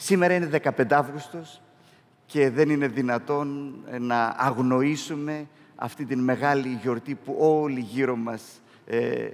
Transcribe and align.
Σήμερα 0.00 0.34
είναι 0.34 0.60
15 0.62 0.92
Αύγουστος 0.92 1.60
και 2.26 2.50
δεν 2.50 2.70
είναι 2.70 2.88
δυνατόν 2.88 3.74
να 3.98 4.34
αγνοήσουμε 4.38 5.46
αυτή 5.76 6.04
την 6.04 6.18
μεγάλη 6.18 6.78
γιορτή 6.82 7.14
που 7.14 7.36
όλοι 7.38 7.80
γύρω 7.80 8.16
μας 8.16 8.42
ε, 8.86 9.28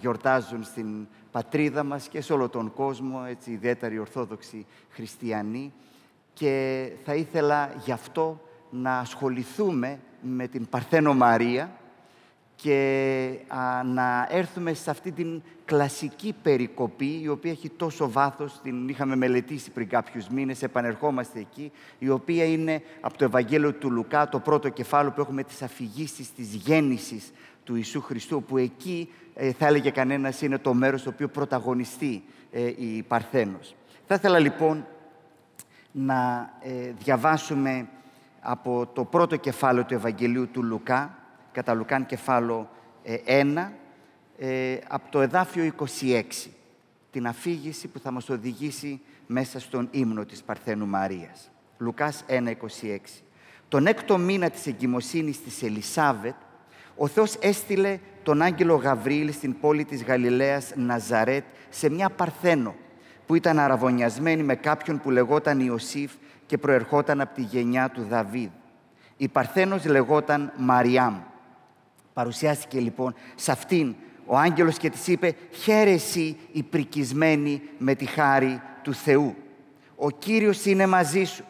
γιορτάζουν 0.00 0.64
στην 0.64 1.06
πατρίδα 1.30 1.84
μας 1.84 2.08
και 2.08 2.20
σε 2.20 2.32
όλο 2.32 2.48
τον 2.48 2.72
κόσμο, 2.72 3.24
έτσι, 3.28 3.50
ιδιαίτερα 3.50 3.94
οι 3.94 3.98
Ορθόδοξοι 3.98 4.66
Χριστιανοί. 4.90 5.72
Και 6.32 6.88
θα 7.04 7.14
ήθελα 7.14 7.74
γι' 7.84 7.92
αυτό 7.92 8.40
να 8.70 8.98
ασχοληθούμε 8.98 9.98
με 10.20 10.46
την 10.46 10.68
Παρθένο 10.68 11.14
Μαρία 11.14 11.70
και 12.56 13.38
να 13.84 14.26
έρθουμε 14.30 14.72
σε 14.74 14.90
αυτή 14.90 15.12
την 15.12 15.42
κλασική 15.64 16.34
περικοπή, 16.42 17.20
η 17.22 17.28
οποία 17.28 17.50
έχει 17.50 17.68
τόσο 17.68 18.10
βάθος, 18.10 18.60
την 18.62 18.88
είχαμε 18.88 19.16
μελετήσει 19.16 19.70
πριν 19.70 19.88
κάποιους 19.88 20.28
μήνες, 20.28 20.62
επανερχόμαστε 20.62 21.38
εκεί, 21.38 21.72
η 21.98 22.08
οποία 22.08 22.44
είναι 22.44 22.82
από 23.00 23.18
το 23.18 23.24
Ευαγγέλιο 23.24 23.72
του 23.72 23.90
Λουκά, 23.90 24.28
το 24.28 24.38
πρώτο 24.38 24.68
κεφάλαιο 24.68 25.12
που 25.12 25.20
έχουμε 25.20 25.42
τις 25.42 25.62
αφηγήσεις 25.62 26.32
της 26.32 26.54
γέννησης 26.54 27.32
του 27.64 27.74
Ιησού 27.74 28.00
Χριστού, 28.00 28.42
που 28.42 28.56
εκεί 28.56 29.08
ε, 29.34 29.52
θα 29.52 29.66
έλεγε 29.66 29.90
κανένας 29.90 30.42
είναι 30.42 30.58
το 30.58 30.74
μέρος 30.74 31.00
στο 31.00 31.10
οποίο 31.10 31.28
πρωταγωνιστεί 31.28 32.22
ε, 32.52 32.66
η 32.66 33.02
Παρθένος. 33.08 33.74
Θα 34.06 34.14
ήθελα 34.14 34.38
λοιπόν 34.38 34.86
να 35.92 36.50
ε, 36.60 36.92
διαβάσουμε 36.98 37.88
από 38.40 38.88
το 38.92 39.04
πρώτο 39.04 39.36
κεφάλαιο 39.36 39.84
του 39.84 39.94
Ευαγγελίου 39.94 40.48
του 40.48 40.62
Λουκά, 40.62 41.18
κατά 41.56 41.74
Λουκάν 41.74 42.06
κεφάλαιο 42.06 42.68
1, 43.26 43.70
από 44.88 45.10
το 45.10 45.20
εδάφιο 45.20 45.72
26, 46.00 46.22
την 47.10 47.26
αφήγηση 47.26 47.88
που 47.88 47.98
θα 47.98 48.10
μας 48.10 48.28
οδηγήσει 48.28 49.00
μέσα 49.26 49.60
στον 49.60 49.88
ύμνο 49.90 50.24
της 50.24 50.42
Παρθένου 50.42 50.86
Μαρίας. 50.86 51.50
Λουκάς 51.78 52.24
1.26. 52.28 53.22
Τον 53.68 53.86
έκτο 53.86 54.18
μήνα 54.18 54.50
της 54.50 54.66
εγκυμοσύνης 54.66 55.42
της 55.42 55.62
Ελισάβετ, 55.62 56.34
ο 56.96 57.06
Θεός 57.06 57.34
έστειλε 57.34 57.98
τον 58.22 58.42
άγγελο 58.42 58.74
Γαβρίλ 58.74 59.32
στην 59.32 59.60
πόλη 59.60 59.84
της 59.84 60.04
Γαλιλαίας 60.04 60.72
Ναζαρέτ 60.74 61.44
σε 61.68 61.90
μια 61.90 62.10
Παρθένο 62.10 62.74
που 63.26 63.34
ήταν 63.34 63.58
αραβωνιασμένη 63.58 64.42
με 64.42 64.54
κάποιον 64.54 65.00
που 65.00 65.10
λεγόταν 65.10 65.60
Ιωσήφ 65.60 66.12
και 66.46 66.58
προερχόταν 66.58 67.20
από 67.20 67.34
τη 67.34 67.42
γενιά 67.42 67.88
του 67.88 68.02
Δαβίδ. 68.02 68.50
Η 69.16 69.28
Παρθένος 69.28 69.84
λεγόταν 69.84 70.52
Μαριάμ. 70.56 71.16
Παρουσιάστηκε 72.16 72.80
λοιπόν 72.80 73.14
σε 73.34 73.52
αυτήν 73.52 73.94
ο 74.26 74.36
άγγελος 74.36 74.76
και 74.76 74.90
της 74.90 75.06
είπε 75.06 75.34
«Χαίρεσαι 75.50 76.36
η 76.52 76.62
πρικισμένη 76.62 77.62
με 77.78 77.94
τη 77.94 78.04
χάρη 78.04 78.60
του 78.82 78.94
Θεού. 78.94 79.34
Ο 79.96 80.10
Κύριος 80.10 80.64
είναι 80.64 80.86
μαζί 80.86 81.24
σου. 81.24 81.44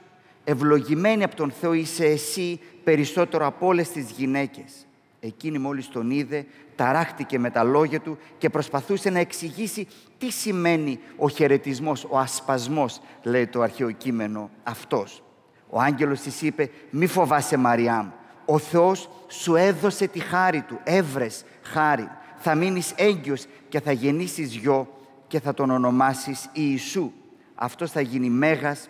Ευλογημένη 0.45 1.25
από 1.25 1.36
τον 1.36 1.50
Θεό 1.50 1.73
είσαι 1.73 2.05
εσύ 2.05 2.61
περισσότερο 2.84 3.47
από 3.47 3.67
όλες 3.67 3.91
τις 3.91 4.11
γυναίκες». 4.11 4.86
Εκείνη 5.20 5.58
μόλις 5.58 5.89
τον 5.89 6.11
είδε, 6.11 6.47
ταράχτηκε 6.77 7.39
με 7.39 7.51
τα 7.51 7.62
λόγια 7.62 8.01
του 8.01 8.19
και 8.39 8.51
προσπαθούσε 8.51 9.11
να 9.11 9.19
εξηγήσει 9.19 9.86
τι 10.19 10.30
σημαίνει 10.30 10.98
ο 11.17 11.28
χαιρετισμός, 11.28 12.05
ο 12.11 12.19
ασπασμός, 12.19 13.01
λέει 13.23 13.47
το 13.47 13.61
αρχαίο 13.61 13.91
κείμενο 13.91 14.51
αυτός. 14.62 15.23
Ο 15.70 15.80
άγγελος 15.80 16.20
της 16.20 16.42
είπε, 16.42 16.70
μη 16.91 17.06
φοβάσαι 17.06 17.56
Μαριάμ, 17.56 18.08
ο 18.47 18.58
Θεός 18.58 19.08
σου 19.28 19.56
έδωσε 19.56 20.06
τη 20.06 20.19
χάρη 20.19 20.62
του, 20.62 20.80
έβρες 20.84 21.44
χάρη. 21.62 22.08
Θα 22.36 22.55
μείνεις 22.55 22.92
έγκυος 22.97 23.47
και 23.69 23.80
θα 23.80 23.92
γεννήσεις 23.92 24.55
γιο 24.55 24.89
και 25.27 25.41
θα 25.41 25.55
τον 25.55 25.70
ονομάσεις 25.70 26.48
Ιησού. 26.52 27.12
Αυτός 27.55 27.91
θα 27.91 28.00
γίνει 28.00 28.28
μέγας 28.28 28.89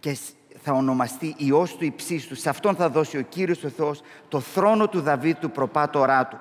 και 0.00 0.16
θα 0.62 0.72
ονομαστεί 0.72 1.34
Υιός 1.36 1.76
του 1.76 1.84
υψίστου. 1.84 2.34
Σε 2.34 2.48
αυτόν 2.48 2.74
θα 2.74 2.88
δώσει 2.88 3.18
ο 3.18 3.22
Κύριος 3.22 3.64
ο 3.64 3.68
Θεός 3.68 4.02
το 4.28 4.40
θρόνο 4.40 4.88
του 4.88 5.00
Δαβίδ 5.00 5.36
του 5.36 5.50
προπάτορά 5.50 6.26
του. 6.26 6.38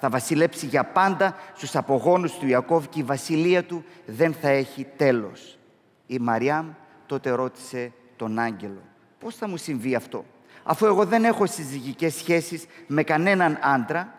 Θα 0.00 0.08
βασιλέψει 0.08 0.66
για 0.66 0.84
πάντα 0.84 1.34
στους 1.56 1.76
απογόνους 1.76 2.32
του 2.32 2.46
Ιακώβ 2.46 2.86
και 2.86 2.98
η 2.98 3.02
βασιλεία 3.02 3.64
του 3.64 3.84
δεν 4.06 4.32
θα 4.32 4.48
έχει 4.48 4.86
τέλος. 4.96 5.58
Η 6.06 6.18
Μαριάμ 6.18 6.68
τότε 7.06 7.30
ρώτησε 7.30 7.92
τον 8.16 8.38
άγγελο 8.38 8.82
πώς 9.18 9.34
θα 9.34 9.48
μου 9.48 9.56
συμβεί 9.56 9.94
αυτό; 9.94 10.24
Αφού 10.70 10.86
εγώ 10.86 11.04
δεν 11.04 11.24
έχω 11.24 11.46
συζυγικές 11.46 12.14
σχέσεις 12.14 12.66
με 12.86 13.02
κανέναν 13.02 13.58
άντρα, 13.62 14.14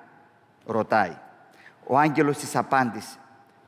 ρωτάει. 0.66 1.18
Ο 1.88 1.98
άγγελος 1.98 2.38
της 2.38 2.56
απάντησε 2.56 3.18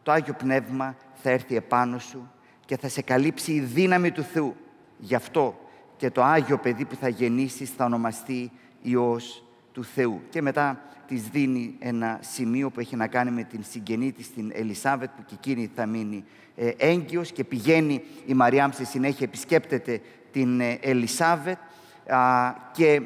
το 0.04 0.12
Άγιο 0.12 0.34
Πνεύμα 0.34 0.96
θα 1.14 1.30
έρθει 1.30 1.56
επάνω 1.56 2.00
σου 2.00 2.32
και 2.66 2.78
θα 2.78 2.88
σε 2.88 3.02
καλύψει 3.02 3.52
η 3.52 3.60
δύναμη 3.60 4.12
του 4.12 4.24
Θεού. 4.24 4.56
Γι' 4.98 5.16
αυτό 5.16 5.60
και 5.98 6.10
το 6.10 6.24
Άγιο 6.24 6.58
παιδί 6.58 6.86
που 6.86 6.96
θα 6.96 7.08
γεννήσεις 7.08 7.70
θα 7.70 7.86
ονομαστεί 7.86 8.52
Υιός 8.82 9.44
του 9.72 9.84
Θεού. 9.84 10.22
Και 10.30 10.42
μετά 10.42 10.82
της 11.08 11.24
δίνει 11.28 11.76
ένα 11.80 12.20
σημείο 12.22 12.70
που 12.70 12.80
έχει 12.80 12.96
να 12.96 13.08
κάνει 13.08 13.32
με 13.32 13.44
την 13.44 13.64
συγγενή 13.64 14.12
της, 14.12 14.34
την 14.34 14.52
Ελισάβετ, 14.54 15.10
που 15.16 15.24
και 15.26 15.34
εκείνη 15.38 15.72
θα 15.76 15.86
μείνει 15.86 16.24
ε, 16.56 16.70
έγκυος 16.78 17.32
και 17.32 17.44
πηγαίνει 17.44 18.04
η 18.26 18.34
Μαριάμ 18.34 18.72
στη 18.72 18.86
συνέχεια, 18.86 19.26
επισκέπτεται 19.26 20.02
την 20.32 20.60
ε, 20.62 20.80
Ελισάβετ 20.82 21.58
και 22.72 23.02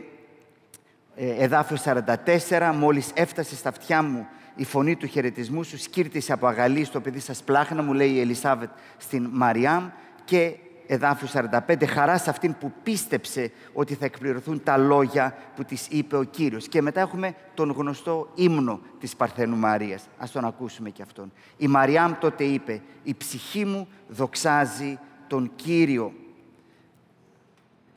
ε, 1.15 1.43
εδάφιος 1.43 1.83
44, 1.85 2.71
μόλις 2.75 3.11
έφτασε 3.13 3.55
στα 3.55 3.69
αυτιά 3.69 4.03
μου 4.03 4.27
η 4.55 4.65
φωνή 4.65 4.95
του 4.95 5.07
χαιρετισμού 5.07 5.63
σου, 5.63 5.77
σκύρτησε 5.77 6.33
από 6.33 6.47
αγαλή 6.47 6.83
στο 6.83 7.01
παιδί 7.01 7.19
σας 7.19 7.43
πλάχνα, 7.43 7.83
μου 7.83 7.93
λέει 7.93 8.09
η 8.09 8.19
Ελισάβετ 8.19 8.69
στην 8.97 9.29
Μαριάμ 9.31 9.89
και 10.25 10.55
εδάφιος 10.87 11.33
45, 11.67 11.85
χαρά 11.87 12.17
σε 12.17 12.29
αυτήν 12.29 12.55
που 12.59 12.71
πίστεψε 12.83 13.51
ότι 13.73 13.93
θα 13.93 14.05
εκπληρωθούν 14.05 14.63
τα 14.63 14.77
λόγια 14.77 15.35
που 15.55 15.63
της 15.63 15.87
είπε 15.89 16.17
ο 16.17 16.23
Κύριος. 16.23 16.67
Και 16.67 16.81
μετά 16.81 17.01
έχουμε 17.01 17.35
τον 17.53 17.71
γνωστό 17.71 18.31
ύμνο 18.35 18.79
της 18.99 19.15
Παρθένου 19.15 19.55
Μαρίας. 19.55 20.07
Ας 20.17 20.31
τον 20.31 20.45
ακούσουμε 20.45 20.89
και 20.89 21.01
αυτόν. 21.01 21.31
Η 21.57 21.67
Μαριάμ 21.67 22.13
τότε 22.19 22.43
είπε, 22.43 22.81
η 23.03 23.15
ψυχή 23.15 23.65
μου 23.65 23.87
δοξάζει 24.07 24.99
τον 25.27 25.51
Κύριο 25.55 26.13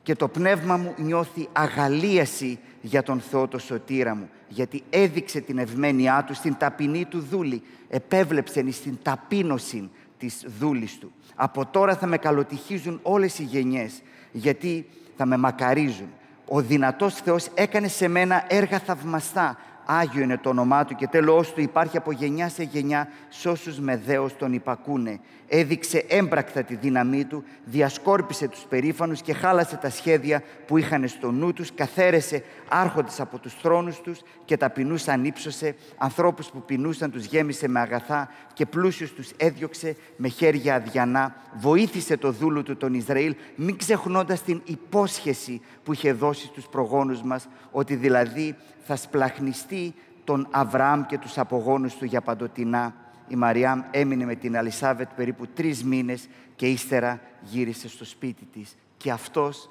και 0.08 0.14
το 0.14 0.28
πνεύμα 0.28 0.76
μου 0.76 0.94
νιώθει 0.96 1.48
αγαλίαση 1.52 2.58
για 2.80 3.02
τον 3.02 3.20
Θεό 3.20 3.48
το 3.48 3.58
σωτήρα 3.58 4.14
μου, 4.14 4.28
γιατί 4.48 4.82
έδειξε 4.90 5.40
την 5.40 5.58
ευμένειά 5.58 6.24
του 6.26 6.34
στην 6.34 6.56
ταπεινή 6.58 7.04
του 7.04 7.20
δούλη, 7.20 7.62
επέβλεψε 7.88 8.70
στην 8.70 8.98
ταπείνωση 9.02 9.90
της 10.18 10.44
δούλης 10.58 10.98
του. 10.98 11.12
Από 11.34 11.66
τώρα 11.66 11.96
θα 11.96 12.06
με 12.06 12.16
καλοτυχίζουν 12.16 13.00
όλες 13.02 13.38
οι 13.38 13.42
γενιές, 13.42 14.02
γιατί 14.32 14.86
θα 15.16 15.26
με 15.26 15.36
μακαρίζουν. 15.36 16.08
Ο 16.46 16.60
δυνατός 16.60 17.14
Θεός 17.14 17.48
έκανε 17.54 17.88
σε 17.88 18.08
μένα 18.08 18.44
έργα 18.48 18.78
θαυμαστά, 18.78 19.58
Άγιο 19.90 20.22
είναι 20.22 20.38
το 20.38 20.48
όνομά 20.48 20.84
του 20.84 20.94
και 20.94 21.06
τέλος 21.06 21.52
του 21.52 21.60
υπάρχει 21.60 21.96
από 21.96 22.12
γενιά 22.12 22.48
σε 22.48 22.62
γενιά 22.62 23.08
σε 23.28 23.48
όσους 23.48 23.78
με 23.78 23.96
δέος 23.96 24.36
τον 24.36 24.52
υπακούνε. 24.52 25.20
Έδειξε 25.48 26.04
έμπρακτα 26.08 26.62
τη 26.62 26.74
δύναμή 26.74 27.24
του, 27.24 27.44
διασκόρπισε 27.64 28.48
τους 28.48 28.60
περήφανους 28.68 29.22
και 29.22 29.32
χάλασε 29.32 29.76
τα 29.76 29.90
σχέδια 29.90 30.42
που 30.66 30.76
είχαν 30.76 31.08
στο 31.08 31.30
νου 31.30 31.52
τους, 31.52 31.74
καθαίρεσε 31.74 32.44
άρχοντες 32.68 33.20
από 33.20 33.38
τους 33.38 33.54
θρόνους 33.54 34.00
τους 34.00 34.20
και 34.44 34.56
ταπεινούς 34.56 35.08
ανύψωσε, 35.08 35.74
ανθρώπους 35.98 36.46
που 36.46 36.62
πεινούσαν 36.62 37.10
τους 37.10 37.24
γέμισε 37.24 37.68
με 37.68 37.80
αγαθά 37.80 38.30
και 38.52 38.66
πλούσιους 38.66 39.12
τους 39.12 39.30
έδιωξε 39.36 39.96
με 40.16 40.28
χέρια 40.28 40.74
αδιανά. 40.74 41.34
Βοήθησε 41.54 42.16
το 42.16 42.32
δούλου 42.32 42.62
του 42.62 42.76
τον 42.76 42.94
Ισραήλ, 42.94 43.34
μην 43.56 43.76
ξεχνώντας 43.76 44.42
την 44.42 44.60
υπόσχεση 44.64 45.60
που 45.84 45.92
είχε 45.92 46.12
δώσει 46.12 46.46
στους 46.46 46.66
προγόνους 46.66 47.22
μας, 47.22 47.48
ότι 47.70 47.94
δηλαδή 47.94 48.56
θα 48.88 48.96
σπλαχνιστεί 48.96 49.94
τον 50.24 50.48
Αβραάμ 50.50 51.06
και 51.06 51.18
τους 51.18 51.38
απογόνους 51.38 51.94
του 51.94 52.04
για 52.04 52.20
παντοτινά. 52.20 52.94
Η 53.28 53.36
Μαριάμ 53.36 53.82
έμεινε 53.90 54.24
με 54.24 54.34
την 54.34 54.56
Αλισάβετ 54.56 55.08
περίπου 55.16 55.46
τρεις 55.46 55.84
μήνες 55.84 56.28
και 56.56 56.66
ύστερα 56.66 57.20
γύρισε 57.42 57.88
στο 57.88 58.04
σπίτι 58.04 58.44
της. 58.44 58.76
Και 58.96 59.10
αυτός 59.10 59.70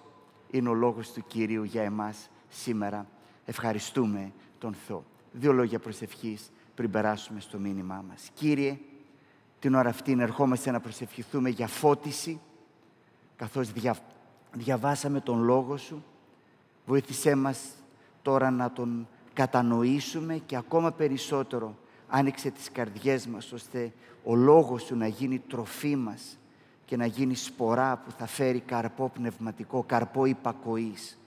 είναι 0.51 0.69
ο 0.69 0.73
λόγος 0.73 1.11
του 1.11 1.23
Κυρίου 1.27 1.63
για 1.63 1.81
εμάς 1.83 2.29
σήμερα. 2.49 3.05
Ευχαριστούμε 3.45 4.31
τον 4.59 4.75
Θεό. 4.87 5.03
Δύο 5.31 5.51
λόγια 5.51 5.79
προσευχής 5.79 6.51
πριν 6.75 6.91
περάσουμε 6.91 7.39
στο 7.39 7.57
μήνυμά 7.57 8.03
μας. 8.09 8.29
Κύριε, 8.33 8.77
την 9.59 9.75
ώρα 9.75 9.89
αυτή 9.89 10.17
ερχόμαστε 10.19 10.71
να 10.71 10.79
προσευχηθούμε 10.79 11.49
για 11.49 11.67
φώτιση, 11.67 12.39
καθώς 13.35 13.71
διαβάσαμε 14.53 15.19
τον 15.19 15.43
Λόγο 15.43 15.77
Σου. 15.77 16.03
Βοήθησέ 16.85 17.35
μας 17.35 17.59
τώρα 18.27 18.51
να 18.51 18.71
τον 18.71 19.07
κατανοήσουμε 19.33 20.37
και 20.37 20.55
ακόμα 20.55 20.91
περισσότερο 20.91 21.75
άνοιξε 22.07 22.49
τις 22.49 22.71
καρδιές 22.71 23.27
μας 23.27 23.51
ώστε 23.51 23.93
ο 24.23 24.35
λόγος 24.35 24.83
Σου 24.83 24.95
να 24.95 25.07
γίνει 25.07 25.39
τροφή 25.39 25.95
μας 25.95 26.37
και 26.85 26.97
να 26.97 27.05
γίνει 27.05 27.35
σπορά 27.35 27.97
που 27.97 28.11
θα 28.11 28.25
φέρει 28.25 28.59
καρπό 28.59 29.09
πνευματικό, 29.09 29.83
καρπό 29.83 30.25
υπακοής. 30.25 31.19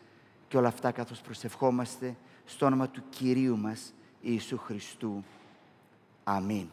Και 0.48 0.56
όλα 0.56 0.68
αυτά 0.68 0.90
καθώς 0.90 1.20
προσευχόμαστε 1.20 2.16
στο 2.44 2.66
όνομα 2.66 2.88
του 2.88 3.02
Κυρίου 3.10 3.56
μας 3.56 3.92
Ιησού 4.20 4.58
Χριστού. 4.58 5.24
Αμήν. 6.24 6.66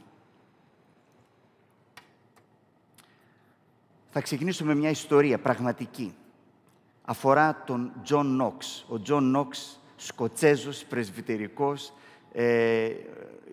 Θα 4.10 4.22
ξεκινήσουμε 4.22 4.76
μια 4.76 4.90
ιστορία 4.90 5.40
πραγματική. 5.40 6.16
Αφορά 7.06 7.64
τον 7.66 7.92
Τζον 8.04 8.36
Νόξ. 8.36 8.86
Ο 8.90 9.00
Τζον 9.02 9.24
Νόξ, 9.24 9.80
Σκωτσέζος, 10.00 10.84
πρεσβυτερικός, 10.90 11.94
ε, 12.32 12.90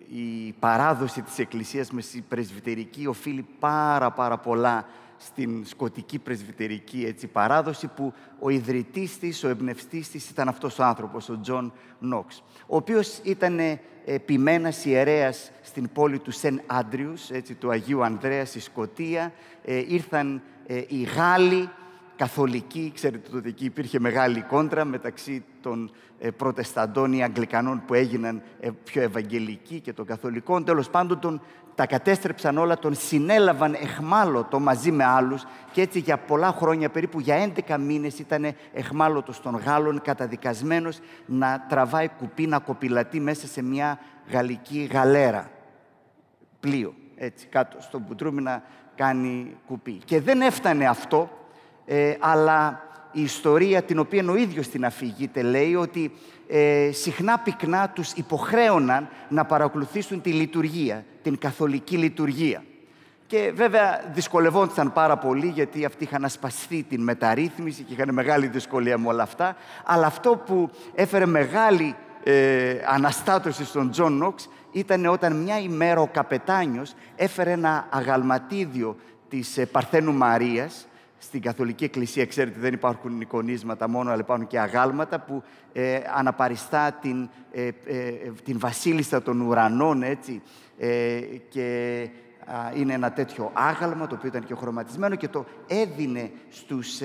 η 0.09 0.51
παράδοση 0.59 1.21
της 1.21 1.39
Εκκλησίας 1.39 1.91
με 1.91 2.01
η 2.13 2.21
πρεσβυτερική 2.21 3.07
οφείλει 3.07 3.45
πάρα 3.59 4.11
πάρα 4.11 4.37
πολλά 4.37 4.85
στην 5.17 5.65
σκωτική 5.65 6.19
πρεσβυτερική 6.19 7.05
έτσι, 7.05 7.27
παράδοση 7.27 7.87
που 7.87 8.13
ο 8.39 8.49
ιδρυτής 8.49 9.19
της, 9.19 9.43
ο 9.43 9.47
εμπνευστής 9.47 10.09
της 10.09 10.29
ήταν 10.29 10.47
αυτός 10.47 10.79
ο 10.79 10.83
άνθρωπος, 10.83 11.29
ο 11.29 11.39
Τζον 11.41 11.73
Νόξ, 11.99 12.43
ο 12.67 12.75
οποίος 12.75 13.19
ήταν 13.23 13.59
ποιμένας 14.05 14.85
ιερέας 14.85 15.51
στην 15.61 15.89
πόλη 15.93 16.19
του 16.19 16.31
Σεν 16.31 16.61
Άντριους, 16.65 17.29
έτσι, 17.29 17.53
του 17.53 17.69
Αγίου 17.69 18.03
Ανδρέας, 18.03 18.49
στη 18.49 18.59
Σκωτία. 18.59 19.33
Ε, 19.63 19.83
ήρθαν 19.87 20.41
ε, 20.67 20.83
οι 20.87 21.01
Γάλλοι, 21.01 21.69
καθολικοί, 22.15 22.91
ξέρετε 22.95 23.37
ότι 23.37 23.49
εκεί 23.49 23.65
υπήρχε 23.65 23.99
μεγάλη 23.99 24.41
κόντρα 24.41 24.85
μεταξύ 24.85 25.43
των 25.61 25.91
ε, 26.19 26.31
προτεσταντών 26.31 27.13
ή 27.13 27.23
αγγλικανών 27.23 27.83
που 27.87 27.93
έγιναν 27.93 28.41
ε, 28.59 28.69
πιο 28.83 29.01
ευαγγελικοί 29.01 29.79
και 29.79 29.93
των 29.93 30.05
καθολικών. 30.05 30.63
Τέλος 30.65 30.89
πάντων, 30.89 31.19
τον, 31.19 31.41
τα 31.75 31.85
κατέστρεψαν 31.85 32.57
όλα, 32.57 32.77
τον 32.77 32.95
συνέλαβαν 32.95 33.73
εχμάλωτο 33.73 34.59
μαζί 34.59 34.91
με 34.91 35.03
άλλους 35.03 35.43
και 35.71 35.81
έτσι 35.81 35.99
για 35.99 36.17
πολλά 36.17 36.51
χρόνια, 36.51 36.89
περίπου 36.89 37.19
για 37.19 37.51
11 37.67 37.77
μήνες 37.79 38.19
ήταν 38.19 38.55
εχμάλωτος 38.73 39.41
των 39.41 39.55
Γάλλων, 39.55 40.01
καταδικασμένος 40.01 40.99
να 41.25 41.65
τραβάει 41.69 42.07
κουπί, 42.07 42.47
να 42.47 42.59
κοπηλατεί 42.59 43.19
μέσα 43.19 43.47
σε 43.47 43.61
μια 43.63 43.99
γαλλική 44.31 44.89
γαλέρα. 44.91 45.49
Πλοίο, 46.59 46.93
έτσι, 47.15 47.47
κάτω 47.47 47.81
στον 47.81 48.05
Πουτρούμι 48.05 48.41
να 48.41 48.63
κάνει 48.95 49.55
κουπί. 49.67 49.91
Και 50.05 50.21
δεν 50.21 50.41
έφτανε 50.41 50.87
αυτό, 50.87 51.29
ε, 51.85 52.15
αλλά 52.19 52.83
η 53.11 53.21
ιστορία 53.21 53.83
την 53.83 53.99
οποία 53.99 54.25
ο 54.29 54.35
ίδιος 54.35 54.67
την 54.67 54.85
αφηγείται 54.85 55.41
λέει 55.41 55.75
ότι 55.75 56.11
ε, 56.47 56.89
συχνά 56.91 57.39
πυκνά 57.39 57.89
τους 57.89 58.11
υποχρέωναν 58.11 59.07
να 59.29 59.45
παρακολουθήσουν 59.45 60.21
τη 60.21 60.31
λειτουργία, 60.31 61.05
την 61.23 61.37
καθολική 61.37 61.97
λειτουργία. 61.97 62.63
Και 63.27 63.51
βέβαια 63.55 64.11
δυσκολευόντουσαν 64.13 64.93
πάρα 64.93 65.17
πολύ 65.17 65.47
γιατί 65.47 65.85
αυτοί 65.85 66.03
είχαν 66.03 66.25
ασπαστεί 66.25 66.85
την 66.89 67.01
μεταρρύθμιση 67.01 67.83
και 67.83 67.93
είχαν 67.93 68.13
μεγάλη 68.13 68.47
δυσκολία 68.47 68.97
με 68.97 69.07
όλα 69.07 69.23
αυτά. 69.23 69.55
Αλλά 69.85 70.05
αυτό 70.05 70.43
που 70.45 70.69
έφερε 70.95 71.25
μεγάλη 71.25 71.95
ε, 72.23 72.75
αναστάτωση 72.85 73.65
στον 73.65 73.91
Τζον 73.91 74.13
Νόξ 74.13 74.49
ήταν 74.71 75.05
όταν 75.05 75.35
μια 75.35 75.59
ημέρα 75.59 76.01
ο 76.01 76.07
καπετάνιος 76.07 76.93
έφερε 77.15 77.51
ένα 77.51 77.87
αγαλματίδιο 77.89 78.95
της 79.29 79.57
ε, 79.57 79.65
Παρθένου 79.65 80.13
Μαρίας 80.13 80.87
στην 81.25 81.41
Καθολική 81.41 81.83
Εκκλησία, 81.83 82.25
ξέρετε, 82.25 82.59
δεν 82.59 82.73
υπάρχουν 82.73 83.21
εικονίσματα 83.21 83.89
μόνο, 83.89 84.11
αλλά 84.11 84.19
υπάρχουν 84.19 84.47
και 84.47 84.59
αγάλματα 84.59 85.19
που 85.19 85.43
ε, 85.73 85.99
αναπαριστά 86.15 86.91
την, 86.91 87.29
ε, 87.51 87.67
ε, 87.85 88.11
την 88.43 88.59
βασίλισσα 88.59 89.21
των 89.21 89.41
ουρανών, 89.41 90.03
έτσι, 90.03 90.41
ε, 90.77 91.19
και 91.49 92.09
είναι 92.75 92.93
ένα 92.93 93.11
τέτοιο 93.11 93.51
άγαλμα, 93.53 94.07
το 94.07 94.15
οποίο 94.15 94.27
ήταν 94.27 94.43
και 94.45 94.55
χρωματισμένο 94.55 95.15
και 95.15 95.27
το 95.27 95.45
έδινε 95.67 96.31
στους 96.49 97.01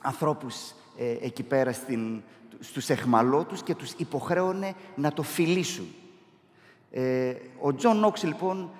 ανθρώπους 0.00 0.74
εκεί 1.22 1.42
πέρα 1.42 1.72
στην, 1.72 2.22
στους 2.60 2.88
αιχμαλώτους 2.88 3.62
και 3.62 3.74
τους 3.74 3.92
υποχρέωνε 3.92 4.74
να 4.94 5.12
το 5.12 5.22
φιλήσουν. 5.22 5.86
ο 7.60 7.74
Τζον 7.74 7.96
Νόξ, 7.96 8.22
λοιπόν, 8.22 8.70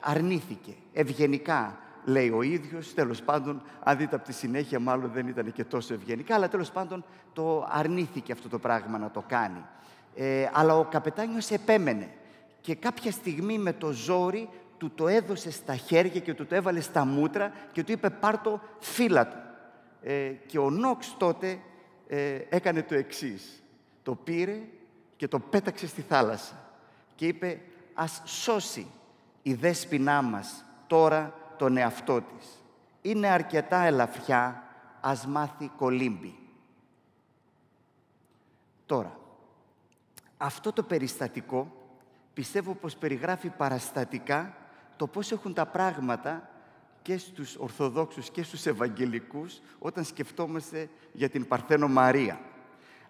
αρνήθηκε 0.00 0.72
ευγενικά 0.92 1.78
λέει 2.06 2.30
ο 2.30 2.42
ίδιος, 2.42 2.94
τέλος 2.94 3.22
πάντων, 3.22 3.62
αν 3.82 3.96
δείτε 3.96 4.16
από 4.16 4.24
τη 4.24 4.32
συνέχεια 4.32 4.80
μάλλον 4.80 5.10
δεν 5.10 5.28
ήταν 5.28 5.52
και 5.52 5.64
τόσο 5.64 5.94
ευγενικά, 5.94 6.34
αλλά 6.34 6.48
τέλος 6.48 6.70
πάντων 6.70 7.04
το 7.32 7.68
αρνήθηκε 7.70 8.32
αυτό 8.32 8.48
το 8.48 8.58
πράγμα 8.58 8.98
να 8.98 9.10
το 9.10 9.24
κάνει. 9.28 9.64
Ε, 10.14 10.48
αλλά 10.52 10.76
ο 10.76 10.84
καπετάνιος 10.84 11.50
επέμενε 11.50 12.08
και 12.60 12.74
κάποια 12.74 13.10
στιγμή 13.10 13.58
με 13.58 13.72
το 13.72 13.90
ζόρι 13.92 14.48
του 14.78 14.90
το 14.90 15.08
έδωσε 15.08 15.50
στα 15.50 15.76
χέρια 15.76 16.20
και 16.20 16.34
του 16.34 16.46
το 16.46 16.54
έβαλε 16.54 16.80
στα 16.80 17.04
μούτρα 17.04 17.52
και 17.72 17.84
του 17.84 17.92
είπε 17.92 18.10
πάρ' 18.10 18.38
το 18.38 18.60
φίλα 18.78 19.28
το. 19.28 19.36
Ε, 20.02 20.32
και 20.46 20.58
ο 20.58 20.70
Νόξ 20.70 21.14
τότε 21.18 21.58
ε, 22.08 22.38
έκανε 22.48 22.82
το 22.82 22.94
εξής. 22.94 23.62
Το 24.02 24.14
πήρε 24.14 24.58
και 25.16 25.28
το 25.28 25.38
πέταξε 25.38 25.86
στη 25.86 26.00
θάλασσα 26.00 26.54
και 27.14 27.26
είπε 27.26 27.60
ας 27.94 28.22
σώσει 28.24 28.86
η 29.42 29.54
δέσποινά 29.54 30.22
μας 30.22 30.64
τώρα 30.86 31.34
τον 31.56 31.76
εαυτό 31.76 32.20
της. 32.20 32.64
Είναι 33.02 33.28
αρκετά 33.28 33.82
ελαφριά, 33.82 34.62
ας 35.00 35.26
μάθει 35.26 35.70
κολύμπη. 35.76 36.38
Τώρα, 38.86 39.18
αυτό 40.36 40.72
το 40.72 40.82
περιστατικό 40.82 41.72
πιστεύω 42.34 42.74
πως 42.74 42.96
περιγράφει 42.96 43.48
παραστατικά 43.48 44.56
το 44.96 45.06
πώς 45.06 45.32
έχουν 45.32 45.54
τα 45.54 45.66
πράγματα 45.66 46.48
και 47.02 47.18
στους 47.18 47.56
Ορθοδόξους 47.56 48.30
και 48.30 48.42
στους 48.42 48.66
Ευαγγελικούς 48.66 49.60
όταν 49.78 50.04
σκεφτόμαστε 50.04 50.88
για 51.12 51.28
την 51.28 51.48
Παρθένο 51.48 51.88
Μαρία. 51.88 52.40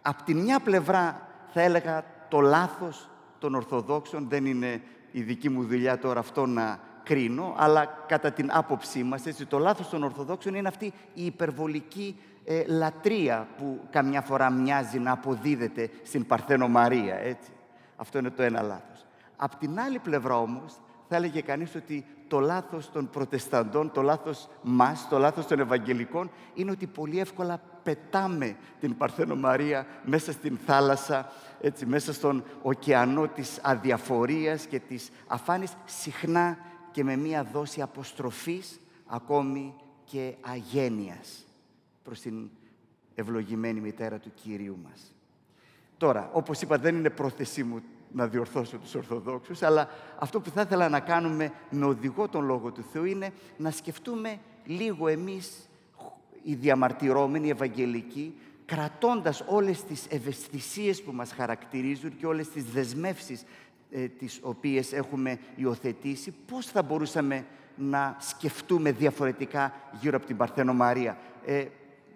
Απ' 0.02 0.22
τη 0.22 0.34
μια 0.34 0.60
πλευρά 0.60 1.28
θα 1.52 1.60
έλεγα 1.60 2.04
το 2.28 2.40
λάθος 2.40 3.08
των 3.38 3.54
Ορθοδόξων, 3.54 4.28
δεν 4.28 4.46
είναι 4.46 4.82
η 5.12 5.22
δική 5.22 5.48
μου 5.48 5.64
δουλειά 5.64 5.98
τώρα 5.98 6.20
αυτό 6.20 6.46
να 6.46 6.80
κρίνω, 7.06 7.54
αλλά 7.56 8.04
κατά 8.06 8.32
την 8.32 8.50
άποψή 8.52 9.02
μας, 9.02 9.26
έτσι, 9.26 9.46
το 9.46 9.58
λάθος 9.58 9.88
των 9.88 10.02
Ορθοδόξων 10.02 10.54
είναι 10.54 10.68
αυτή 10.68 10.92
η 11.14 11.24
υπερβολική 11.24 12.18
ε, 12.44 12.64
λατρεία 12.66 13.48
που 13.58 13.80
καμιά 13.90 14.20
φορά 14.20 14.50
μοιάζει 14.50 14.98
να 14.98 15.12
αποδίδεται 15.12 15.90
στην 16.02 16.26
Παρθένο 16.26 16.68
Μαρία, 16.68 17.14
έτσι. 17.14 17.50
Αυτό 17.96 18.18
είναι 18.18 18.30
το 18.30 18.42
ένα 18.42 18.62
λάθος. 18.62 19.06
Απ' 19.36 19.54
την 19.54 19.80
άλλη 19.80 19.98
πλευρά 19.98 20.38
όμως, 20.38 20.74
θα 21.08 21.16
έλεγε 21.16 21.40
κανείς 21.40 21.74
ότι 21.74 22.04
το 22.28 22.40
λάθος 22.40 22.90
των 22.92 23.10
προτεσταντών, 23.10 23.92
το 23.92 24.02
λάθος 24.02 24.48
μας, 24.62 25.08
το 25.08 25.18
λάθος 25.18 25.46
των 25.46 25.60
Ευαγγελικών, 25.60 26.30
είναι 26.54 26.70
ότι 26.70 26.86
πολύ 26.86 27.18
εύκολα 27.18 27.60
πετάμε 27.82 28.56
την 28.80 28.96
Παρθένο 28.96 29.36
Μαρία 29.36 29.86
μέσα 30.04 30.32
στην 30.32 30.58
θάλασσα, 30.66 31.32
έτσι, 31.60 31.86
μέσα 31.86 32.12
στον 32.12 32.44
ωκεανό 32.62 33.28
της 33.28 33.58
αδιαφορίας 33.62 34.66
και 34.66 34.78
της 34.78 35.10
αφάνης, 35.26 35.76
συχνά 35.84 36.58
και 36.96 37.04
με 37.04 37.16
μία 37.16 37.44
δόση 37.44 37.82
αποστροφής 37.82 38.80
ακόμη 39.06 39.74
και 40.04 40.34
αγένειας 40.40 41.44
προς 42.02 42.20
την 42.20 42.50
ευλογημένη 43.14 43.80
μητέρα 43.80 44.18
του 44.18 44.32
Κυρίου 44.34 44.78
μας. 44.84 45.14
Τώρα, 45.96 46.30
όπως 46.32 46.60
είπα, 46.60 46.78
δεν 46.78 46.96
είναι 46.96 47.10
πρόθεσή 47.10 47.64
μου 47.64 47.82
να 48.12 48.26
διορθώσω 48.26 48.78
τους 48.78 48.94
Ορθοδόξους, 48.94 49.62
αλλά 49.62 49.88
αυτό 50.18 50.40
που 50.40 50.50
θα 50.50 50.60
ήθελα 50.60 50.88
να 50.88 51.00
κάνουμε 51.00 51.52
με 51.70 51.84
οδηγό 51.84 52.28
τον 52.28 52.44
Λόγο 52.44 52.72
του 52.72 52.82
Θεού 52.92 53.04
είναι 53.04 53.32
να 53.56 53.70
σκεφτούμε 53.70 54.38
λίγο 54.64 55.08
εμείς 55.08 55.68
οι 56.42 56.54
διαμαρτυρώμενοι, 56.54 57.46
οι 57.46 57.50
Ευαγγελικοί, 57.50 58.34
κρατώντας 58.66 59.44
όλες 59.46 59.84
τις 59.84 60.06
ευαισθησίες 60.08 61.02
που 61.02 61.12
μας 61.12 61.32
χαρακτηρίζουν 61.32 62.16
και 62.16 62.26
όλες 62.26 62.48
τις 62.48 62.64
δεσμεύσεις 62.64 63.44
ε, 63.96 64.08
τις 64.08 64.40
οποίες 64.42 64.92
έχουμε 64.92 65.38
υιοθετήσει, 65.54 66.34
πώς 66.46 66.66
θα 66.66 66.82
μπορούσαμε 66.82 67.44
να 67.76 68.16
σκεφτούμε 68.18 68.92
διαφορετικά 68.92 69.72
γύρω 70.00 70.16
από 70.16 70.26
την 70.26 70.36
Παρθένο 70.36 70.74
Μαρία. 70.74 71.18
Ε, 71.44 71.64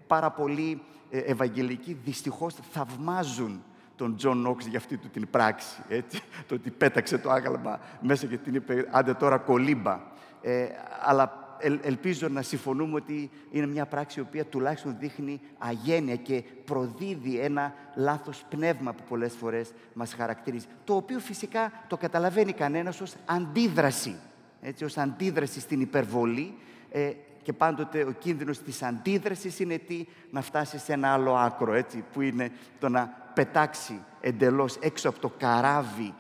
πάρα 0.06 0.30
πολλοί 0.30 0.82
ε, 1.10 1.18
Ευαγγελικοί 1.18 1.96
δυστυχώς 2.04 2.54
θαυμάζουν 2.70 3.62
τον 3.96 4.16
Τζον 4.16 4.38
Νόξ 4.38 4.66
για 4.66 4.78
αυτή 4.78 4.96
του 4.96 5.08
την 5.08 5.30
πράξη. 5.30 5.82
Έτσι, 5.88 6.22
το 6.46 6.54
ότι 6.54 6.70
πέταξε 6.70 7.18
το 7.18 7.30
άγαλμα 7.30 7.80
μέσα 8.00 8.26
και 8.26 8.36
την 8.36 8.54
είπε 8.54 8.88
«άντε 8.90 9.14
τώρα 9.14 9.38
κολύμπα». 9.38 10.00
Ε, 10.42 10.66
αλλά 11.00 11.49
ελπίζω 11.82 12.28
να 12.28 12.42
συμφωνούμε 12.42 12.94
ότι 12.94 13.30
είναι 13.50 13.66
μια 13.66 13.86
πράξη 13.86 14.18
η 14.18 14.22
οποία 14.22 14.44
τουλάχιστον 14.44 14.96
δείχνει 14.98 15.40
αγένεια 15.58 16.16
και 16.16 16.42
προδίδει 16.64 17.38
ένα 17.38 17.74
λάθος 17.94 18.44
πνεύμα 18.48 18.92
που 18.92 19.02
πολλές 19.08 19.34
φορές 19.34 19.72
μας 19.92 20.14
χαρακτηρίζει. 20.14 20.66
Το 20.84 20.94
οποίο 20.94 21.18
φυσικά 21.18 21.72
το 21.88 21.96
καταλαβαίνει 21.96 22.52
κανένας 22.52 23.00
ως 23.00 23.14
αντίδραση. 23.24 24.16
Έτσι, 24.62 24.84
ως 24.84 24.98
αντίδραση 24.98 25.60
στην 25.60 25.80
υπερβολή 25.80 26.54
ε, 26.90 27.12
και 27.42 27.52
πάντοτε 27.52 28.04
ο 28.04 28.12
κίνδυνος 28.12 28.58
της 28.58 28.82
αντίδρασης 28.82 29.58
είναι 29.58 29.78
τι, 29.78 30.06
να 30.30 30.40
φτάσει 30.40 30.78
σε 30.78 30.92
ένα 30.92 31.12
άλλο 31.12 31.34
άκρο, 31.34 31.72
έτσι, 31.72 32.04
που 32.12 32.20
είναι 32.20 32.50
το 32.78 32.88
να 32.88 33.06
πετάξει 33.34 34.00
εντελώς 34.20 34.76
έξω 34.76 35.08
από 35.08 35.18
το 35.18 35.32
καράβι 35.38 36.14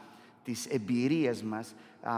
της 0.44 0.66
εμπειρίας 0.66 1.42
μας 1.42 1.74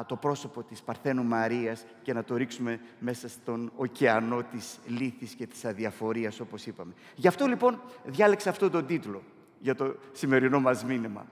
το 0.06 0.16
πρόσωπο 0.16 0.62
της 0.62 0.82
Παρθένου 0.82 1.24
Μαρίας 1.24 1.84
και 2.02 2.12
να 2.12 2.24
το 2.24 2.36
ρίξουμε 2.36 2.80
μέσα 2.98 3.28
στον 3.28 3.72
ωκεανό 3.76 4.42
της 4.42 4.78
λύθης 4.86 5.34
και 5.34 5.46
της 5.46 5.64
αδιαφορίας, 5.64 6.40
όπως 6.40 6.66
είπαμε. 6.66 6.92
Γι' 7.14 7.28
αυτό 7.28 7.46
λοιπόν 7.46 7.80
διάλεξα 8.04 8.50
αυτόν 8.50 8.70
τον 8.70 8.86
τίτλο 8.86 9.22
για 9.58 9.74
το 9.74 9.94
σημερινό 10.12 10.60
μας 10.60 10.84
μήνυμα. 10.84 11.26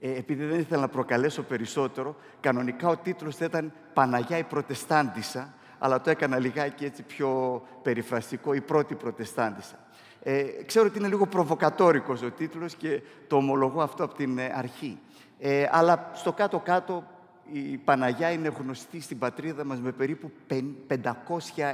Ε, 0.00 0.16
επειδή 0.16 0.44
δεν 0.44 0.58
ήθελα 0.58 0.80
να 0.80 0.88
προκαλέσω 0.88 1.42
περισσότερο, 1.42 2.16
κανονικά 2.40 2.88
ο 2.88 2.96
τίτλος 2.96 3.36
θα 3.36 3.44
ήταν 3.44 3.72
«Παναγιά 3.92 4.38
η 4.38 4.44
Προτεστάντισσα», 4.44 5.54
αλλά 5.78 6.00
το 6.00 6.10
έκανα 6.10 6.38
λιγάκι 6.38 6.84
έτσι 6.84 7.02
πιο 7.02 7.62
περιφραστικό, 7.82 8.54
η 8.54 8.60
πρώτη 8.60 8.94
προτεστάντισσα. 8.94 9.78
Ε, 10.22 10.42
ξέρω 10.66 10.86
ότι 10.86 10.98
είναι 10.98 11.08
λίγο 11.08 11.26
προβοκατόρικος 11.26 12.22
ο 12.22 12.30
τίτλος 12.30 12.74
και 12.74 13.02
το 13.26 13.36
ομολογώ 13.36 13.82
αυτό 13.82 14.04
από 14.04 14.14
την 14.14 14.38
ε, 14.38 14.52
αρχή. 14.54 14.98
Ε, 15.38 15.66
αλλά 15.70 16.10
στο 16.14 16.32
κάτω-κάτω 16.32 17.04
η 17.52 17.76
Παναγιά 17.76 18.30
είναι 18.30 18.52
γνωστή 18.58 19.00
στην 19.00 19.18
πατρίδα 19.18 19.64
μας 19.64 19.80
με 19.80 19.92
περίπου 19.92 20.30
500 20.88 21.12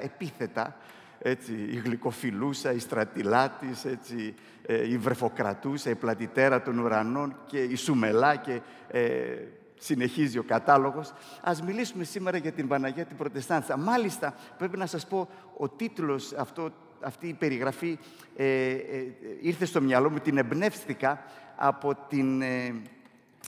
επίθετα. 0.03 0.77
Έτσι, 1.19 1.53
η 1.53 1.77
γλυκοφιλούσα, 1.85 2.73
η 2.73 2.79
στρατιλάτης, 2.79 3.85
έτσι, 3.85 4.35
ε, 4.67 4.91
η 4.91 4.99
βρεφοκρατούσα, 4.99 5.91
η 5.91 5.95
πλατιτέρα 5.95 6.63
των 6.63 6.79
ουρανών 6.79 7.37
και 7.47 7.63
η 7.63 7.75
σουμελά 7.75 8.37
και 8.37 8.61
ε, 8.89 9.37
συνεχίζει 9.79 10.39
ο 10.39 10.43
κατάλογος. 10.43 11.13
Ας 11.43 11.63
μιλήσουμε 11.63 12.05
σήμερα 12.05 12.37
για 12.37 12.53
την 12.53 12.69
Παναγία 12.69 13.05
την 13.05 13.17
Προτεστάντσα. 13.17 13.77
Μάλιστα, 13.77 14.35
πρέπει 14.59 14.77
να 14.77 14.87
σας 14.87 15.07
πω, 15.07 15.29
ο 15.57 15.69
τίτλος, 15.69 16.33
αυτό, 16.33 16.71
αυτή 17.01 17.29
η 17.29 17.33
περιγραφή 17.33 17.99
ε, 18.37 18.71
ε, 18.71 19.07
ήρθε 19.41 19.65
στο 19.65 19.81
μυαλό 19.81 20.11
μου, 20.11 20.19
την 20.19 20.39
εμπνεύστηκα 20.39 21.23
από, 21.57 21.95
την, 22.09 22.43
ε, 22.43 22.75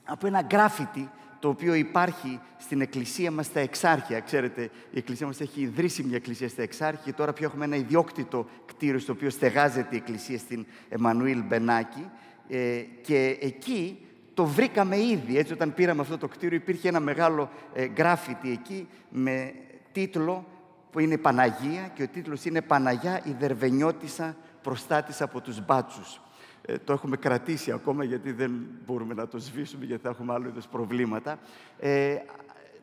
από 0.05 0.27
ένα 0.27 0.43
γκράφιτι 0.43 1.11
το 1.47 1.53
οποίο 1.53 1.75
υπάρχει 1.75 2.41
στην 2.57 2.81
εκκλησία 2.81 3.31
μας 3.31 3.47
στα 3.47 3.61
Εξάρχεια. 3.61 4.21
Ξέρετε, 4.21 4.71
η 4.91 4.99
εκκλησία 4.99 5.27
μας 5.27 5.41
έχει 5.41 5.61
ιδρύσει 5.61 6.03
μια 6.03 6.17
εκκλησία 6.17 6.49
στα 6.49 6.63
Εξάρχεια 6.63 7.03
και 7.05 7.13
τώρα 7.13 7.33
πια 7.33 7.47
έχουμε 7.47 7.65
ένα 7.65 7.77
ιδιόκτητο 7.77 8.47
κτίριο 8.67 8.99
στο 8.99 9.13
οποίο 9.13 9.31
στεγάζεται 9.31 9.95
η 9.95 9.97
εκκλησία 9.97 10.39
στην 10.39 10.67
Εμμανουήλ 10.89 11.43
Μπενάκη 11.43 12.11
ε, 12.49 12.81
και 13.03 13.39
εκεί 13.41 13.99
το 14.35 14.45
βρήκαμε 14.45 14.99
ήδη. 15.01 15.39
Έτσι, 15.39 15.53
όταν 15.53 15.75
πήραμε 15.75 16.01
αυτό 16.01 16.19
το 16.19 16.29
κτίριο 16.29 16.57
υπήρχε 16.57 16.89
ένα 16.89 17.01
μεγάλο 17.01 17.51
ε, 17.75 17.87
γκράφιτι 17.87 18.51
εκεί 18.51 18.89
με 19.09 19.53
τίτλο 19.93 20.47
που 20.91 20.99
είναι 20.99 21.17
Παναγία 21.17 21.91
και 21.95 22.03
ο 22.03 22.09
τίτλος 22.09 22.45
είναι 22.45 22.63
«Παναγιά 22.63 23.21
η 23.25 23.35
Δερβενιώτισσα 23.39 24.37
προστάτης 24.63 25.23
από 25.23 25.41
τους 25.41 25.65
μπάτσους». 25.65 26.21
Ε, 26.67 26.79
το 26.79 26.93
έχουμε 26.93 27.17
κρατήσει 27.17 27.73
ακόμα 27.73 28.05
γιατί 28.05 28.33
δεν 28.33 28.67
μπορούμε 28.87 29.15
να 29.15 29.29
το 29.29 29.39
σβήσουμε 29.39 29.85
γιατί 29.85 30.03
θα 30.03 30.09
έχουμε 30.09 30.33
άλλο 30.33 30.49
είδους 30.49 30.67
προβλήματα. 30.67 31.39
Ε, 31.79 32.17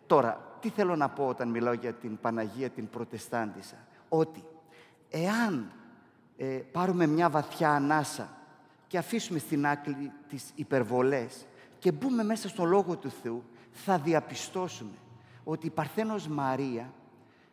τώρα, 0.07 0.57
τι 0.59 0.69
θέλω 0.69 0.95
να 0.95 1.09
πω 1.09 1.27
όταν 1.27 1.49
μιλάω 1.49 1.73
για 1.73 1.93
την 1.93 2.17
Παναγία 2.21 2.69
την 2.69 2.89
Προτεστάντισσα. 2.89 3.75
Ότι 4.09 4.43
εάν 5.09 5.71
ε, 6.37 6.45
πάρουμε 6.45 7.07
μια 7.07 7.29
βαθιά 7.29 7.71
ανάσα 7.71 8.29
και 8.87 8.97
αφήσουμε 8.97 9.39
στην 9.39 9.65
άκρη 9.65 10.11
τις 10.29 10.51
υπερβολές 10.55 11.45
και 11.79 11.91
μπούμε 11.91 12.23
μέσα 12.23 12.49
στο 12.49 12.63
Λόγο 12.63 12.95
του 12.95 13.09
Θεού, 13.09 13.43
θα 13.71 13.97
διαπιστώσουμε 13.97 14.97
ότι 15.43 15.65
η 15.65 15.69
Παρθένος 15.69 16.27
Μαρία 16.27 16.93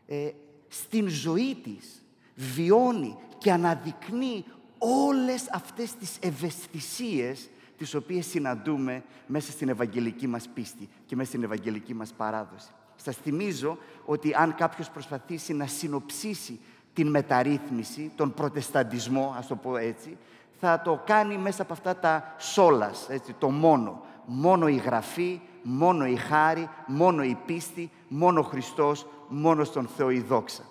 ε, 0.06 0.30
στην 0.68 1.08
ζωή 1.08 1.56
της 1.62 2.04
βιώνει 2.34 3.16
και 3.38 3.52
αναδεικνύει 3.52 4.44
όλες 4.80 5.48
αυτές 5.52 5.94
τις 5.94 6.16
ευαισθησίες 6.20 7.50
τις 7.76 7.94
οποίες 7.94 8.26
συναντούμε 8.26 9.02
μέσα 9.26 9.50
στην 9.50 9.68
Ευαγγελική 9.68 10.26
μας 10.26 10.48
πίστη 10.54 10.88
και 11.06 11.16
μέσα 11.16 11.28
στην 11.28 11.42
Ευαγγελική 11.42 11.94
μας 11.94 12.12
παράδοση. 12.12 12.68
Σας 12.96 13.16
θυμίζω 13.16 13.78
ότι 14.04 14.34
αν 14.34 14.54
κάποιος 14.54 14.90
προσπαθήσει 14.90 15.52
να 15.52 15.66
συνοψίσει 15.66 16.60
την 16.92 17.08
μεταρρύθμιση, 17.08 18.12
τον 18.16 18.34
προτεσταντισμό, 18.34 19.34
ας 19.38 19.46
το 19.46 19.56
πω 19.56 19.76
έτσι, 19.76 20.16
θα 20.60 20.80
το 20.80 21.02
κάνει 21.06 21.36
μέσα 21.36 21.62
από 21.62 21.72
αυτά 21.72 21.96
τα 21.96 22.34
σόλας, 22.38 23.06
έτσι, 23.08 23.32
το 23.32 23.50
μόνο. 23.50 24.04
Μόνο 24.26 24.68
η 24.68 24.76
γραφή, 24.76 25.40
μόνο 25.62 26.06
η 26.06 26.16
χάρη, 26.16 26.68
μόνο 26.86 27.22
η 27.22 27.38
πίστη, 27.46 27.90
μόνο 28.08 28.40
ο 28.40 28.42
Χριστός, 28.42 29.06
μόνο 29.28 29.64
στον 29.64 29.86
Θεό 29.86 30.10
η 30.10 30.20
δόξα. 30.20 30.62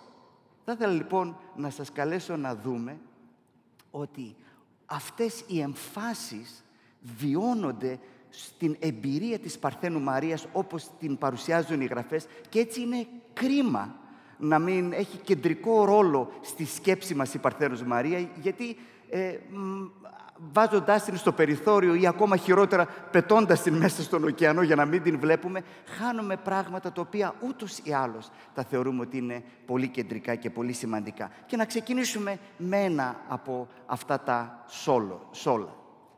Θα 0.65 0.71
ήθελα 0.71 0.93
λοιπόν 0.93 1.37
να 1.55 1.69
σας 1.69 1.91
καλέσω 1.91 2.35
να 2.35 2.55
δούμε 2.55 2.97
ότι 3.91 4.36
αυτές 4.86 5.43
οι 5.48 5.60
εμφάσεις 5.62 6.63
βιώνονται 7.17 8.00
στην 8.29 8.75
εμπειρία 8.79 9.39
της 9.39 9.60
Παρθένου 9.60 10.00
Μαρίας 10.00 10.48
όπως 10.53 10.88
την 11.00 11.17
παρουσιάζουν 11.17 11.81
οι 11.81 11.86
γραφές 11.86 12.25
και 12.50 12.60
έτσι 12.60 12.81
είναι 12.81 13.08
κρίμα 13.34 13.96
να 14.38 14.60
μην 14.60 14.93
έχει 14.93 15.17
κεντρικό 15.17 15.86
ρόλο 15.86 16.31
στη 16.41 16.65
σκέψη 16.65 17.15
μας 17.15 17.34
η 17.34 17.38
Παρθένος 17.38 17.84
Μαρία 17.84 18.29
γιατί 18.41 18.77
ε, 19.10 19.38
βάζοντάς 20.51 21.03
την 21.03 21.17
στο 21.17 21.31
περιθώριο 21.31 21.96
ή 21.96 22.08
ακόμα 22.08 22.38
χειρότερα 22.38 22.86
πετώντας 22.86 23.62
την 23.62 23.74
μέσα 23.74 24.01
στον 24.01 24.24
ωκεανό 24.24 24.62
για 24.62 24.75
να 24.75 24.86
μην 24.86 25.03
την 25.03 25.19
βλέπουμε, 25.19 25.62
χάνουμε 25.86 26.38
πράγματα 26.38 26.91
τα 26.91 27.01
οποία 27.01 27.34
ούτως 27.48 27.79
ή 27.84 27.93
άλλως 27.93 28.31
τα 28.53 28.63
θεωρούμε 28.63 29.01
ότι 29.01 29.17
είναι 29.17 29.43
πολύ 29.65 29.88
κεντρικά 29.88 30.36
και 30.36 30.50
πολύ 30.50 30.74
σημαντικά. 30.74 31.31
Και 31.46 31.58
να 31.58 31.65
ξεκινήσουμε 31.65 32.39
με 32.58 32.77
ένα 32.77 33.15
από 33.27 33.67
αυτά 33.86 34.19
τα 34.19 34.63
σόλο, 34.67 35.27
σόλα. 35.31 35.75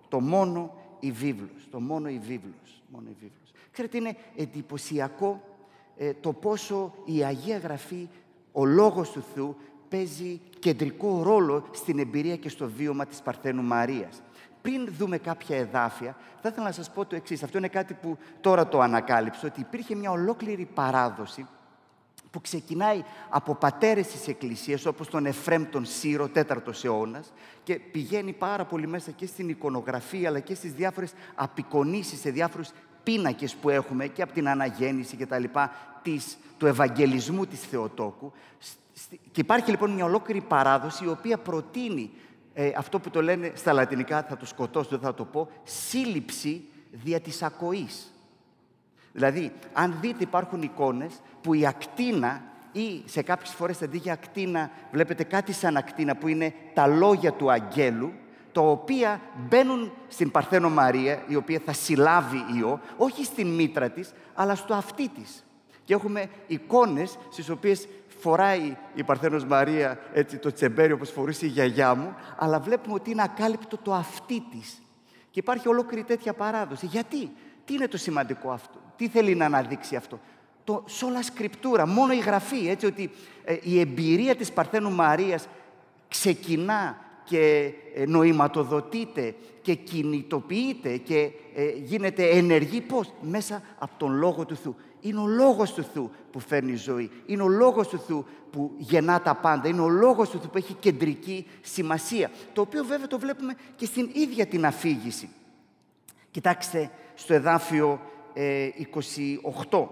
Το 0.08 0.20
μόνο 0.20 0.76
η 1.00 1.12
βίβλος. 1.12 1.68
Το 1.72 1.80
μόνο 1.80 2.10
η 2.10 2.20
βίβλος. 2.20 2.84
Μόνο 2.88 3.10
η 3.10 3.16
βίβλος. 3.20 3.52
Ξέρετε, 3.72 3.98
είναι 3.98 4.16
εντυπωσιακό 4.36 5.42
ε, 5.98 6.14
το 6.14 6.34
πόσο 6.34 6.94
η 7.06 7.24
Αγία 7.24 7.58
Γραφή, 7.58 8.10
ο 8.52 8.66
Λόγος 8.66 9.12
του 9.12 9.24
Θεού, 9.34 9.56
παίζει 9.92 10.40
κεντρικό 10.60 11.24
ρόλο 11.24 11.66
στην 11.72 12.00
εμπειρία 12.00 12.36
και 12.36 12.50
στο 12.50 12.70
βίωμα 12.70 13.06
της 13.06 13.22
Παρθένου 13.22 13.64
Μαρίας. 13.64 14.22
Πριν 14.62 14.94
δούμε 14.98 15.18
κάποια 15.18 15.58
εδάφια, 15.58 16.16
θα 16.42 16.50
ήθελα 16.50 16.66
να 16.66 16.72
σας 16.72 16.92
πω 16.92 17.06
το 17.06 17.16
εξής. 17.16 17.44
Αυτό 17.44 17.58
είναι 17.58 17.68
κάτι 17.68 17.94
που 17.94 18.18
τώρα 18.42 18.68
το 18.68 18.82
ανακάλυψα, 18.82 19.48
ότι 19.48 19.60
υπήρχε 19.60 19.96
μια 19.96 20.12
ολόκληρη 20.12 20.68
παράδοση 20.74 21.46
που 22.32 22.42
ξεκινάει 22.42 23.04
από 23.30 23.56
πατέρες 23.56 24.08
της 24.08 24.28
Εκκλησίας, 24.28 24.86
όπως 24.86 25.08
τον 25.08 25.26
Εφρέμ 25.26 25.66
τον 25.70 25.86
Σύρο, 25.86 26.28
τέταρτος 26.28 26.84
αιώνας, 26.84 27.34
και 27.64 27.76
πηγαίνει 27.76 28.34
πάρα 28.34 28.66
πολύ 28.66 28.88
μέσα 28.88 29.12
και 29.12 29.26
στην 29.26 29.50
εικονογραφία, 29.50 30.30
αλλά 30.30 30.40
και 30.40 30.56
στις 30.56 30.74
διάφορες 30.74 31.14
απεικονίσεις, 31.36 32.20
σε 32.20 32.30
διάφορους 32.30 32.70
πίνακες 33.04 33.56
που 33.56 33.70
έχουμε 33.70 34.08
και 34.08 34.22
από 34.22 34.34
την 34.34 34.50
αναγέννηση 34.50 35.16
και 35.16 35.26
τα 35.26 35.40
λοιπά, 35.40 35.72
της, 36.02 36.38
του 36.58 36.66
Ευαγγελισμού 36.66 37.46
της 37.46 37.60
Θεοτόκου, 37.60 38.32
και 39.32 39.42
υπάρχει 39.42 39.70
λοιπόν 39.70 39.92
μια 39.92 40.06
ολόκληρη 40.06 40.42
παράδοση 40.42 41.04
η 41.04 41.08
οποία 41.08 41.38
προτείνει 41.38 42.12
ε, 42.54 42.72
αυτό 42.78 43.00
που 43.00 43.10
το 43.10 43.22
λένε 43.22 43.52
στα 43.56 43.74
λατινικά, 43.74 44.24
θα 44.24 44.38
το 44.38 44.46
σκοτώσω, 44.46 44.90
δεν 44.90 45.00
θα 45.00 45.14
το 45.14 45.26
πω, 45.26 45.50
σύλληψη 45.64 46.64
δια 46.92 47.20
της 47.20 47.42
ακοής. 47.42 48.14
Δηλαδή, 49.14 49.52
αν 49.74 49.98
δείτε 50.02 50.24
υπάρχουν 50.24 50.62
εικόνες 50.62 51.22
που 51.42 51.54
η 51.54 51.66
ακτίνα 51.66 52.42
ή 52.72 53.02
σε 53.06 53.22
κάποιες 53.22 53.54
φορές 53.54 53.82
αντί 53.82 53.98
για 53.98 54.14
ακτίνα 54.14 54.72
βλέπετε 54.92 55.24
κάτι 55.24 55.54
σαν 55.54 55.78
ακτίνα 55.78 56.16
που 56.16 56.28
είναι 56.28 56.54
τα 56.74 56.88
λόγια 56.88 57.32
του 57.32 57.52
αγγέλου, 57.52 58.12
τα 58.52 58.62
οποία 58.62 59.22
μπαίνουν 59.50 59.92
στην 60.08 60.32
Παρθένο 60.32 60.70
Μαρία, 60.70 61.24
η 61.28 61.36
οποία 61.36 61.62
θα 61.66 61.74
συλλάβει 61.74 62.46
ιό, 62.60 62.80
όχι 62.98 63.26
στην 63.26 63.48
μήτρα 63.48 63.90
της, 63.90 64.14
αλλά 64.34 64.56
στο 64.56 64.74
αυτί 64.74 65.10
της. 65.10 65.46
Και 65.84 65.94
έχουμε 65.94 66.26
εικόνες 66.48 67.18
στις 67.30 67.50
οποίες 67.50 67.88
φοράει 68.22 68.78
η 68.94 69.04
Παρθένος 69.04 69.46
Μαρία 69.46 70.00
έτσι, 70.14 70.38
το 70.38 70.54
τσεμπέρι 70.54 70.92
όπως 70.92 71.10
φορούσε 71.10 71.46
η 71.46 71.50
γιαγιά 71.50 71.96
μου, 71.96 72.16
αλλά 72.38 72.60
βλέπουμε 72.60 72.96
ότι 72.96 73.12
είναι 73.12 73.24
ακάλυπτο 73.24 73.78
το 73.78 73.94
αυτί 73.94 74.44
της. 74.52 74.82
Και 75.32 75.40
υπάρχει 75.40 75.68
ολόκληρη 75.68 76.04
τέτοια 76.04 76.34
παράδοση. 76.34 76.86
Γιατί, 76.86 77.32
τι 77.66 77.74
είναι 77.74 77.88
το 77.88 77.98
σημαντικό 77.98 78.52
αυτό, 78.52 78.80
τι 78.96 79.08
θέλει 79.08 79.36
να 79.36 79.46
αναδείξει 79.46 79.96
αυτό; 79.96 80.20
Το 80.64 80.84
σόλα 80.88 81.24
σκριπτούρα, 81.24 81.88
μόνο 81.88 82.14
η 82.14 82.20
γραφή, 82.20 82.68
έτσι 82.70 82.86
ότι 82.86 83.12
ε, 83.44 83.58
η 83.62 83.80
εμπειρία 83.80 84.36
της 84.36 84.52
Παρθένου 84.52 84.92
Μαρίας 84.92 85.48
ξεκινά 86.08 86.98
και 87.24 87.74
ε, 87.96 88.06
νοηματοδοτείται 88.06 89.36
και 89.62 89.74
κινητοποιείται 89.74 90.98
και 90.98 91.32
ε, 91.56 91.70
γίνεται 91.76 92.30
ενεργή 92.30 92.82
πώς, 92.82 93.14
μέσα 93.22 93.62
από 93.80 93.92
τον 93.98 94.16
Λόγο 94.16 94.46
του 94.46 94.56
Θεού. 94.56 94.76
Είναι 95.02 95.20
ο 95.20 95.28
Λόγος 95.28 95.74
του 95.74 95.84
Θεού 95.94 96.12
που 96.32 96.40
φέρνει 96.40 96.76
ζωή. 96.76 97.12
Είναι 97.26 97.44
ο 97.44 97.48
Λόγος 97.48 97.88
του 97.88 98.00
Θεού 98.08 98.26
που 98.52 98.72
γεννά 98.78 99.22
τα 99.22 99.36
πάντα. 99.36 99.68
Είναι 99.68 99.82
ο 99.82 99.90
Λόγος 99.90 100.30
του 100.30 100.40
Θεού 100.40 100.50
που 100.50 100.58
έχει 100.58 100.74
κεντρική 100.74 101.48
σημασία. 101.62 102.32
Το 102.54 102.62
οποίο 102.62 102.84
βέβαια 102.84 103.08
το 103.08 103.20
βλέπουμε 103.20 103.54
και 103.76 103.86
στην 103.86 104.10
ίδια 104.14 104.46
την 104.46 104.66
αφήγηση. 104.66 105.30
Κοιτάξτε 106.32 106.92
στο 107.16 107.34
εδάφιο 107.34 108.00
28. 108.34 109.78
Ε, 109.78 109.88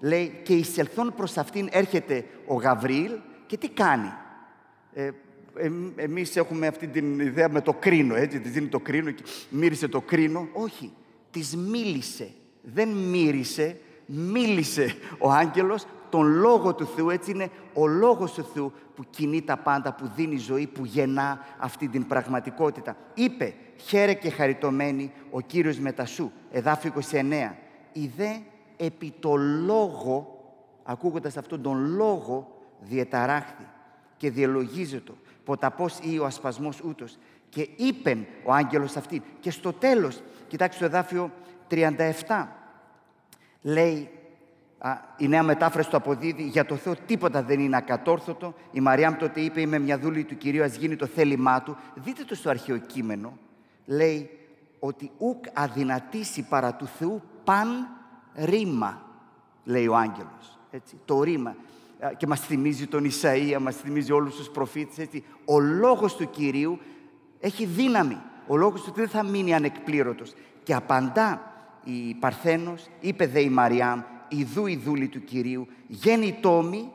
Λέει 0.00 0.40
«Και 0.42 0.54
εισελθόν 0.54 1.14
προς 1.16 1.36
αυτήν 1.36 1.68
έρχεται 1.70 2.24
ο 2.46 2.54
Γαβρίλ 2.54 3.12
και 3.46 3.56
τι 3.56 3.68
κάνει» 3.68 4.12
εμείς 5.96 6.36
έχουμε 6.36 6.66
αυτή 6.66 6.86
την 6.86 7.20
ιδέα 7.20 7.48
με 7.48 7.60
το 7.60 7.72
κρίνο, 7.72 8.14
έτσι, 8.14 8.40
της 8.40 8.52
δίνει 8.52 8.66
το 8.66 8.80
κρίνο 8.80 9.10
και 9.10 9.22
μύρισε 9.50 9.88
το 9.88 10.00
κρίνο. 10.00 10.48
Όχι, 10.52 10.92
της 11.30 11.56
μίλησε. 11.56 12.30
Δεν 12.62 12.88
μύρισε, 12.88 13.80
μίλησε 14.06 14.94
ο 15.18 15.30
άγγελος 15.30 15.86
τον 16.10 16.26
Λόγο 16.26 16.74
του 16.74 16.86
Θεού. 16.86 17.10
Έτσι 17.10 17.30
είναι 17.30 17.50
ο 17.74 17.86
Λόγος 17.86 18.32
του 18.32 18.44
Θεού 18.54 18.72
που 18.94 19.04
κινεί 19.10 19.42
τα 19.42 19.56
πάντα, 19.56 19.92
που 19.92 20.10
δίνει 20.16 20.36
ζωή, 20.36 20.66
που 20.66 20.84
γεννά 20.84 21.38
αυτή 21.58 21.88
την 21.88 22.06
πραγματικότητα. 22.06 22.96
Είπε, 23.14 23.54
χαίρε 23.76 24.14
και 24.14 24.30
χαριτωμένη 24.30 25.12
ο 25.30 25.40
Κύριος 25.40 25.78
μετασού, 25.78 26.30
εδάφιο 26.50 26.92
29. 27.10 27.54
Ιδέ 27.92 28.40
επί 28.76 29.14
το 29.20 29.36
Λόγο, 29.36 30.40
ακούγοντας 30.82 31.36
αυτόν 31.36 31.62
τον 31.62 31.94
Λόγο 31.96 32.60
διεταράχθη 32.80 33.66
και 34.16 34.30
διελογίζεται 34.30 35.12
ποταπός 35.44 35.98
ή 36.02 36.18
ο 36.18 36.24
ασπασμός 36.24 36.80
ούτως 36.80 37.18
και 37.48 37.68
είπεν 37.76 38.26
ο 38.44 38.52
άγγελος 38.52 38.96
αυτή. 38.96 39.22
Και 39.40 39.50
στο 39.50 39.72
τέλος, 39.72 40.22
κοιτάξτε 40.48 40.88
το 40.88 40.96
εδάφιο 40.96 41.30
37, 41.68 42.48
λέει, 43.62 44.10
η 45.16 45.28
νέα 45.28 45.42
μετάφραση 45.42 45.90
του 45.90 45.96
αποδίδει, 45.96 46.42
για 46.42 46.64
το 46.64 46.76
Θεό 46.76 46.94
τίποτα 47.06 47.42
δεν 47.42 47.60
είναι 47.60 47.76
ακατόρθωτο. 47.76 48.54
Η 48.72 48.80
Μαριάμ 48.80 49.16
τότε 49.16 49.40
είπε, 49.40 49.60
είμαι 49.60 49.78
μια 49.78 49.98
δούλη 49.98 50.24
του 50.24 50.36
Κυρίου, 50.36 50.62
ας 50.62 50.76
γίνει 50.76 50.96
το 50.96 51.06
θέλημά 51.06 51.62
του. 51.62 51.76
Δείτε 51.94 52.24
το 52.24 52.34
στο 52.34 52.50
αρχαίο 52.50 52.78
κείμενο, 52.78 53.38
λέει 53.86 54.30
ότι 54.78 55.10
ουκ 55.18 55.44
αδυνατήσει 55.52 56.46
παρά 56.48 56.74
του 56.74 56.86
Θεού 56.86 57.22
παν 57.44 57.68
ρήμα, 58.34 59.02
λέει 59.64 59.86
ο 59.86 59.96
άγγελος. 59.96 60.58
Έτσι, 60.70 61.00
το 61.04 61.22
ρήμα. 61.22 61.56
Και 62.16 62.26
μας 62.26 62.40
θυμίζει 62.40 62.86
τον 62.86 63.04
Ισαΐα, 63.04 63.58
μας 63.60 63.76
θυμίζει 63.76 64.12
όλους 64.12 64.36
τους 64.36 64.48
προφήτες. 64.48 64.98
Έτσι. 64.98 65.24
Ο 65.44 65.60
λόγος 65.60 66.16
του 66.16 66.30
Κυρίου 66.30 66.78
έχει 67.40 67.64
δύναμη. 67.64 68.18
Ο 68.46 68.56
λόγος 68.56 68.82
του 68.82 68.92
δεν 68.94 69.08
θα 69.08 69.22
μείνει 69.22 69.54
ανεκπλήρωτος. 69.54 70.34
Και 70.62 70.74
απαντά 70.74 71.52
η 71.86 72.14
Παρθένος, 72.14 72.86
είπε 73.00 73.26
δε 73.26 73.40
η 73.40 73.48
Μαριάμ, 73.48 74.00
ιδού 74.28 74.66
η 74.66 74.76
δούλη 74.76 75.08
του 75.08 75.24
Κυρίου, 75.24 75.66
γέννη 75.86 76.38
τόμη 76.40 76.90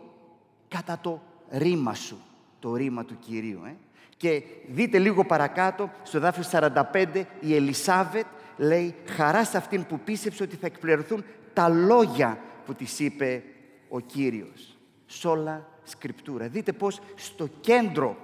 κατά 0.67 1.00
το 1.01 1.21
ρήμα 1.50 1.93
σου. 1.93 2.17
Το 2.60 2.75
ρήμα 2.75 3.05
του 3.05 3.17
Κυρίου. 3.19 3.62
Ε. 3.65 3.75
Και 4.17 4.43
δείτε 4.67 4.98
λίγο 4.98 5.25
παρακάτω, 5.25 5.91
στο 6.03 6.19
δάφιο 6.19 6.43
45, 6.51 7.24
η 7.39 7.55
Ελισάβετ 7.55 8.25
λέει 8.57 8.95
χαρά 9.05 9.45
σε 9.45 9.57
αυτήν 9.57 9.86
που 9.86 10.00
πίστεψε 10.00 10.43
ότι 10.43 10.55
θα 10.55 10.65
εκπληρωθούν 10.65 11.24
τα 11.53 11.69
λόγια 11.69 12.39
που 12.65 12.74
της 12.74 13.00
είπε 13.00 13.43
ο 13.89 14.00
Κύριος. 14.00 14.77
Σόλα 15.05 15.67
σκριπτούρα. 15.83 16.48
Δείτε 16.48 16.71
πώς 16.71 17.00
στο 17.15 17.50
κέντρο 17.62 18.17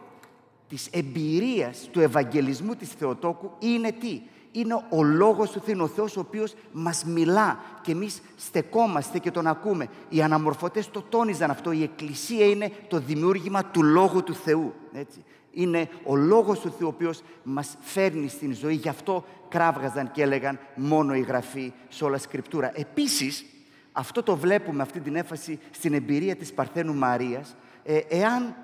της 0.70 0.88
εμπειρίας 0.92 1.88
του 1.92 2.00
Ευαγγελισμού 2.00 2.76
της 2.76 2.90
Θεοτόκου 2.90 3.52
είναι 3.60 3.92
τι; 3.92 4.22
Είναι 4.52 4.84
ο 4.90 5.04
Λόγος 5.04 5.52
του 5.52 5.60
Θεού, 5.60 5.84
ο 5.84 5.88
Θεός 5.88 6.18
ο 6.18 6.20
οποίος 6.20 6.54
μας 6.72 7.06
μιλά 7.06 7.60
και 7.82 7.92
εμείς 7.92 8.22
στεκόμαστε 8.36 9.20
και 9.20 9.32
τον 9.32 9.48
ακούμε. 9.48 9.88
Οι 10.10 10.22
αναμορφωτές 10.22 10.92
το 10.92 11.02
τόνιζαν 11.02 11.50
αυτό. 11.50 11.72
Η 11.72 11.84
Εκκλησία 11.84 12.46
είναι 12.46 12.72
το 12.88 13.00
δημιούργημα 13.00 13.66
του 13.66 13.84
Λόγου 13.84 14.24
του 14.24 14.34
Θεού. 14.34 14.74
Έτσι. 14.94 15.24
Είναι 15.52 15.90
ο 16.04 16.16
Λόγος 16.16 16.60
του 16.60 16.74
Θεού 16.78 16.88
ο 16.88 16.94
οποίος 16.96 17.22
μας 17.44 17.78
φέρνει 17.80 18.28
στην 18.28 18.54
ζωή. 18.54 18.74
Γι' 18.74 18.90
αυτό 18.90 19.26
κράβγαζαν 19.50 20.12
και 20.12 20.22
έλεγαν 20.22 20.60
μόνο 20.76 21.16
η 21.16 21.22
Γραφή 21.22 21.74
σε 21.90 22.04
όλα 22.04 22.18
σκριπτούρα. 22.18 22.72
Επίσης, 22.76 23.46
αυτό 23.92 24.24
το 24.24 24.36
βλέπουμε, 24.36 24.82
αυτή 24.82 25.00
την 25.00 25.16
έφαση 25.16 25.60
στην 25.72 25.94
εμπειρία 25.94 26.36
της 26.36 26.54
Παρθένου 26.54 26.94
Μαρίας, 26.94 27.56
ε, 27.84 27.98
εάν 27.98 28.56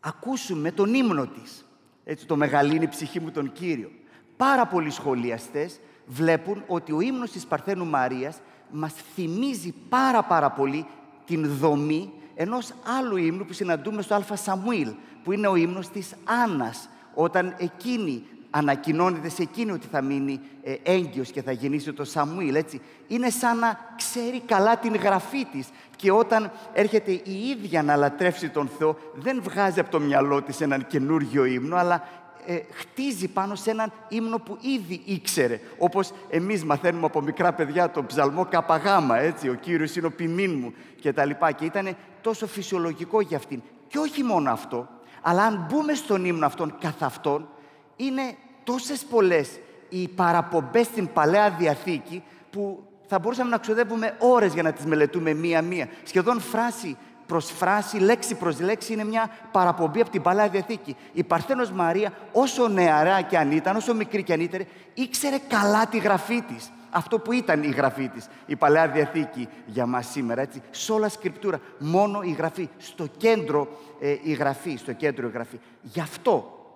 ακούσουμε 0.00 0.70
τον 0.70 0.94
ύμνο 0.94 1.26
της. 1.26 1.64
Έτσι, 2.04 2.26
το 2.26 2.36
μεγαλύνει 2.36 2.84
η 2.84 2.88
ψυχή 2.88 3.20
μου 3.20 3.30
τον 3.30 3.52
Κύριο. 3.52 3.90
Πάρα 4.36 4.66
πολλοί 4.66 4.90
σχολιαστές 4.90 5.80
βλέπουν 6.06 6.64
ότι 6.66 6.92
ο 6.92 7.00
ύμνος 7.00 7.30
της 7.30 7.46
Παρθένου 7.46 7.86
Μαρίας 7.86 8.36
μας 8.70 8.92
θυμίζει 9.14 9.74
πάρα 9.88 10.22
πάρα 10.22 10.50
πολύ 10.50 10.86
την 11.24 11.56
δομή 11.56 12.12
ενός 12.34 12.72
άλλου 12.98 13.16
ύμνου 13.16 13.44
που 13.44 13.52
συναντούμε 13.52 14.02
στο 14.02 14.14
Α 14.14 14.22
Σαμουήλ, 14.32 14.92
που 15.22 15.32
είναι 15.32 15.46
ο 15.46 15.56
ύμνος 15.56 15.88
της 15.88 16.14
Άννας, 16.24 16.88
όταν 17.14 17.54
εκείνη 17.58 18.22
ανακοινώνεται 18.50 19.28
σε 19.28 19.42
εκείνη 19.42 19.70
ότι 19.70 19.86
θα 19.90 20.02
μείνει 20.02 20.40
ε, 20.62 20.74
έγκυος 20.82 21.30
και 21.30 21.42
θα 21.42 21.52
γεννήσει 21.52 21.92
το 21.92 22.04
Σαμουήλ, 22.04 22.54
έτσι. 22.54 22.80
Είναι 23.06 23.30
σαν 23.30 23.58
να 23.58 23.78
ξέρει 23.96 24.40
καλά 24.40 24.76
την 24.76 24.96
γραφή 24.96 25.44
της 25.44 25.68
και 25.96 26.10
όταν 26.10 26.52
έρχεται 26.72 27.10
η 27.10 27.48
ίδια 27.48 27.82
να 27.82 27.96
λατρεύσει 27.96 28.48
τον 28.48 28.70
Θεό, 28.78 28.96
δεν 29.14 29.40
βγάζει 29.42 29.80
από 29.80 29.90
το 29.90 30.00
μυαλό 30.00 30.42
της 30.42 30.60
έναν 30.60 30.86
καινούργιο 30.86 31.44
ύμνο, 31.44 31.76
αλλά 31.76 32.08
ε, 32.46 32.60
χτίζει 32.70 33.28
πάνω 33.28 33.54
σε 33.54 33.70
έναν 33.70 33.92
ύμνο 34.08 34.38
που 34.38 34.58
ήδη 34.60 35.02
ήξερε. 35.04 35.60
Όπως 35.78 36.12
εμείς 36.28 36.64
μαθαίνουμε 36.64 37.06
από 37.06 37.20
μικρά 37.20 37.52
παιδιά 37.52 37.90
το 37.90 38.04
ψαλμό 38.04 38.44
καπαγάμα, 38.44 39.18
έτσι, 39.18 39.48
ο 39.48 39.54
Κύριος 39.54 39.96
είναι 39.96 40.06
ο 40.06 40.10
ποιμήν 40.10 40.58
μου 40.58 40.74
και 41.00 41.12
τα 41.12 41.24
λοιπά. 41.24 41.52
Και 41.52 41.64
ήταν 41.64 41.96
τόσο 42.20 42.46
φυσιολογικό 42.46 43.20
για 43.20 43.36
αυτήν. 43.36 43.62
Και 43.88 43.98
όχι 43.98 44.22
μόνο 44.22 44.50
αυτό, 44.50 44.88
αλλά 45.22 45.42
αν 45.42 45.66
μπούμε 45.68 45.94
στον 45.94 46.24
ύμνο 46.24 46.46
αυτόν 46.46 46.74
καθ' 46.80 47.02
αυτόν, 47.02 47.48
είναι 47.96 48.22
τόσες 48.64 49.04
πολλές 49.04 49.58
οι 49.88 50.08
παραπομπές 50.08 50.86
στην 50.86 51.12
Παλαιά 51.12 51.50
Διαθήκη 51.50 52.22
που 52.50 52.82
θα 53.06 53.18
μπορούσαμε 53.18 53.50
να 53.50 53.58
ξοδεύουμε 53.58 54.16
ώρες 54.18 54.52
για 54.52 54.62
να 54.62 54.72
τις 54.72 54.84
μελετούμε 54.84 55.34
μία-μία. 55.34 55.88
Σχεδόν 56.04 56.40
φράση 56.40 56.96
προς 57.26 57.50
φράση, 57.50 57.98
λέξη 57.98 58.34
προς 58.34 58.60
λέξη 58.60 58.92
είναι 58.92 59.04
μια 59.04 59.30
παραπομπή 59.52 60.00
από 60.00 60.10
την 60.10 60.22
Παλαιά 60.22 60.48
Διαθήκη. 60.48 60.96
Η 61.12 61.22
Παρθένος 61.22 61.70
Μαρία, 61.70 62.12
όσο 62.32 62.68
νεαρά 62.68 63.22
και 63.22 63.38
αν 63.38 63.52
ήταν, 63.52 63.76
όσο 63.76 63.94
μικρή 63.94 64.22
και 64.22 64.32
αν 64.32 64.40
ήταν, 64.40 64.66
ήξερε 64.94 65.38
καλά 65.48 65.86
τη 65.86 65.98
γραφή 65.98 66.42
της. 66.42 66.70
Αυτό 66.90 67.18
που 67.18 67.32
ήταν 67.32 67.62
η 67.62 67.68
γραφή 67.68 68.08
της, 68.08 68.28
η 68.46 68.56
Παλαιά 68.56 68.88
Διαθήκη 68.88 69.48
για 69.66 69.86
μας 69.86 70.06
σήμερα, 70.06 70.40
έτσι. 70.40 70.62
Σε 70.70 70.92
όλα 70.92 71.08
σκριπτούρα, 71.08 71.60
μόνο 71.78 72.22
η 72.22 72.30
γραφή. 72.30 72.68
Στο 72.78 73.06
κέντρο 73.16 73.68
ε, 74.00 74.16
η 74.22 74.32
γραφή, 74.32 74.76
στο 74.76 74.92
κέντρο 74.92 75.28
η 75.28 75.30
γραφή. 75.30 75.58
Γι' 75.82 76.00
αυτό, 76.00 76.66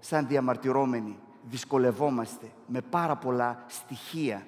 σαν 0.00 0.26
διαμαρτυρόμενοι, 0.26 1.18
δυσκολευόμαστε 1.42 2.46
με 2.66 2.80
πάρα 2.80 3.16
πολλά 3.16 3.64
στοιχεία 3.66 4.46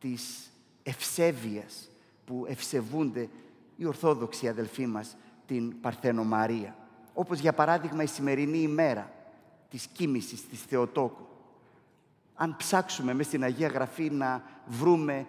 της 0.00 0.50
ευσέβειας 0.82 1.88
που 2.26 2.46
ευσεβούνται 2.48 3.28
οι 3.76 3.84
Ορθόδοξοι 3.86 4.48
αδελφοί 4.48 4.86
μας 4.86 5.16
την 5.46 5.80
Παρθένο 5.80 6.24
Μαρία. 6.24 6.76
Όπως 7.14 7.38
για 7.38 7.52
παράδειγμα 7.52 8.02
η 8.02 8.06
σημερινή 8.06 8.58
ημέρα 8.58 9.12
της 9.68 9.88
κοίμησης 9.92 10.48
της 10.48 10.62
Θεοτόκου. 10.62 11.26
Αν 12.34 12.56
ψάξουμε 12.56 13.14
μέσα 13.14 13.28
στην 13.28 13.42
Αγία 13.42 13.68
Γραφή 13.68 14.10
να 14.10 14.42
βρούμε 14.66 15.26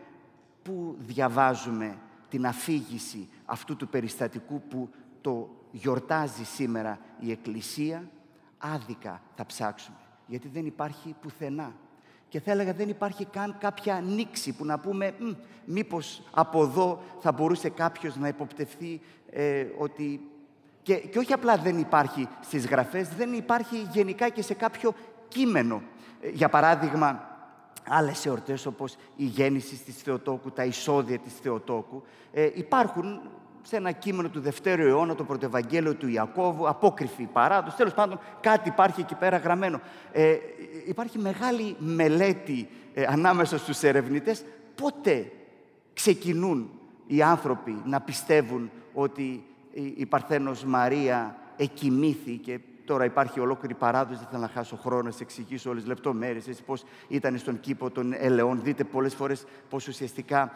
πού 0.64 0.96
διαβάζουμε 1.00 1.98
την 2.30 2.46
αφήγηση 2.46 3.30
αυτού 3.46 3.76
του 3.76 3.88
περιστατικού 3.88 4.62
που 4.62 4.90
το 5.22 5.50
γιορτάζει 5.72 6.44
σήμερα 6.44 7.00
η 7.20 7.32
Εκκλησία, 7.32 8.10
άδικα 8.58 9.22
θα 9.36 9.46
ψάξουμε 9.46 9.98
γιατί 10.28 10.48
δεν 10.48 10.66
υπάρχει 10.66 11.16
πουθενά. 11.22 11.76
Και 12.30 12.40
θα 12.40 12.52
έλεγα 12.52 12.74
δεν 12.74 12.90
υπάρχει 12.90 13.26
καν 13.26 13.56
κάποια 13.60 14.02
νήξη 14.02 14.54
που 14.54 14.66
να 14.66 14.80
πούμε 14.80 15.14
μήπως 15.66 16.22
από 16.32 16.62
εδώ 16.62 17.02
θα 17.20 17.32
μπορούσε 17.32 17.70
κάποιος 17.70 18.16
να 18.16 18.28
υποπτευθεί 18.28 19.02
ε, 19.30 19.66
ότι... 19.78 20.30
Και, 20.84 20.96
και 20.96 21.20
όχι 21.20 21.34
απλά 21.34 21.58
δεν 21.58 21.78
υπάρχει 21.78 22.28
στις 22.42 22.68
γραφές, 22.68 23.10
δεν 23.10 23.34
υπάρχει 23.34 23.88
γενικά 23.92 24.30
και 24.30 24.42
σε 24.42 24.54
κάποιο 24.54 24.94
κείμενο. 25.28 25.82
Ε, 26.22 26.30
για 26.30 26.50
παράδειγμα, 26.50 27.36
άλλες 27.88 28.26
εορτές 28.26 28.66
όπως 28.66 28.96
η 29.16 29.26
γέννηση 29.26 29.76
της 29.76 29.96
Θεοτόκου, 29.96 30.52
τα 30.52 30.64
εισόδια 30.64 31.20
της 31.20 31.34
Θεοτόκου, 31.34 32.04
ε, 32.32 32.50
υπάρχουν 32.54 33.22
σε 33.68 33.76
ένα 33.76 33.92
κείμενο 33.92 34.30
του 34.30 34.40
Δευτέρου 34.40 34.88
αιώνα, 34.88 35.16
το 35.16 35.24
Πρωτευαγγέλιο 35.24 35.94
του 35.94 36.08
Ιακώβου, 36.08 36.68
απόκριφη 36.68 37.24
παράδοση. 37.24 37.78
Τέλος 37.78 37.94
πάντων, 37.94 38.20
κάτι 38.42 38.70
υπάρχει 38.70 39.02
εκεί 39.02 39.16
πέρα 39.16 39.38
γραμμένο. 39.38 39.80
Ε, 40.12 40.36
υπάρχει 40.88 41.18
μεγάλη 41.18 41.76
μελέτη 41.80 42.70
ε, 42.94 43.06
ανάμεσα 43.08 43.58
στους 43.58 43.84
ερευνητές. 43.84 44.44
Πότε 44.76 45.32
ξεκινούν 45.94 46.70
οι 47.08 47.22
άνθρωποι 47.22 47.82
να 47.86 48.02
πιστεύουν 48.02 48.72
ότι 48.94 49.46
η 49.96 50.06
Παρθένος 50.06 50.64
Μαρία 50.64 51.36
εκοιμήθη 51.58 52.38
και 52.38 52.60
Τώρα 52.86 53.06
υπάρχει 53.06 53.40
ολόκληρη 53.40 53.74
παράδοση, 53.74 54.20
δεν 54.20 54.28
θέλω 54.30 54.42
να 54.42 54.48
χάσω 54.48 54.76
χρόνο 54.76 55.02
να 55.02 55.12
σα 55.12 55.24
εξηγήσω 55.24 55.70
όλες 55.70 55.82
τις 55.82 55.92
λεπτομέρειες, 55.92 56.62
πώς 56.66 56.84
ήταν 57.08 57.38
στον 57.38 57.60
κήπο 57.60 57.92
των 57.92 58.14
ελαιών. 58.18 58.60
Δείτε 58.64 58.84
πολλές 58.84 59.14
φορές 59.16 59.46
πώς 59.70 59.88
ουσιαστικά 59.88 60.52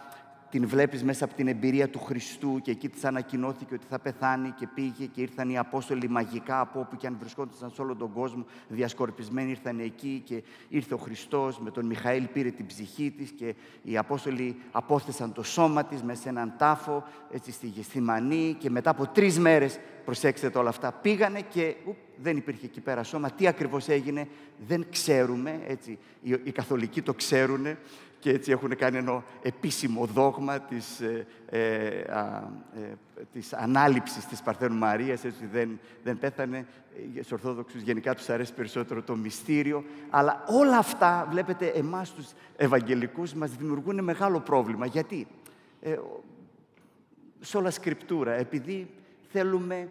την 0.49 0.67
βλέπεις 0.67 1.03
μέσα 1.03 1.25
από 1.25 1.33
την 1.33 1.47
εμπειρία 1.47 1.89
του 1.89 1.99
Χριστού 1.99 2.59
και 2.61 2.71
εκεί 2.71 2.89
της 2.89 3.03
ανακοινώθηκε 3.05 3.73
ότι 3.73 3.85
θα 3.89 3.99
πεθάνει 3.99 4.49
και 4.49 4.67
πήγε 4.67 5.05
και 5.05 5.21
ήρθαν 5.21 5.49
οι 5.49 5.57
Απόστολοι 5.57 6.09
μαγικά 6.09 6.59
από 6.59 6.79
όπου 6.79 6.95
και 6.95 7.07
αν 7.07 7.15
βρισκόντουσαν 7.19 7.71
σε 7.71 7.81
όλο 7.81 7.95
τον 7.95 8.13
κόσμο 8.13 8.45
διασκορπισμένοι 8.67 9.49
ήρθαν 9.49 9.79
εκεί 9.79 10.21
και 10.25 10.43
ήρθε 10.69 10.93
ο 10.93 10.97
Χριστός 10.97 11.59
με 11.59 11.71
τον 11.71 11.85
Μιχαήλ 11.85 12.27
πήρε 12.27 12.49
την 12.49 12.65
ψυχή 12.65 13.13
της 13.17 13.31
και 13.31 13.55
οι 13.83 13.97
Απόστολοι 13.97 14.55
απόθεσαν 14.71 15.33
το 15.33 15.43
σώμα 15.43 15.83
της 15.83 16.03
μέσα 16.03 16.21
σε 16.21 16.29
έναν 16.29 16.53
τάφο 16.57 17.03
έτσι 17.31 17.51
στη 17.51 17.67
Γεστημανή 17.67 18.55
και 18.59 18.69
μετά 18.69 18.89
από 18.89 19.07
τρεις 19.07 19.39
μέρες 19.39 19.79
προσέξτε 20.05 20.51
όλα 20.55 20.69
αυτά 20.69 20.91
πήγανε 20.91 21.41
και 21.49 21.75
δεν 22.21 22.37
υπήρχε 22.37 22.65
εκεί 22.65 22.79
πέρα 22.79 23.03
σώμα. 23.03 23.31
Τι 23.31 23.47
ακριβώς 23.47 23.87
έγινε 23.87 24.27
δεν 24.67 24.85
ξέρουμε, 24.89 25.59
έτσι, 25.67 25.97
οι, 26.21 26.35
οι 26.43 26.51
καθολικοί 26.51 27.01
το 27.01 27.13
ξέρουν 27.13 27.65
και 28.19 28.29
έτσι 28.29 28.51
έχουν 28.51 28.75
κάνει 28.75 28.97
ένα 28.97 29.23
επίσημο 29.41 30.05
δόγμα 30.05 30.59
της, 30.59 30.99
ε, 30.99 31.27
ε, 31.49 32.01
α, 32.11 32.49
ε, 32.75 32.97
της 33.33 33.53
ανάληψης 33.53 34.25
της 34.25 34.41
Παρθένου 34.41 34.75
Μαρίας, 34.75 35.23
έτσι 35.23 35.45
δεν, 35.45 35.79
δεν 36.03 36.19
πέθανε. 36.19 36.65
Ε, 37.17 37.21
στους 37.23 37.31
Ορθόδοξους 37.31 37.81
γενικά 37.81 38.15
τους 38.15 38.29
αρέσει 38.29 38.53
περισσότερο 38.53 39.01
το 39.01 39.15
μυστήριο. 39.15 39.83
Αλλά 40.09 40.43
όλα 40.47 40.77
αυτά, 40.77 41.27
βλέπετε, 41.29 41.67
εμάς 41.67 42.13
τους 42.13 42.27
Ευαγγελικούς 42.55 43.33
μας 43.33 43.51
δημιουργούν 43.55 44.03
μεγάλο 44.03 44.39
πρόβλημα. 44.39 44.85
Γιατί; 44.85 45.27
Ε, 45.81 45.97
σε 47.39 47.57
όλα 47.57 47.71
σκριπτούρα, 47.71 48.31
επειδή 48.31 48.87
θέλουμε 49.31 49.87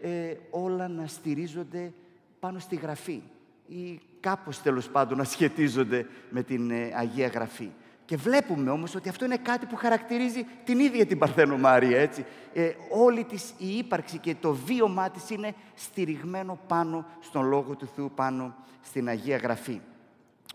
ε, 0.00 0.34
όλα 0.50 0.88
να 0.88 1.06
στηρίζονται 1.06 1.92
πάνω 2.40 2.58
στη 2.58 2.76
Γραφή 2.76 3.22
ή 3.66 4.00
κάπως 4.20 4.62
τέλος 4.62 4.88
πάντων 4.88 5.18
να 5.18 5.24
σχετίζονται 5.24 6.06
με 6.30 6.42
την 6.42 6.70
ε, 6.70 6.92
Αγία 6.96 7.26
Γραφή. 7.26 7.70
Και 8.04 8.16
βλέπουμε 8.16 8.70
όμως 8.70 8.94
ότι 8.94 9.08
αυτό 9.08 9.24
είναι 9.24 9.36
κάτι 9.36 9.66
που 9.66 9.76
χαρακτηρίζει 9.76 10.46
την 10.64 10.78
ίδια 10.78 11.06
την 11.06 11.18
Παρθένο 11.18 11.58
Μάρια, 11.58 12.00
έτσι. 12.00 12.24
Ε, 12.52 12.70
όλη 12.90 13.24
της 13.24 13.54
η 13.58 13.76
ύπαρξη 13.76 14.18
και 14.18 14.34
το 14.40 14.52
βίωμά 14.52 15.10
της 15.10 15.30
είναι 15.30 15.54
στηριγμένο 15.74 16.58
πάνω 16.66 17.06
στον 17.20 17.46
Λόγο 17.48 17.76
του 17.76 17.88
Θεού, 17.96 18.10
πάνω 18.14 18.54
στην 18.80 19.08
Αγία 19.08 19.36
Γραφή. 19.36 19.80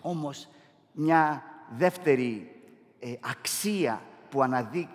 Όμως, 0.01 0.47
μια 0.91 1.43
δεύτερη 1.77 2.51
ε, 2.99 3.13
αξία 3.29 4.01
που 4.29 4.43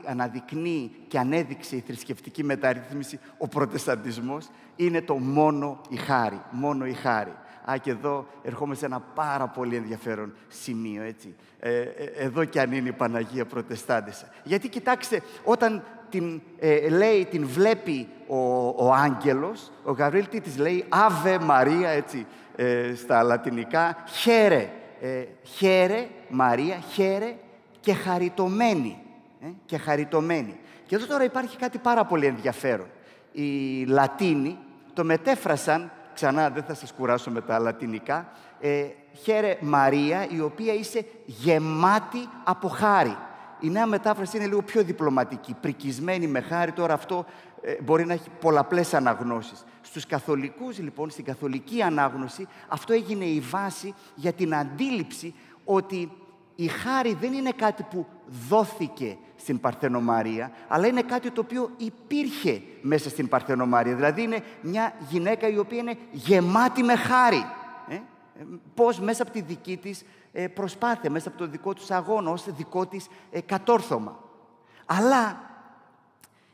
αναδεικνύει 0.04 0.90
και 1.08 1.18
ανέδειξε 1.18 1.76
η 1.76 1.80
θρησκευτική 1.80 2.44
μεταρρύθμιση, 2.44 3.18
ο 3.38 3.48
προτεσταντισμός, 3.48 4.48
είναι 4.76 5.02
το 5.02 5.14
μόνο 5.14 5.80
η 5.88 5.96
χάρη. 5.96 6.40
Μόνο 6.50 6.86
η 6.86 6.92
χάρη. 6.92 7.32
Α, 7.70 7.76
και 7.76 7.90
εδώ 7.90 8.26
ερχόμαστε 8.42 8.86
σε 8.86 8.92
ένα 8.92 9.00
πάρα 9.14 9.46
πολύ 9.46 9.76
ενδιαφέρον 9.76 10.34
σημείο, 10.48 11.02
έτσι. 11.02 11.34
Ε, 11.60 11.78
ε, 11.78 11.86
εδώ 12.16 12.44
κι 12.44 12.58
αν 12.58 12.72
είναι 12.72 12.88
η 12.88 12.92
Παναγία 12.92 13.44
Προτεστάντισσα. 13.44 14.28
Γιατί 14.44 14.68
κοιτάξτε, 14.68 15.22
όταν 15.44 15.82
την 16.10 16.40
ε, 16.58 16.88
λέει, 16.88 17.24
την 17.24 17.46
βλέπει 17.46 18.08
ο, 18.26 18.36
ο 18.66 18.92
άγγελος, 18.92 19.72
ο 19.84 19.92
Γαβρίλ 19.92 20.28
τι 20.28 20.40
της 20.40 20.58
λέει, 20.58 20.84
Αβε 20.88 21.38
Μαρία, 21.38 21.88
έτσι, 21.88 22.26
στα 22.96 23.22
λατινικά, 23.22 23.96
χαίρε, 24.06 24.70
χαίρε 25.42 26.06
Μαρία, 26.28 26.76
χαίρε 26.92 27.34
και 27.80 27.94
χαριτωμένη. 27.94 28.98
και 29.66 29.76
χαριτωμένη. 29.76 30.58
Και 30.86 30.94
εδώ 30.94 31.06
τώρα 31.06 31.24
υπάρχει 31.24 31.56
κάτι 31.56 31.78
πάρα 31.78 32.04
πολύ 32.04 32.26
ενδιαφέρον. 32.26 32.86
Οι 33.32 33.84
Λατίνοι 33.84 34.58
το 34.92 35.04
μετέφρασαν 35.04 35.90
ξανά 36.20 36.50
δεν 36.50 36.62
θα 36.62 36.74
σας 36.74 36.92
κουράσω 36.92 37.30
με 37.30 37.40
τα 37.40 37.58
λατινικά, 37.58 38.28
ε, 38.60 38.84
χαίρε 39.22 39.56
Μαρία, 39.60 40.26
η 40.30 40.40
οποία 40.40 40.74
είσαι 40.74 41.04
γεμάτη 41.26 42.28
από 42.44 42.68
χάρη. 42.68 43.16
Η 43.60 43.70
νέα 43.70 43.86
μετάφραση 43.86 44.36
είναι 44.36 44.46
λίγο 44.46 44.62
πιο 44.62 44.82
διπλωματική, 44.82 45.56
πρικισμένη 45.60 46.26
με 46.26 46.40
χάρη. 46.40 46.72
Τώρα 46.72 46.94
αυτό 46.94 47.24
ε, 47.62 47.74
μπορεί 47.82 48.06
να 48.06 48.12
έχει 48.12 48.28
πολλαπλές 48.40 48.94
αναγνώσεις. 48.94 49.64
Στους 49.80 50.06
καθολικούς, 50.06 50.78
λοιπόν, 50.78 51.10
στην 51.10 51.24
καθολική 51.24 51.82
ανάγνωση, 51.82 52.48
αυτό 52.68 52.92
έγινε 52.92 53.24
η 53.24 53.40
βάση 53.40 53.94
για 54.14 54.32
την 54.32 54.54
αντίληψη 54.54 55.34
ότι 55.64 56.10
η 56.62 56.66
χάρη 56.66 57.14
δεν 57.14 57.32
είναι 57.32 57.50
κάτι 57.50 57.82
που 57.82 58.06
δόθηκε 58.48 59.16
στην 59.36 59.60
Παρθενομαρία, 59.60 60.52
αλλά 60.68 60.86
είναι 60.86 61.02
κάτι 61.02 61.30
το 61.30 61.40
οποίο 61.40 61.70
υπήρχε 61.76 62.62
μέσα 62.82 63.08
στην 63.08 63.28
Παρθενομαρία. 63.28 63.94
Δηλαδή 63.94 64.22
είναι 64.22 64.42
μια 64.60 64.92
γυναίκα 65.08 65.48
η 65.48 65.58
οποία 65.58 65.78
είναι 65.78 65.96
γεμάτη 66.10 66.82
με 66.82 66.96
χάρη. 66.96 67.44
Ε; 67.88 68.00
Πώς 68.74 69.00
μέσα 69.00 69.22
από 69.22 69.32
τη 69.32 69.40
δική 69.40 69.76
της 69.76 70.04
ε, 70.32 70.48
προσπάθεια, 70.48 71.10
μέσα 71.10 71.28
από 71.28 71.38
το 71.38 71.46
δικό 71.46 71.74
τους 71.74 71.90
αγώνα, 71.90 72.30
ως 72.30 72.54
δικό 72.54 72.86
της 72.86 73.08
ε, 73.30 73.40
κατόρθωμα. 73.40 74.18
Αλλά 74.86 75.40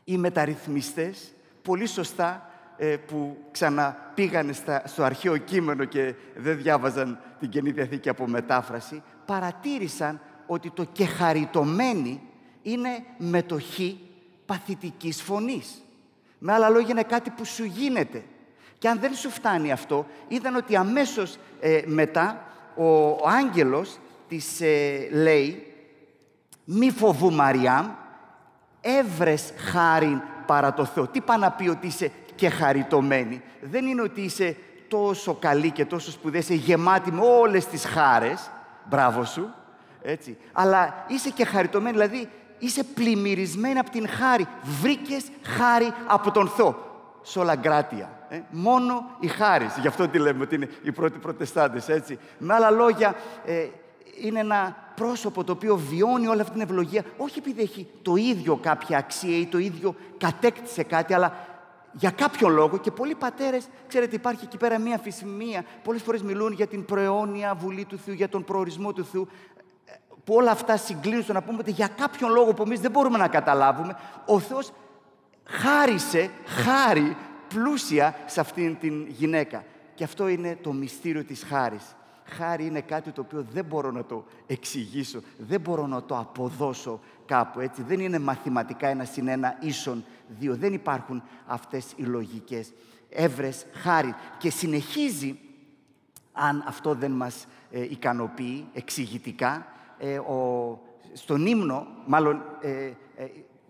οι 0.03 0.17
μεταρρυθμιστές, 0.17 1.33
πολύ 1.61 1.85
σωστά, 1.85 2.49
ε, 2.77 2.97
που 2.97 3.37
ξαναπήγανε 3.51 4.53
στο 4.83 5.03
αρχαίο 5.03 5.37
κείμενο 5.37 5.85
και 5.85 6.15
δεν 6.35 6.57
διάβαζαν 6.57 7.19
την 7.39 7.49
Καινή 7.49 7.71
Διαθήκη 7.71 8.09
από 8.09 8.27
μετάφραση, 8.27 9.03
παρατήρησαν 9.27 10.19
ότι 10.47 10.69
το 10.69 10.83
«κεχαριτωμένη» 10.83 12.21
είναι 12.61 13.03
μετοχή 13.17 13.99
παθητικής 14.45 15.21
φωνής. 15.21 15.81
Με 16.37 16.53
άλλα 16.53 16.69
λόγια 16.69 16.89
είναι 16.89 17.03
κάτι 17.03 17.29
που 17.29 17.45
σου 17.45 17.63
γίνεται. 17.63 18.23
Και 18.77 18.87
αν 18.87 18.99
δεν 18.99 19.13
σου 19.13 19.29
φτάνει 19.29 19.71
αυτό, 19.71 20.05
είδαν 20.27 20.55
ότι 20.55 20.75
αμέσως 20.75 21.37
ε, 21.59 21.81
μετά 21.85 22.43
ο, 22.75 23.09
ο 23.09 23.27
άγγελος 23.27 23.99
της 24.27 24.61
ε, 24.61 25.07
λέει 25.11 25.73
«Μη 26.63 26.91
φοβού 26.91 27.31
Μαριάμ, 27.31 27.87
έβρες 28.81 29.53
χάριν 29.57 30.21
παρά 30.45 30.73
το 30.73 30.85
Θεό». 30.85 31.07
Τι 31.07 31.21
πάει 31.21 31.37
να 31.37 31.51
πει 31.51 31.67
ότι 31.67 31.87
είσαι 31.87 32.11
και 32.35 32.49
χαριτωμένη. 32.49 33.41
Δεν 33.61 33.85
είναι 33.85 34.01
ότι 34.01 34.21
είσαι 34.21 34.55
τόσο 34.87 35.33
καλή 35.33 35.71
και 35.71 35.85
τόσο 35.85 36.11
σπουδαία, 36.11 36.39
είσαι 36.39 36.53
γεμάτη 36.53 37.11
με 37.11 37.21
όλες 37.21 37.65
τις 37.65 37.85
χάρες, 37.85 38.51
μπράβο 38.89 39.25
σου, 39.25 39.53
έτσι. 40.01 40.37
Αλλά 40.53 41.05
είσαι 41.07 41.29
και 41.29 41.45
χαριτωμένη, 41.45 41.91
δηλαδή 41.91 42.29
είσαι 42.59 42.83
πλημμυρισμένη 42.83 43.79
από 43.79 43.89
την 43.89 44.07
χάρη. 44.09 44.47
Βρήκες 44.81 45.25
χάρη 45.43 45.93
από 46.07 46.31
τον 46.31 46.47
Θεό. 46.47 46.85
Σολαγκράτια. 47.23 48.09
Ε; 48.29 48.39
Μόνο 48.49 49.09
η 49.19 49.27
χάρη. 49.27 49.69
Γι' 49.81 49.87
αυτό 49.87 50.07
τη 50.07 50.19
λέμε 50.19 50.43
ότι 50.43 50.55
είναι 50.55 50.69
οι 50.83 50.91
πρώτοι 50.91 51.19
προτεστάντες, 51.19 51.89
έτσι. 51.89 52.19
Με 52.37 52.53
άλλα 52.53 52.69
λόγια, 52.69 53.15
ε, 53.45 53.67
είναι 54.21 54.39
ένα 54.39 54.75
πρόσωπο 54.95 55.43
το 55.43 55.51
οποίο 55.51 55.75
βιώνει 55.75 56.27
όλη 56.27 56.41
αυτή 56.41 56.53
την 56.53 56.61
ευλογία, 56.61 57.03
όχι 57.17 57.39
επειδή 57.39 57.61
έχει 57.61 57.87
το 58.01 58.15
ίδιο 58.15 58.55
κάποια 58.55 58.97
αξία 58.97 59.37
ή 59.37 59.45
το 59.45 59.57
ίδιο 59.57 59.95
κατέκτησε 60.17 60.83
κάτι, 60.83 61.13
αλλά 61.13 61.46
για 61.99 62.11
κάποιο 62.11 62.47
λόγο 62.47 62.77
και 62.77 62.91
πολλοί 62.91 63.15
πατέρες, 63.15 63.67
ξέρετε 63.87 64.15
υπάρχει 64.15 64.45
εκεί 64.45 64.57
πέρα 64.57 64.79
μία 64.79 64.95
αμφισημία, 64.95 65.65
πολλές 65.83 66.01
φορές 66.01 66.21
μιλούν 66.21 66.53
για 66.53 66.67
την 66.67 66.85
προαιώνια 66.85 67.55
βουλή 67.55 67.85
του 67.85 67.97
Θεού, 67.97 68.13
για 68.13 68.29
τον 68.29 68.43
προορισμό 68.43 68.93
του 68.93 69.05
Θεού, 69.05 69.27
που 70.23 70.33
όλα 70.33 70.51
αυτά 70.51 70.77
συγκλίνουν 70.77 71.23
στο 71.23 71.33
να 71.33 71.41
πούμε 71.41 71.57
ότι 71.59 71.71
για 71.71 71.87
κάποιον 71.87 72.31
λόγο 72.31 72.53
που 72.53 72.63
εμείς 72.63 72.79
δεν 72.79 72.91
μπορούμε 72.91 73.17
να 73.17 73.27
καταλάβουμε, 73.27 73.95
ο 74.25 74.39
Θεός 74.39 74.71
χάρισε, 75.43 76.29
χάρη 76.45 77.15
πλούσια 77.47 78.15
σε 78.25 78.39
αυτήν 78.39 78.77
την 78.79 79.07
γυναίκα. 79.07 79.63
Και 79.95 80.03
αυτό 80.03 80.27
είναι 80.27 80.57
το 80.61 80.73
μυστήριο 80.73 81.23
της 81.23 81.43
χάρης. 81.43 81.95
Χάρη 82.25 82.65
είναι 82.65 82.81
κάτι 82.81 83.11
το 83.11 83.21
οποίο 83.21 83.45
δεν 83.53 83.65
μπορώ 83.65 83.91
να 83.91 84.03
το 84.03 84.25
εξηγήσω, 84.47 85.19
δεν 85.37 85.61
μπορώ 85.61 85.87
να 85.87 86.03
το 86.03 86.17
αποδώσω 86.17 86.99
κάπου, 87.27 87.59
έτσι. 87.59 87.81
Δεν 87.81 87.99
είναι 87.99 88.19
μαθηματικά 88.19 88.87
ένα 88.87 89.05
συν 89.05 89.27
ένα 89.27 89.57
ίσον 89.59 90.03
δύο. 90.27 90.55
Δεν 90.55 90.73
υπάρχουν 90.73 91.23
αυτές 91.45 91.93
οι 91.95 92.03
λογικές. 92.03 92.73
Έβρες, 93.09 93.65
χάρη. 93.73 94.15
Και 94.37 94.49
συνεχίζει, 94.49 95.39
αν 96.31 96.63
αυτό 96.67 96.93
δεν 96.93 97.11
μας 97.11 97.47
ε, 97.71 97.83
ικανοποιεί 97.83 98.67
εξηγητικά, 98.73 99.67
ε, 99.97 100.17
ο, 100.17 100.79
στον 101.13 101.45
ύμνο, 101.45 101.87
μάλλον 102.05 102.41
ε, 102.61 102.91
ε, 103.15 103.25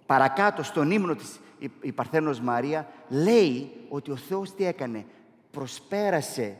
παρακάτω 0.06 0.64
στον 0.64 0.92
ύμνο 0.92 1.16
της 1.16 1.40
η, 1.82 1.92
Παρθένος 1.92 2.42
Μαρία, 2.42 2.88
λέει 3.10 3.72
ότι 3.90 4.12
ο 4.12 4.16
Θεός 4.16 4.56
τι 4.56 4.66
έκανε. 4.66 5.06
Προσπέρασε 5.52 6.58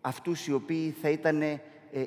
αυτούς 0.00 0.46
οι 0.46 0.52
οποίοι 0.52 0.90
θα 1.02 1.08
ήταν 1.08 1.42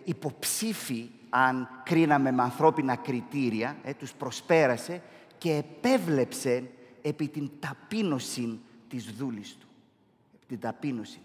υποψήφοι 0.04 1.10
αν 1.38 1.70
κρίναμε 1.84 2.32
με 2.32 2.42
ανθρώπινα 2.42 2.96
κριτήρια, 2.96 3.78
ε, 3.84 3.94
τους 3.94 4.14
προσπέρασε 4.14 5.02
και 5.38 5.52
επέβλεψε 5.56 6.70
επί 7.02 7.28
την 7.28 7.50
ταπείνωση 7.60 8.60
της 8.88 9.06
δούλης 9.06 9.58
του. 9.60 9.68
Επί 10.36 10.46
την 10.48 10.60
ταπείνωση. 10.60 11.20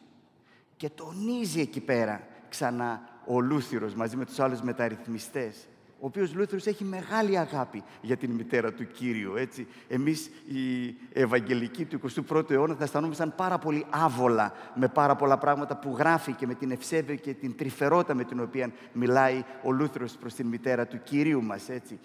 Και 0.77 0.91
τονίζει 0.91 1.61
εκεί 1.61 1.81
πέρα 1.81 2.27
ξανά 2.49 3.09
ο 3.27 3.41
Λούθηρος 3.41 3.95
μαζί 3.95 4.17
με 4.17 4.25
τους 4.25 4.41
άλλους 4.41 4.61
μεταρρυθμιστές 4.61 5.67
ο 6.03 6.07
οποίος 6.07 6.35
Λούθηρος 6.35 6.67
έχει 6.67 6.85
μεγάλη 6.85 7.39
αγάπη 7.39 7.83
για 8.01 8.17
την 8.17 8.31
μητέρα 8.31 8.73
του 8.73 8.87
Κύριου. 8.87 9.37
Έτσι. 9.37 9.67
Εμείς 9.89 10.31
οι 10.47 10.95
Ευαγγελικοί 11.13 11.85
του 11.85 12.01
21ου 12.29 12.51
αιώνα 12.51 12.75
θα 12.75 12.85
αισθανόμασταν 12.85 13.33
πάρα 13.37 13.59
πολύ 13.59 13.87
άβολα 13.91 14.53
με 14.75 14.89
πάρα 14.89 15.17
πολλά 15.17 15.39
πράγματα 15.39 15.77
που 15.77 15.95
γράφει 15.99 16.33
και 16.33 16.47
με 16.47 16.55
την 16.55 16.71
ευσέβεια 16.71 17.15
και 17.15 17.35
την 17.35 17.57
τρυφερότητα 17.57 18.15
με 18.15 18.25
την 18.25 18.41
οποία 18.41 18.71
μιλάει 18.93 19.45
ο 19.63 19.73
Λούθηρος 19.73 20.13
προς 20.13 20.35
την 20.35 20.47
μητέρα 20.47 20.87
του 20.87 21.01
Κυρίου 21.03 21.43
μας. 21.43 21.69
Έτσι. 21.69 21.99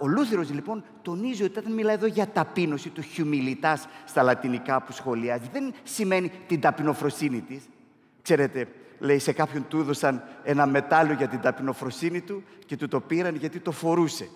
Ο 0.00 0.06
Λούθυρος 0.06 0.50
λοιπόν 0.50 0.84
τονίζει 1.02 1.42
ότι 1.42 1.58
όταν 1.58 1.72
μιλάει 1.72 1.94
εδώ 1.94 2.06
για 2.06 2.26
ταπείνωση, 2.26 2.88
του 2.88 3.02
χιουμιλιτάς 3.02 3.86
στα 4.04 4.22
λατινικά 4.22 4.82
που 4.82 4.92
σχολιάζει, 4.92 5.48
δεν 5.52 5.74
σημαίνει 5.82 6.30
την 6.46 6.60
ταπεινοφροσύνη 6.60 7.40
της. 7.40 7.62
Ξέρετε, 8.22 8.68
λέει, 8.98 9.18
σε 9.18 9.32
κάποιον 9.32 9.64
του 9.68 9.78
έδωσαν 9.78 10.22
ένα 10.44 10.66
μετάλλιο 10.66 11.14
για 11.14 11.28
την 11.28 11.40
ταπεινοφροσύνη 11.40 12.20
του 12.20 12.42
και 12.66 12.76
του 12.76 12.88
το 12.88 13.00
πήραν 13.00 13.36
γιατί 13.36 13.58
το 13.58 13.72
φορούσε. 13.72 14.28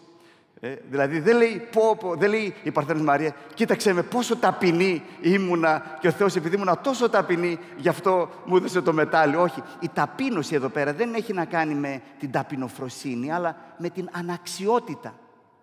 Ε, 0.61 0.75
δηλαδή 0.91 1.21
δεν 1.21 1.37
λέει, 1.37 1.69
πω, 1.73 1.97
πω, 2.01 2.17
δεν 2.17 2.31
λέει 2.31 2.55
η 2.63 2.71
Παρθένος 2.71 3.03
Μαρία, 3.03 3.35
κοίταξε 3.55 3.93
με 3.93 4.03
πόσο 4.03 4.37
ταπεινή 4.37 5.03
ήμουνα 5.21 5.99
και 6.01 6.09
ο 6.09 6.11
Θεός 6.11 6.37
επειδή 6.37 6.55
ήμουνα 6.55 6.79
τόσο 6.79 7.09
ταπεινή, 7.09 7.59
γι' 7.77 7.89
αυτό 7.89 8.31
μου 8.45 8.57
έδωσε 8.57 8.81
το 8.81 8.93
μετάλλιο. 8.93 9.43
Όχι, 9.43 9.63
η 9.81 9.89
ταπείνωση 9.93 10.55
εδώ 10.55 10.69
πέρα 10.69 10.93
δεν 10.93 11.15
έχει 11.15 11.33
να 11.33 11.45
κάνει 11.45 11.75
με 11.75 12.03
την 12.19 12.31
ταπεινοφροσύνη, 12.31 13.33
αλλά 13.33 13.57
με 13.79 13.91
την 13.91 14.09
αναξιότητα. 14.13 15.15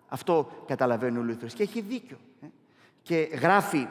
Αυτό 0.08 0.50
καταλαβαίνει 0.66 1.18
ο 1.18 1.22
Λούθρος 1.22 1.52
και 1.52 1.62
έχει 1.62 1.80
δίκιο. 1.80 2.16
Ε. 2.42 2.46
Και 3.02 3.28
γράφει 3.40 3.86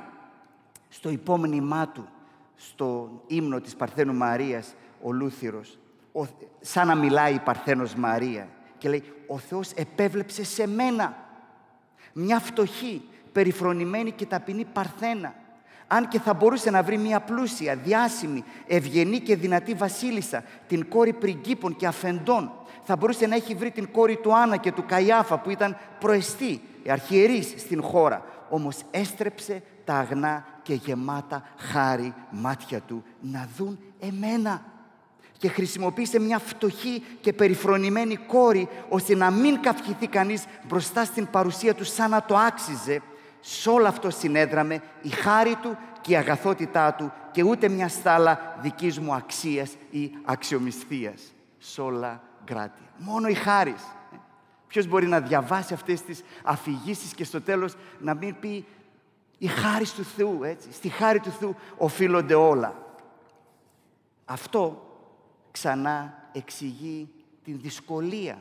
στο 0.89 1.09
υπόμνημά 1.09 1.87
του, 1.87 2.07
στο 2.55 3.09
ύμνο 3.27 3.61
της 3.61 3.75
Παρθένου 3.75 4.13
Μαρίας, 4.13 4.73
ο 5.05 5.11
Λούθυρος, 5.11 5.79
ο, 6.11 6.25
σαν 6.61 6.87
να 6.87 6.95
μιλάει 6.95 7.33
η 7.33 7.39
Παρθένος 7.39 7.95
Μαρία 7.95 8.47
και 8.77 8.89
λέει 8.89 9.03
«Ο 9.27 9.37
Θεός 9.37 9.71
επέβλεψε 9.71 10.43
σε 10.43 10.67
μένα 10.67 11.15
μια 12.13 12.39
φτωχή, 12.39 13.01
περιφρονημένη 13.31 14.11
και 14.11 14.25
ταπεινή 14.25 14.65
Παρθένα, 14.65 15.33
Αν 15.87 16.07
και 16.07 16.19
θα 16.19 16.33
μπορούσε 16.33 16.69
να 16.69 16.83
βρει 16.83 16.97
μια 16.97 17.19
πλούσια, 17.19 17.75
διάσημη, 17.75 18.43
ευγενή 18.67 19.19
και 19.19 19.35
δυνατή 19.35 19.73
βασίλισσα, 19.73 20.43
την 20.67 20.89
κόρη 20.89 21.13
πριγκίπων 21.13 21.75
και 21.75 21.87
αφεντών, 21.87 22.51
θα 22.83 22.95
μπορούσε 22.95 23.27
να 23.27 23.35
έχει 23.35 23.55
βρει 23.55 23.71
την 23.71 23.91
κόρη 23.91 24.15
του 24.15 24.35
Άννα 24.35 24.57
και 24.57 24.71
του 24.71 24.85
Καϊάφα 24.85 25.39
που 25.39 25.49
ήταν 25.49 25.77
προεστή, 25.99 26.61
αρχιερείς 26.89 27.53
στην 27.57 27.81
χώρα. 27.81 28.25
Όμως 28.49 28.77
έστρεψε 28.91 29.61
τα 29.85 29.93
αγνά 29.93 30.45
και 30.61 30.73
γεμάτα 30.73 31.43
χάρη 31.57 32.13
μάτια 32.29 32.79
του 32.79 33.03
να 33.19 33.49
δουν 33.57 33.79
εμένα. 33.99 34.73
Και 35.45 35.51
χρησιμοποίησε 35.51 36.19
μια 36.19 36.39
φτωχή 36.39 37.03
και 37.21 37.33
περιφρονημένη 37.33 38.15
κόρη 38.15 38.67
ώστε 38.89 39.15
να 39.15 39.31
μην 39.31 39.61
καυχηθεί 39.61 40.07
κανείς 40.07 40.43
μπροστά 40.67 41.05
στην 41.05 41.27
παρουσία 41.29 41.73
του 41.73 41.83
σαν 41.83 42.09
να 42.09 42.23
το 42.23 42.37
άξιζε. 42.37 43.01
Σε 43.39 43.69
όλο 43.69 43.87
αυτό 43.87 44.09
συνέδραμε 44.09 44.81
η 45.01 45.09
χάρη 45.09 45.55
του 45.55 45.77
και 46.01 46.11
η 46.11 46.15
αγαθότητά 46.15 46.93
του 46.93 47.11
και 47.31 47.43
ούτε 47.43 47.69
μια 47.69 47.87
στάλα 47.87 48.57
δικής 48.61 48.99
μου 48.99 49.13
αξίας 49.13 49.75
ή 49.89 50.11
αξιομισθίας. 50.25 51.21
Σόλα 51.59 52.21
γκράτια. 52.45 52.85
Μόνο 52.97 53.27
η 53.27 53.33
χάρης. 53.33 53.83
Ποιος 54.67 54.87
μπορεί 54.87 55.07
να 55.07 55.19
διαβάσει 55.19 55.73
αυτές 55.73 56.01
τις 56.01 56.23
αφηγήσεις 56.43 57.13
και 57.13 57.23
στο 57.23 57.41
τέλος 57.41 57.75
να 57.99 58.13
μην 58.13 58.35
πει 58.39 58.65
η 59.37 59.47
χάρη 59.47 59.85
του 59.95 60.03
Θεού, 60.03 60.39
έτσι. 60.43 60.71
Στη 60.71 60.89
χάρη 60.89 61.19
του 61.19 61.31
Θεού 61.31 61.55
οφείλονται 61.77 62.33
όλα. 62.33 62.75
Αυτό 64.25 64.79
ξανά 65.55 66.13
εξηγεί 66.31 67.09
την 67.43 67.59
δυσκολία 67.61 68.37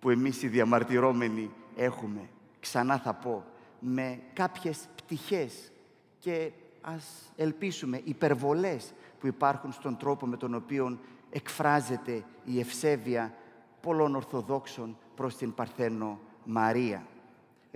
που 0.00 0.10
εμείς 0.10 0.42
οι 0.42 0.48
διαμαρτυρόμενοι 0.48 1.50
έχουμε. 1.76 2.28
Ξανά 2.60 2.98
θα 2.98 3.14
πω, 3.14 3.44
με 3.78 4.20
κάποιες 4.32 4.88
πτυχές 4.94 5.72
και 6.18 6.50
ας 6.80 7.32
ελπίσουμε 7.36 8.00
υπερβολές 8.04 8.92
που 9.20 9.26
υπάρχουν 9.26 9.72
στον 9.72 9.96
τρόπο 9.96 10.26
με 10.26 10.36
τον 10.36 10.54
οποίο 10.54 10.98
εκφράζεται 11.30 12.24
η 12.44 12.60
ευσέβεια 12.60 13.34
πολλών 13.80 14.14
Ορθοδόξων 14.14 14.96
προς 15.14 15.36
την 15.36 15.54
Παρθένο 15.54 16.18
Μαρία. 16.44 17.06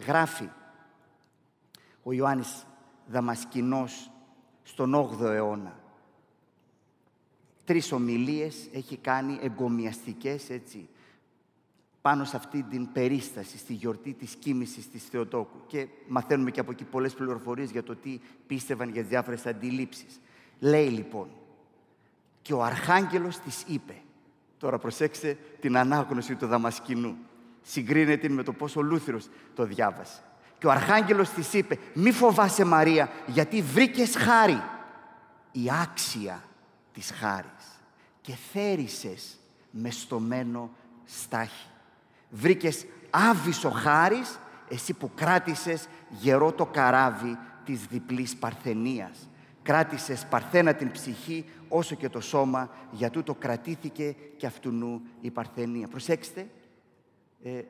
Γράφει 0.07 0.49
ο 2.03 2.13
Ιωάννης 2.13 2.67
Δαμασκηνός 3.07 4.11
στον 4.63 4.95
8ο 4.95 5.21
αιώνα. 5.21 5.87
Τρεις 7.69 7.93
ομιλίες 7.93 8.69
έχει 8.73 8.97
κάνει 8.97 9.39
εγκομιαστικές, 9.43 10.51
έτσι, 10.51 10.89
πάνω 12.01 12.25
σε 12.25 12.37
αυτή 12.37 12.63
την 12.63 12.93
περίσταση, 12.93 13.59
στη 13.59 13.73
γιορτή 13.73 14.13
της 14.13 14.37
κοίμησης 14.41 14.91
της 14.91 15.05
Θεοτόκου. 15.05 15.67
Και 15.67 15.87
μαθαίνουμε 16.07 16.51
και 16.51 16.61
από 16.61 16.71
εκεί 16.71 16.85
πολλές 16.85 17.15
πληροφορίες 17.15 17.71
για 17.71 17.83
το 17.83 17.97
τι 17.97 18.21
πίστευαν 18.47 18.91
για 18.91 19.01
τις 19.01 19.11
διάφορες 19.11 19.47
αντιλήψεις. 19.47 20.21
Λέει 20.59 20.89
λοιπόν, 20.89 21.29
και 22.43 22.53
ο 22.53 22.63
Αρχάγγελος 22.63 23.39
της 23.39 23.65
είπε, 23.67 23.95
τώρα 24.59 24.79
προσέξτε 24.79 25.39
την 25.61 25.77
ανάγνωση 25.77 26.35
του 26.35 26.47
Δαμασκηνού, 26.47 27.17
συγκρίνεται 27.63 28.29
με 28.29 28.43
το 28.43 28.53
πόσο 28.53 28.81
Λούθυρος 28.81 29.29
το 29.55 29.65
διάβασε. 29.65 30.23
Και 30.59 30.67
ο 30.67 30.71
Αρχάγγελος 30.71 31.29
της 31.29 31.53
είπε, 31.53 31.79
μη 31.95 32.13
φοβάσαι 32.13 32.65
Μαρία, 32.65 33.11
γιατί 33.27 33.63
βρήκες 33.63 34.17
χάρη, 34.17 34.63
η 35.53 35.71
άξια 35.83 36.43
της 36.99 37.11
χάρης 37.11 37.81
και 38.21 38.35
θέρισες 38.53 39.39
με 39.71 39.91
στομένο 39.91 40.71
στάχι. 41.05 41.67
Βρήκες 42.31 42.87
άβυσο 43.11 43.71
χάρης, 43.71 44.39
εσύ 44.69 44.93
που 44.93 45.11
κράτησες 45.15 45.89
γερό 46.09 46.53
το 46.53 46.67
καράβι 46.67 47.39
της 47.65 47.87
διπλής 47.87 48.37
παρθενίας. 48.37 49.29
Κράτησες 49.63 50.27
παρθένα 50.31 50.75
την 50.75 50.91
ψυχή 50.91 51.45
όσο 51.69 51.95
και 51.95 52.09
το 52.09 52.21
σώμα, 52.21 52.71
για 52.91 53.11
τούτο 53.11 53.35
κρατήθηκε 53.35 54.15
και 54.37 54.47
αυτού 54.47 55.03
η 55.21 55.31
παρθενία. 55.31 55.89
Προσέξτε, 55.89 56.49
ε, 57.43 57.63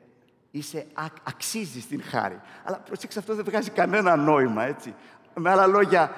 είσαι, 0.51 0.87
α, 0.93 1.05
αξίζεις 1.23 1.87
την 1.87 2.03
χάρη. 2.03 2.39
Αλλά 2.63 2.77
προσέξτε, 2.77 3.19
αυτό 3.19 3.35
δεν 3.35 3.45
βγάζει 3.45 3.69
κανένα 3.69 4.15
νόημα, 4.15 4.63
έτσι. 4.63 4.93
Με 5.33 5.49
άλλα 5.49 5.67
λόγια, 5.67 6.11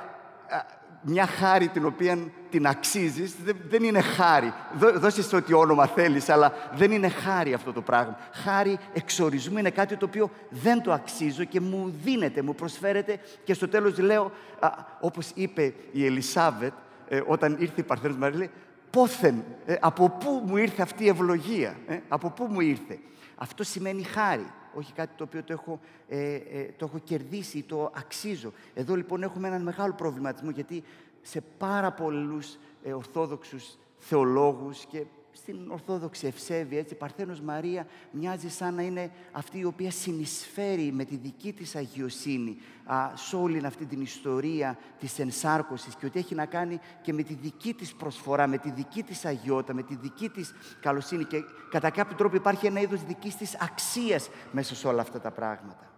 μια 1.01 1.25
χάρη 1.25 1.67
την 1.67 1.85
οποία 1.85 2.17
την 2.49 2.67
αξίζεις 2.67 3.35
δεν, 3.69 3.83
είναι 3.83 4.01
χάρη. 4.01 4.53
Δώσεις 4.95 5.33
ό,τι 5.33 5.53
όνομα 5.53 5.85
θέλεις, 5.85 6.29
αλλά 6.29 6.53
δεν 6.73 6.91
είναι 6.91 7.09
χάρη 7.09 7.53
αυτό 7.53 7.73
το 7.73 7.81
πράγμα. 7.81 8.17
Χάρη 8.31 8.79
εξορισμού 8.93 9.57
είναι 9.57 9.69
κάτι 9.69 9.97
το 9.97 10.05
οποίο 10.05 10.29
δεν 10.49 10.81
το 10.81 10.91
αξίζω 10.91 11.43
και 11.43 11.59
μου 11.59 11.93
δίνεται, 12.03 12.41
μου 12.41 12.55
προσφέρεται 12.55 13.19
και 13.43 13.53
στο 13.53 13.67
τέλος 13.67 13.97
λέω, 13.97 14.31
α, 14.59 14.69
όπως 14.99 15.31
είπε 15.33 15.73
η 15.91 16.05
Ελισάβετ, 16.05 16.73
ε, 17.07 17.21
όταν 17.27 17.55
ήρθε 17.59 17.81
η 17.81 17.83
Παρθένος 17.83 18.17
Μαρία, 18.17 18.37
λέει, 18.37 18.49
πόθεν, 18.89 19.43
ε, 19.65 19.75
από 19.79 20.09
πού 20.09 20.43
μου 20.45 20.57
ήρθε 20.57 20.81
αυτή 20.81 21.03
η 21.03 21.07
ευλογία, 21.07 21.75
ε, 21.87 21.99
από 22.07 22.29
πού 22.29 22.47
μου 22.49 22.59
ήρθε. 22.59 22.99
Αυτό 23.35 23.63
σημαίνει 23.63 24.03
χάρη, 24.03 24.47
όχι 24.73 24.93
κάτι 24.93 25.15
το 25.15 25.23
οποίο 25.23 25.43
το 25.43 25.53
έχω, 25.53 25.79
ε, 26.07 26.33
ε, 26.33 26.73
το 26.77 26.85
έχω 26.85 26.99
κερδίσει 26.99 27.57
ή 27.57 27.63
το 27.63 27.91
αξίζω. 27.95 28.51
Εδώ 28.73 28.95
λοιπόν 28.95 29.23
έχουμε 29.23 29.47
έναν 29.47 29.61
μεγάλο 29.61 29.93
προβληματισμό, 29.93 30.49
γιατί 30.49 30.83
σε 31.21 31.41
πάρα 31.57 31.91
πολλούς 31.91 32.57
ε, 32.83 32.93
ορθόδοξους 32.93 33.77
θεολόγους 33.97 34.85
και 34.85 35.05
στην 35.31 35.71
Ορθόδοξη 35.71 36.27
Ευσέβεια, 36.27 36.79
έτσι, 36.79 36.93
η 36.93 36.97
Παρθένος 36.97 37.41
Μαρία 37.41 37.87
μοιάζει 38.11 38.49
σαν 38.49 38.73
να 38.73 38.81
είναι 38.81 39.11
αυτή 39.31 39.59
η 39.59 39.63
οποία 39.63 39.91
συνεισφέρει 39.91 40.91
με 40.91 41.03
τη 41.03 41.15
δική 41.15 41.53
της 41.53 41.75
αγιοσύνη 41.75 42.57
α, 42.85 43.11
σε 43.15 43.35
όλη 43.35 43.65
αυτή 43.65 43.85
την 43.85 44.01
ιστορία 44.01 44.77
της 44.99 45.19
ενσάρκωσης 45.19 45.95
και 45.95 46.05
ότι 46.05 46.19
έχει 46.19 46.35
να 46.35 46.45
κάνει 46.45 46.79
και 47.01 47.13
με 47.13 47.23
τη 47.23 47.33
δική 47.33 47.73
της 47.73 47.93
προσφορά, 47.93 48.47
με 48.47 48.57
τη 48.57 48.71
δική 48.71 49.03
της 49.03 49.25
αγιότητα, 49.25 49.73
με 49.73 49.83
τη 49.83 49.95
δική 49.95 50.29
της 50.29 50.53
καλοσύνη 50.79 51.23
και 51.23 51.37
κατά 51.69 51.89
κάποιο 51.89 52.15
τρόπο 52.15 52.35
υπάρχει 52.35 52.65
ένα 52.65 52.79
είδος 52.79 53.03
δικής 53.03 53.35
της 53.35 53.57
αξίας 53.59 54.29
μέσα 54.51 54.75
σε 54.75 54.87
όλα 54.87 55.01
αυτά 55.01 55.19
τα 55.19 55.31
πράγματα. 55.31 55.91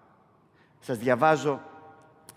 Σας 0.80 0.98
διαβάζω 0.98 1.62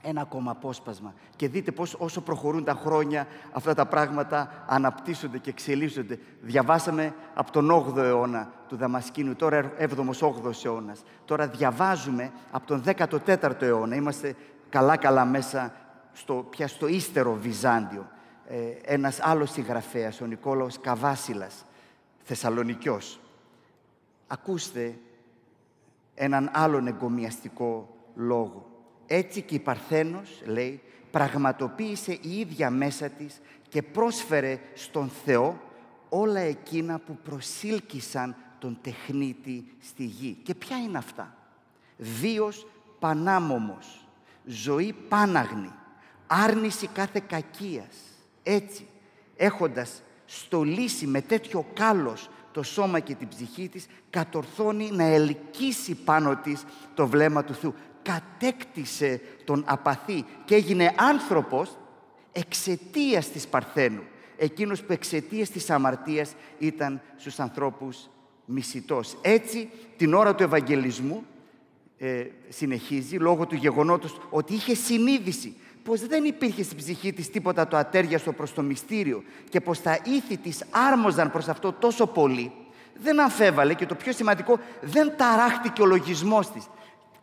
ένα 0.06 0.20
ακόμα 0.20 0.50
απόσπασμα. 0.50 1.14
Και 1.36 1.48
δείτε 1.48 1.72
πώς 1.72 1.94
όσο 1.98 2.20
προχωρούν 2.20 2.64
τα 2.64 2.74
χρόνια 2.74 3.26
αυτά 3.52 3.74
τα 3.74 3.86
πράγματα 3.86 4.64
αναπτύσσονται 4.66 5.38
και 5.38 5.50
εξελίσσονται. 5.50 6.18
Διαβάσαμε 6.40 7.14
από 7.34 7.50
τον 7.50 7.70
8ο 7.70 7.96
αιώνα 7.96 8.52
του 8.68 8.76
Δαμασκίνου, 8.76 9.34
τώρα 9.34 9.72
7ο-8ο 9.78 10.64
αιώνας. 10.64 11.02
Τώρα 11.24 11.46
διαβάζουμε 11.46 12.32
από 12.50 12.66
τον 12.66 12.82
14ο 12.86 13.62
αιώνα. 13.62 13.94
Είμαστε 13.94 14.34
καλά-καλά 14.68 15.24
μέσα 15.24 15.72
στο, 16.12 16.46
πια 16.50 16.68
στο 16.68 16.86
ύστερο 16.86 17.34
Βυζάντιο. 17.34 18.08
Ε, 18.48 18.56
ένας 18.82 19.20
άλλος 19.20 19.50
συγγραφέας, 19.50 20.20
ο 20.20 20.26
Νικόλαος 20.26 20.80
Καβάσιλας, 20.80 21.64
Θεσσαλονικιός. 22.22 23.20
Ακούστε 24.26 24.98
έναν 26.14 26.50
άλλον 26.52 26.86
εγκομιαστικό 26.86 27.96
λόγο. 28.14 28.75
Έτσι 29.06 29.42
και 29.42 29.54
η 29.54 29.58
Παρθένος, 29.58 30.42
λέει, 30.44 30.80
πραγματοποίησε 31.10 32.12
η 32.12 32.38
ίδια 32.38 32.70
μέσα 32.70 33.08
της 33.08 33.40
και 33.68 33.82
πρόσφερε 33.82 34.58
στον 34.74 35.10
Θεό 35.24 35.60
όλα 36.08 36.40
εκείνα 36.40 36.98
που 36.98 37.18
προσήλκησαν 37.24 38.36
τον 38.58 38.78
τεχνίτη 38.82 39.64
στη 39.82 40.04
γη. 40.04 40.38
Και 40.42 40.54
ποια 40.54 40.76
είναι 40.76 40.98
αυτά; 40.98 41.36
Βίος 41.96 42.66
πανάμομος, 42.98 44.06
ζωή 44.44 44.94
πάναγνη, 45.08 45.72
άρνηση 46.26 46.86
κάθε 46.86 47.22
κακίας. 47.26 47.96
Έτσι, 48.42 48.86
έχοντας 49.36 50.02
στολίσει 50.26 51.06
με 51.06 51.20
τέτοιο 51.20 51.66
κάλος 51.74 52.30
το 52.52 52.62
σώμα 52.62 53.00
και 53.00 53.14
την 53.14 53.28
ψυχή 53.28 53.68
της, 53.68 53.86
κατορθώνει 54.10 54.90
να 54.90 55.04
ελκύσει 55.04 55.94
πάνω 55.94 56.36
της 56.36 56.64
το 56.94 57.06
βλέμμα 57.06 57.44
του 57.44 57.54
Θεού 57.54 57.74
κατέκτησε 58.06 59.20
τον 59.44 59.64
απαθή 59.66 60.24
και 60.44 60.54
έγινε 60.54 60.94
άνθρωπος 60.96 61.78
εξαιτίας 62.32 63.28
της 63.28 63.46
Παρθένου. 63.46 64.02
Εκείνος 64.36 64.82
που 64.82 64.92
εξαιτίας 64.92 65.50
της 65.50 65.70
αμαρτίας 65.70 66.34
ήταν 66.58 67.00
στους 67.16 67.40
ανθρώπους 67.40 68.08
μισητός. 68.44 69.16
Έτσι, 69.22 69.70
την 69.96 70.14
ώρα 70.14 70.34
του 70.34 70.42
Ευαγγελισμού, 70.42 71.24
ε, 71.98 72.26
συνεχίζει, 72.48 73.16
λόγω 73.16 73.46
του 73.46 73.54
γεγονότος 73.54 74.20
ότι 74.30 74.54
είχε 74.54 74.74
συνείδηση 74.74 75.56
πως 75.82 76.06
δεν 76.06 76.24
υπήρχε 76.24 76.62
στην 76.62 76.76
ψυχή 76.76 77.12
της 77.12 77.30
τίποτα 77.30 77.68
το 77.68 77.76
ατέριαστο 77.76 78.32
προς 78.32 78.54
το 78.54 78.62
μυστήριο 78.62 79.22
και 79.48 79.60
πως 79.60 79.82
τα 79.82 79.98
ήθη 80.04 80.36
της 80.36 80.64
άρμοζαν 80.70 81.30
προς 81.30 81.48
αυτό 81.48 81.72
τόσο 81.72 82.06
πολύ, 82.06 82.52
δεν 82.94 83.20
αφέβαλε 83.20 83.74
και 83.74 83.86
το 83.86 83.94
πιο 83.94 84.12
σημαντικό, 84.12 84.58
δεν 84.80 85.12
ταράχτηκε 85.16 85.82
ο 85.82 85.86
λογισμός 85.86 86.50
της. 86.50 86.68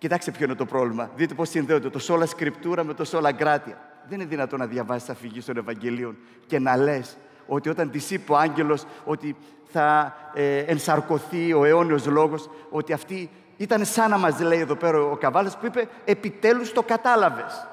Κοιτάξτε 0.03 0.31
ποιο 0.31 0.45
είναι 0.45 0.55
το 0.55 0.65
πρόβλημα. 0.65 1.09
Δείτε 1.15 1.33
πώς 1.33 1.49
συνδέονται 1.49 1.89
το 1.89 1.99
σόλα 1.99 2.25
σκριπτούρα 2.25 2.83
με 2.83 2.93
το 2.93 3.03
σόλα 3.03 3.31
γκράτια. 3.31 3.77
Δεν 4.07 4.19
είναι 4.19 4.29
δυνατόν 4.29 4.59
να 4.59 4.65
διαβάσεις 4.65 5.09
αφηγή 5.09 5.43
των 5.43 5.57
Ευαγγελίων 5.57 6.17
και 6.47 6.59
να 6.59 6.77
λες 6.77 7.17
ότι 7.47 7.69
όταν 7.69 7.91
της 7.91 8.11
είπε 8.11 8.31
ο 8.31 8.37
άγγελος 8.37 8.85
ότι 9.05 9.35
θα 9.71 10.15
ε, 10.33 10.57
ενσαρκωθεί 10.57 11.53
ο 11.53 11.65
αιώνιος 11.65 12.05
λόγος, 12.05 12.49
ότι 12.69 12.93
αυτή 12.93 13.29
ήταν 13.57 13.85
σαν 13.85 14.09
να 14.09 14.17
μας 14.17 14.39
λέει 14.39 14.59
εδώ 14.59 14.75
πέρα 14.75 15.01
ο 15.01 15.15
Καβάλας 15.15 15.57
που 15.57 15.65
είπε 15.65 15.87
Επιτέλους 16.05 16.71
το 16.71 16.83
κατάλαβες. 16.83 17.67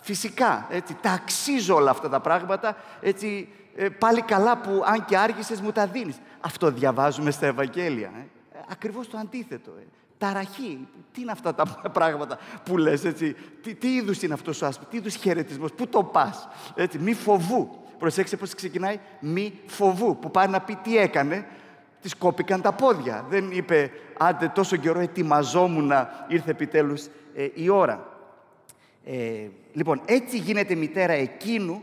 φυσικά, 0.00 0.66
έτσι, 0.70 0.96
τα 1.00 1.10
αξίζω 1.10 1.74
όλα 1.74 1.90
αυτά 1.90 2.08
τα 2.08 2.20
πράγματα, 2.20 2.76
έτσι, 3.00 3.48
ε, 3.74 3.88
πάλι 3.88 4.22
καλά 4.22 4.56
που 4.56 4.82
αν 4.84 5.04
και 5.04 5.16
άργησες 5.18 5.60
μου 5.60 5.72
τα 5.72 5.86
δίνεις. 5.86 6.20
Αυτό 6.40 6.70
διαβάζουμε 6.70 7.30
στα 7.30 7.46
Ευαγγέλια. 7.46 8.10
Ε. 8.16 8.26
Ακριβώς 8.68 9.08
το 9.08 9.18
αντίθετο. 9.18 9.70
Ε. 9.70 9.99
Ταραχή. 10.20 10.88
Τι 11.12 11.20
είναι 11.20 11.32
αυτά 11.32 11.54
τα 11.54 11.64
πράγματα 11.98 12.38
που 12.64 12.76
λες, 12.76 13.04
έτσι; 13.04 13.36
Τι, 13.62 13.74
τι 13.74 13.94
είδους 13.94 14.22
είναι 14.22 14.34
αυτός 14.34 14.62
ο 14.62 14.66
άσπρος, 14.66 14.88
τι 14.90 14.96
είδους 14.96 15.14
χαιρετισμός, 15.14 15.72
πού 15.72 15.86
το 15.86 16.02
πας; 16.02 16.48
Έτσι, 16.74 16.98
μη 16.98 17.14
φοβού. 17.14 17.70
Προσέξτε 17.98 18.36
πώς 18.36 18.54
ξεκινάει, 18.54 18.98
μη 19.20 19.52
φοβού. 19.66 20.18
Που 20.18 20.30
πάει 20.30 20.48
να 20.48 20.60
πει 20.60 20.74
τι 20.82 20.98
έκανε, 20.98 21.46
Της 22.00 22.14
κόπηκαν 22.16 22.60
τα 22.60 22.72
πόδια. 22.72 23.26
Δεν 23.28 23.50
είπε, 23.50 23.90
άντε 24.18 24.48
τόσο 24.48 24.76
καιρό 24.76 25.00
ετοιμαζόμουν 25.00 25.86
να 25.86 26.26
ήρθε 26.28 26.50
επιτέλους 26.50 27.06
ε, 27.34 27.48
η 27.54 27.68
ώρα. 27.68 28.08
Ε, 29.04 29.48
λοιπόν, 29.72 30.00
έτσι 30.04 30.38
γίνεται 30.38 30.74
μητέρα 30.74 31.12
εκείνου 31.12 31.82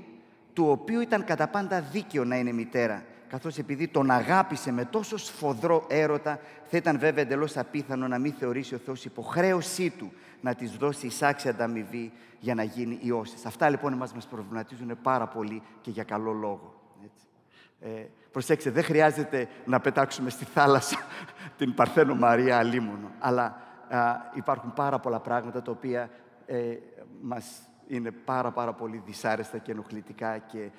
του 0.53 0.67
οποίου 0.69 1.01
ήταν 1.01 1.23
κατά 1.23 1.47
πάντα 1.47 1.81
δίκαιο 1.81 2.23
να 2.23 2.35
είναι 2.35 2.51
μητέρα. 2.51 3.03
Καθώς 3.29 3.57
επειδή 3.57 3.87
τον 3.87 4.11
αγάπησε 4.11 4.71
με 4.71 4.85
τόσο 4.85 5.17
σφοδρό 5.17 5.85
έρωτα, 5.89 6.39
θα 6.65 6.77
ήταν 6.77 6.99
βέβαια 6.99 7.23
εντελώς 7.23 7.57
απίθανο 7.57 8.07
να 8.07 8.19
μην 8.19 8.33
θεωρήσει 8.33 8.75
ο 8.75 8.77
Θεός 8.77 9.05
υποχρέωσή 9.05 9.89
του 9.89 10.11
να 10.41 10.55
της 10.55 10.71
δώσει 10.71 11.05
εισάξια 11.05 11.51
ανταμοιβή 11.51 12.11
για 12.39 12.55
να 12.55 12.63
γίνει 12.63 12.99
ιώσης. 13.01 13.45
Αυτά 13.45 13.69
λοιπόν 13.69 13.93
μας, 13.93 14.13
μας 14.13 14.27
προβληματίζουν 14.27 14.97
πάρα 15.01 15.27
πολύ 15.27 15.61
και 15.81 15.91
για 15.91 16.03
καλό 16.03 16.31
λόγο. 16.31 16.81
Έτσι. 17.03 17.25
Ε, 17.79 18.07
προσέξτε, 18.31 18.69
δεν 18.69 18.83
χρειάζεται 18.83 19.47
να 19.65 19.79
πετάξουμε 19.79 20.29
στη 20.29 20.45
θάλασσα 20.45 20.97
την 21.57 21.73
Παρθένο 21.73 22.15
Μαρία 22.15 22.57
αλίμονο, 22.57 23.11
αλλά 23.19 23.61
υπάρχουν 24.33 24.73
πάρα 24.73 24.99
πολλά 24.99 25.19
πράγματα 25.19 25.61
τα 25.61 25.71
οποία 25.71 26.09
ε, 26.45 26.77
μας 27.21 27.66
είναι 27.87 28.11
πάρα 28.11 28.51
πάρα 28.51 28.73
πολύ 28.73 29.01
δυσάρεστα 29.05 29.57
και 29.57 29.71
ενοχλητικά 29.71 30.37
και 30.37 30.69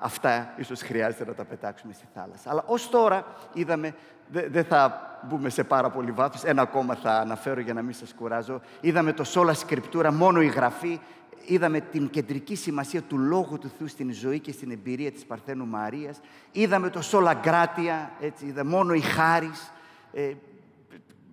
αυτά 0.00 0.54
ίσως 0.56 0.80
χρειάζεται 0.80 1.24
να 1.24 1.34
τα 1.34 1.44
πετάξουμε 1.44 1.92
στη 1.92 2.06
θάλασσα. 2.14 2.50
Αλλά 2.50 2.64
ως 2.66 2.88
τώρα 2.88 3.26
είδαμε, 3.52 3.94
δεν 4.28 4.64
θα 4.64 5.02
μπούμε 5.28 5.48
σε 5.48 5.64
πάρα 5.64 5.90
πολύ 5.90 6.10
βάθος, 6.10 6.44
ένα 6.44 6.62
ακόμα 6.62 6.94
θα 6.94 7.12
αναφέρω 7.12 7.60
για 7.60 7.74
να 7.74 7.82
μην 7.82 7.94
σας 7.94 8.14
κουράζω, 8.14 8.60
είδαμε 8.80 9.12
το 9.12 9.24
σόλα 9.24 9.54
σκριπτούρα, 9.54 10.12
μόνο 10.12 10.40
η 10.40 10.46
γραφή, 10.46 11.00
είδαμε 11.46 11.80
την 11.80 12.10
κεντρική 12.10 12.54
σημασία 12.54 13.02
του 13.02 13.18
Λόγου 13.18 13.58
του 13.58 13.70
Θεού 13.78 13.88
στην 13.88 14.12
ζωή 14.12 14.40
και 14.40 14.52
στην 14.52 14.70
εμπειρία 14.70 15.12
της 15.12 15.24
Παρθένου 15.24 15.66
Μαρίας, 15.66 16.20
είδαμε 16.52 16.90
το 16.90 17.02
σόλα 17.02 17.34
γκράτια, 17.34 18.10
έτσι, 18.20 18.46
είδαμε 18.46 18.70
μόνο 18.70 18.92
η 18.92 19.00
χάρις, 19.00 19.72
ε, 20.12 20.32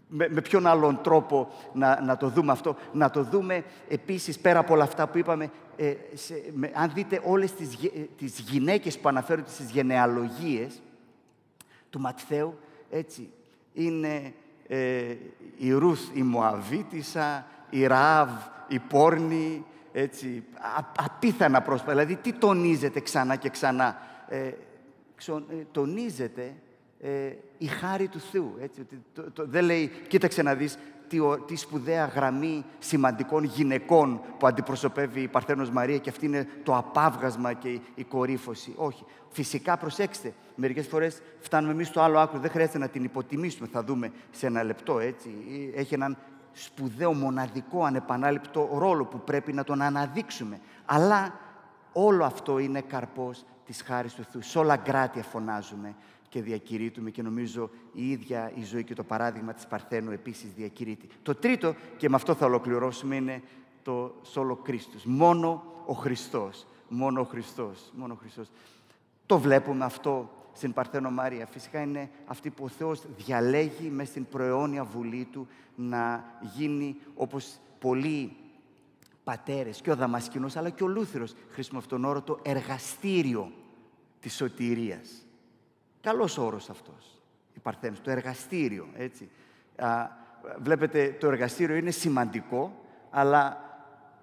με, 0.08 0.28
με 0.30 0.42
ποιον 0.42 0.68
άλλον 0.68 1.00
τρόπο 1.04 1.52
να, 1.74 2.02
να 2.02 2.18
το 2.18 2.30
δούμε 2.30 2.52
αυτό. 2.52 2.76
Να 2.92 3.10
το 3.10 3.24
δούμε 3.24 3.64
επίσης 3.88 4.40
πέρα 4.40 4.60
από 4.60 4.74
όλα 4.74 4.84
αυτά 4.84 5.08
που 5.08 5.18
είπαμε, 5.18 5.52
ε, 5.76 5.94
σε, 6.14 6.34
αν 6.74 6.92
δείτε 6.94 7.22
όλες 7.24 7.54
τις, 7.54 7.74
ε, 7.74 8.08
τις 8.18 8.40
γυναίκες 8.40 9.00
που 9.00 9.10
αναφέρονται 9.10 9.50
στις 9.50 9.70
γενεαλογίες 9.70 10.82
του 11.90 12.00
Ματθαίου, 12.00 12.58
έτσι, 12.90 13.30
είναι 13.74 14.34
ε, 14.68 15.16
η 15.58 15.72
Ρούθ 15.72 16.02
η 16.14 16.24
Μωαβίτισσα, 16.24 17.46
η 17.70 17.88
Ραάβ 17.88 18.30
η 18.68 18.80
Πόρνη, 18.80 19.66
έτσι, 19.92 20.44
απίθανα 20.96 21.62
πρόσωπα. 21.62 21.92
Δηλαδή, 21.92 22.16
τι 22.16 22.34
τονίζεται 22.34 23.00
ξανά 23.00 23.36
και 23.36 23.50
ξανά. 23.50 23.98
Ε, 24.28 24.38
ε 24.38 24.54
τονίζεται 25.72 26.54
ε, 27.06 27.38
η 27.58 27.66
χάρη 27.66 28.08
του 28.08 28.20
Θεού. 28.20 28.56
Έτσι, 28.62 28.88
το, 29.14 29.32
το, 29.32 29.46
δεν 29.48 29.66
λέει, 29.66 29.92
κοίταξε 30.08 30.42
να 30.42 30.56
δεις 30.56 30.78
τι, 31.08 31.20
τι 31.46 31.56
σπουδαία 31.56 32.06
γραμμή 32.06 32.66
σημαντικών 32.80 33.44
γυναικών 33.44 34.22
που 34.40 34.48
αντιπροσωπεύει 34.48 35.22
η 35.22 35.28
Παρθένος 35.28 35.70
Μαρία 35.70 35.98
και 35.98 36.10
αυτή 36.10 36.26
είναι 36.26 36.48
το 36.64 36.76
απάβγασμα 36.76 37.54
και 37.54 37.70
η, 37.70 37.82
η 37.96 38.04
κορύφωση. 38.04 38.74
Όχι. 38.76 39.06
Φυσικά, 39.30 39.78
προσέξτε, 39.78 40.34
μερικές 40.56 40.88
φορές 40.88 41.22
φτάνουμε 41.40 41.74
εμείς 41.74 41.88
στο 41.88 42.02
άλλο 42.02 42.20
άκρο, 42.20 42.40
δεν 42.40 42.52
χρειάζεται 42.52 42.78
να 42.78 42.88
την 42.88 43.04
υποτιμήσουμε, 43.04 43.68
θα 43.72 43.84
δούμε 43.84 44.12
σε 44.32 44.48
ένα 44.48 44.64
λεπτό, 44.64 45.00
έτσι. 45.00 45.30
Έχει 45.76 45.94
έναν 45.94 46.18
σπουδαίο, 46.52 47.14
μοναδικό, 47.14 47.84
ανεπανάληπτο 47.84 48.70
ρόλο 48.74 49.06
που 49.06 49.20
πρέπει 49.20 49.54
να 49.54 49.64
τον 49.64 49.82
αναδείξουμε. 49.82 50.60
Αλλά 50.86 51.40
όλο 51.94 52.26
αυτό 52.26 52.60
είναι 52.60 52.82
καρπός 52.82 53.46
της 53.66 53.82
χάρης 53.82 54.14
του 54.14 54.24
Θεού. 54.24 54.42
Σε 54.42 54.60
όλα 54.60 54.76
γκράτια 54.76 55.24
φωνάζουμε 55.24 55.96
και 56.36 56.42
διακηρύττουμε 56.42 57.10
και 57.10 57.22
νομίζω 57.22 57.70
η 57.94 58.10
ίδια 58.10 58.52
η 58.56 58.64
ζωή 58.64 58.84
και 58.84 58.94
το 58.94 59.04
παράδειγμα 59.04 59.54
της 59.54 59.66
Παρθένου 59.66 60.12
επίσης 60.12 60.54
διακηρύττει. 60.54 61.08
Το 61.24 61.36
τρίτο, 61.36 61.76
και 61.98 62.10
με 62.10 62.16
αυτό 62.16 62.34
θα 62.34 62.46
ολοκληρώσουμε, 62.46 63.16
είναι 63.16 63.42
το 63.84 64.16
σόλο 64.22 64.56
Κρίστος. 64.56 65.06
Μόνο 65.06 65.64
ο 65.86 65.94
Χριστός. 65.94 66.66
Μόνο 66.90 67.22
ο 67.22 67.24
Χριστός. 67.24 67.92
Μόνο 67.96 68.14
ο 68.14 68.16
Χριστός. 68.16 68.48
Το 69.26 69.40
βλέπουμε 69.40 69.86
αυτό 69.86 70.30
στην 70.54 70.74
Παρθένο 70.74 71.10
Μαρία. 71.10 71.46
Φυσικά 71.46 71.82
είναι 71.82 72.10
αυτή 72.26 72.50
που 72.50 72.64
ο 72.64 72.68
Θεός 72.68 73.02
διαλέγει 73.18 73.90
μέσα 73.90 74.10
στην 74.10 74.26
προαιώνια 74.26 74.84
βουλή 74.84 75.28
Του 75.32 75.48
να 75.76 76.24
γίνει 76.56 76.96
όπως 77.16 77.58
πολλοί 77.80 78.36
πατέρες 79.24 79.82
και 79.82 79.92
ο 79.92 79.96
Δαμασκηνός 79.96 80.56
αλλά 80.56 80.70
και 80.70 80.84
ο 80.84 80.88
Λούθυρος 80.88 81.36
χρησιμοποιούν 81.50 81.90
τον 81.90 82.10
όρο 82.10 82.22
το 82.22 82.40
εργαστήριο 82.44 83.52
της 84.20 84.36
σωτηρίας. 84.36 85.25
Καλός 86.06 86.38
όρος 86.38 86.70
αυτός, 86.70 87.22
η 87.54 87.60
Παρθένος, 87.60 88.02
το 88.02 88.12
εργαστήριο, 88.12 88.88
έτσι. 88.98 89.30
Α, 89.76 90.08
βλέπετε, 90.60 91.16
το 91.20 91.28
εργαστήριο 91.28 91.76
είναι 91.76 91.92
σημαντικό, 91.92 92.86
αλλά 93.10 93.60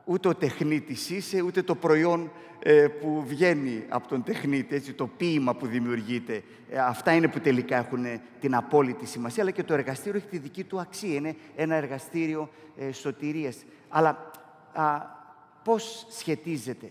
ούτε 0.04 0.28
ο 0.28 0.34
τεχνίτης 0.34 1.10
είσαι, 1.10 1.40
ούτε 1.40 1.62
το 1.62 1.74
προϊόν 1.74 2.30
ε, 2.58 2.88
που 2.88 3.24
βγαίνει 3.26 3.84
από 3.88 4.08
τον 4.08 4.22
τεχνίτη, 4.22 4.74
έτσι, 4.74 4.92
το 4.92 5.06
ποίημα 5.06 5.54
που 5.54 5.66
δημιουργείται. 5.66 6.42
Ε, 6.70 6.78
αυτά 6.78 7.12
είναι 7.12 7.28
που 7.28 7.40
τελικά 7.40 7.76
έχουν 7.76 8.04
την 8.40 8.54
απόλυτη 8.54 9.06
σημασία, 9.06 9.42
αλλά 9.42 9.52
και 9.52 9.62
το 9.62 9.74
εργαστήριο 9.74 10.18
έχει 10.18 10.28
τη 10.28 10.38
δική 10.38 10.64
του 10.64 10.80
αξία. 10.80 11.14
Είναι 11.14 11.36
ένα 11.56 11.74
εργαστήριο 11.74 12.50
ε, 12.76 12.92
σωτηρίας. 12.92 13.64
Αλλά 13.88 14.30
α, 14.72 15.00
πώς 15.62 16.06
σχετίζεται 16.10 16.90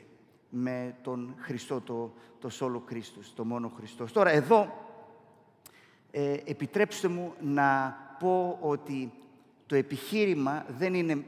με 0.51 0.95
τον 1.01 1.35
Χριστό, 1.37 1.81
το, 1.81 2.13
το 2.39 2.49
σόλο 2.49 2.79
Κρίστος, 2.79 3.33
το 3.35 3.45
μόνο 3.45 3.71
Χριστός. 3.77 4.11
Τώρα, 4.11 4.29
εδώ, 4.29 4.87
ε, 6.11 6.37
επιτρέψτε 6.45 7.07
μου 7.07 7.33
να 7.41 7.97
πω 8.19 8.57
ότι 8.61 9.11
το 9.65 9.75
επιχείρημα 9.75 10.65
δεν 10.77 10.93
είναι 10.93 11.25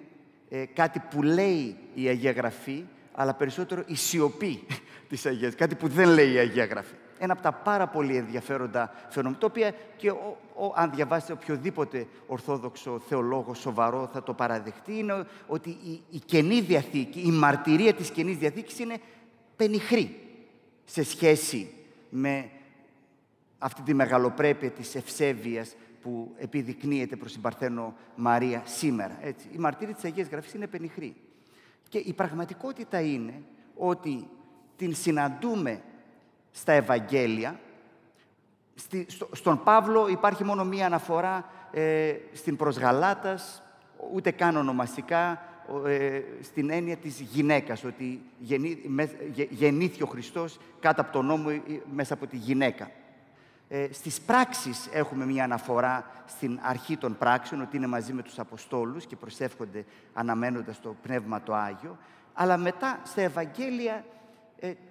ε, 0.50 0.66
κάτι 0.66 1.00
που 1.00 1.22
λέει 1.22 1.78
η 1.94 2.08
Αγία 2.08 2.32
Γραφή, 2.32 2.86
αλλά 3.12 3.34
περισσότερο 3.34 3.84
η 3.88 3.96
σιωπή 3.96 4.64
της 5.10 5.26
Αγίας, 5.26 5.56
κάτι 5.56 5.76
που 5.76 5.88
δεν 5.88 6.10
λέει 6.10 6.34
η 6.34 6.38
Αγία 6.38 6.66
Γραφή. 6.66 6.96
Ένα 7.20 7.34
από 7.34 7.42
τα 7.42 7.52
πάρα 7.52 7.88
πολύ 7.88 8.16
ενδιαφέροντα 8.16 8.92
φαινόμενα, 9.10 9.40
το 9.40 9.46
οποίο 9.46 9.70
και 9.98 10.10
ο, 10.10 10.38
ο, 10.56 10.74
αν 10.76 10.92
διαβάσετε 10.96 11.34
οποιοδήποτε 11.34 12.08
ορθόδοξο 12.28 13.00
θεολόγο 13.08 13.54
σοβαρό 13.54 14.10
θα 14.14 14.24
το 14.24 14.34
παραδεχτεί, 14.34 14.98
είναι 14.98 15.26
ότι 15.48 15.70
η, 15.70 16.02
η 16.10 16.20
Καινή 16.26 16.62
Διαθήκη, 16.62 17.20
η 17.20 17.32
μαρτυρία 17.32 17.94
της 17.94 18.10
Καινής 18.10 18.38
Διαθήκης 18.38 18.80
είναι 18.80 18.98
πενιχρή 19.56 20.18
σε 20.86 21.04
σχέση 21.04 21.74
με 22.10 22.50
αυτή 23.58 23.82
τη 23.82 23.94
μεγαλοπρέπεια 23.94 24.70
της 24.70 24.96
ευσέβειας 24.96 25.76
που 26.02 26.34
επιδεικνύεται 26.38 27.16
προς 27.16 27.32
την 27.32 27.42
Παρθένο 27.42 27.96
Μαρία 28.16 28.62
σήμερα. 28.66 29.18
Έτσι. 29.22 29.48
Η 29.52 29.58
μαρτύρια 29.58 29.94
της 29.94 30.04
Αγίας 30.04 30.28
Γραφής 30.28 30.54
είναι 30.54 30.68
πενιχρή. 30.68 31.16
Και 31.90 31.98
η 31.98 32.14
πραγματικότητα 32.14 33.02
είναι 33.02 33.42
ότι 33.76 34.28
την 34.76 34.96
συναντούμε 34.96 35.82
στα 36.54 36.72
Ευαγγέλια. 36.72 37.60
Στη, 38.76 39.08
στον 39.32 39.64
Παύλο 39.64 40.08
υπάρχει 40.08 40.44
μόνο 40.44 40.66
μία 40.66 40.86
αναφορά 40.86 41.46
ε, 41.72 42.14
στην 42.34 42.56
προσγαλάτας, 42.56 43.64
ούτε 44.14 44.32
καν 44.32 44.58
ονομαστικά, 44.58 45.42
ε, 45.86 46.22
στην 46.42 46.70
έννοια 46.70 46.96
της 46.96 47.20
γυναίκας, 47.20 47.84
ότι 47.84 48.22
γεννήθηκε 49.50 50.04
ο 50.04 50.08
Χριστός 50.08 50.60
κάτω 50.80 51.02
από 51.02 51.12
τον 51.12 51.26
νόμο 51.26 51.50
μέσα 51.94 52.14
από 52.14 52.28
τη 52.28 52.38
γυναίκα. 52.38 52.90
Ε, 53.70 53.88
στις 53.92 54.22
πράξεις 54.22 54.90
έχουμε 54.92 55.26
μία 55.26 55.44
αναφορά 55.44 56.06
στην 56.26 56.60
αρχή 56.62 56.98
των 56.98 57.18
πράξεων, 57.18 57.62
ότι 57.62 57.78
είναι 57.78 57.88
μαζί 57.88 58.14
με 58.14 58.22
τους 58.22 58.40
Αποστόλους 58.40 59.06
και 59.06 59.16
προσεύχονται 59.16 59.86
αναμένοντας 60.14 60.82
το 60.82 60.96
Πνεύμα 61.02 61.42
το 61.42 61.54
Άγιο. 61.54 61.98
Αλλά 62.34 62.58
μετά 62.58 63.00
στα 63.04 63.22
Ευαγγέλια, 63.22 63.94
ε, 63.94 64.04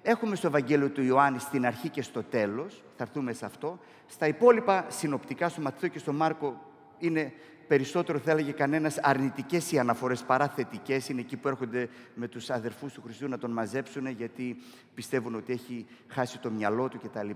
έχουμε 0.02 0.36
στο 0.36 0.46
Ευαγγέλιο 0.46 0.90
του 0.90 1.02
Ιωάννη 1.02 1.38
στην 1.38 1.66
αρχή 1.66 1.88
και 1.88 2.02
στο 2.02 2.22
τέλος, 2.22 2.84
θα 2.96 3.02
έρθουμε 3.02 3.32
σε 3.32 3.44
αυτό. 3.44 3.78
Στα 4.06 4.26
υπόλοιπα 4.26 4.84
συνοπτικά, 4.88 5.48
στο 5.48 5.60
Μαθαίο 5.60 5.88
και 5.88 5.98
στο 5.98 6.12
Μάρκο, 6.12 6.60
είναι 6.98 7.32
περισσότερο 7.66 8.18
θα 8.18 8.30
έλεγε 8.30 8.50
κανένας 8.50 8.98
αρνητικές 8.98 9.72
οι 9.72 9.78
αναφορές 9.78 10.22
παρά 10.22 10.48
θετικέ. 10.48 11.00
Είναι 11.08 11.20
εκεί 11.20 11.36
που 11.36 11.48
έρχονται 11.48 11.88
με 12.14 12.28
τους 12.28 12.50
αδερφούς 12.50 12.92
του 12.92 13.02
Χριστού 13.04 13.28
να 13.28 13.38
τον 13.38 13.50
μαζέψουν 13.50 14.06
γιατί 14.06 14.56
πιστεύουν 14.94 15.34
ότι 15.34 15.52
έχει 15.52 15.86
χάσει 16.08 16.38
το 16.38 16.50
μυαλό 16.50 16.88
του 16.88 16.98
κτλ. 16.98 17.30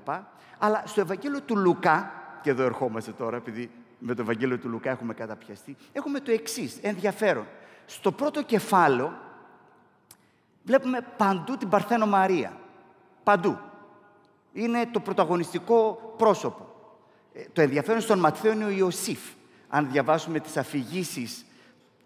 Αλλά 0.58 0.82
στο 0.86 1.00
Ευαγγέλιο 1.00 1.40
του 1.40 1.56
Λουκά, 1.56 2.12
και 2.42 2.50
εδώ 2.50 2.62
ερχόμαστε 2.62 3.12
τώρα, 3.12 3.36
επειδή 3.36 3.70
με 3.98 4.14
το 4.14 4.22
Ευαγγέλιο 4.22 4.58
του 4.58 4.68
Λουκά 4.68 4.90
έχουμε 4.90 5.14
καταπιαστεί, 5.14 5.76
έχουμε 5.92 6.20
το 6.20 6.30
εξής 6.30 6.78
ενδιαφέρον. 6.82 7.46
Στο 7.86 8.12
πρώτο 8.12 8.42
κεφάλαιο 8.42 9.12
Βλέπουμε 10.66 11.00
παντού 11.16 11.56
την 11.56 11.68
Παρθένο 11.68 12.06
Μαρία. 12.06 12.52
Παντού. 13.22 13.58
Είναι 14.52 14.86
το 14.90 15.00
πρωταγωνιστικό 15.00 16.14
πρόσωπο. 16.16 16.66
Ε, 17.32 17.42
το 17.52 17.60
ενδιαφέρον 17.60 18.00
στον 18.00 18.18
Ματθαίο 18.18 18.52
είναι 18.52 18.64
ο 18.64 18.70
Ιωσήφ. 18.70 19.18
Αν 19.68 19.90
διαβάσουμε 19.90 20.40
τις 20.40 20.56
αφηγήσεις 20.56 21.44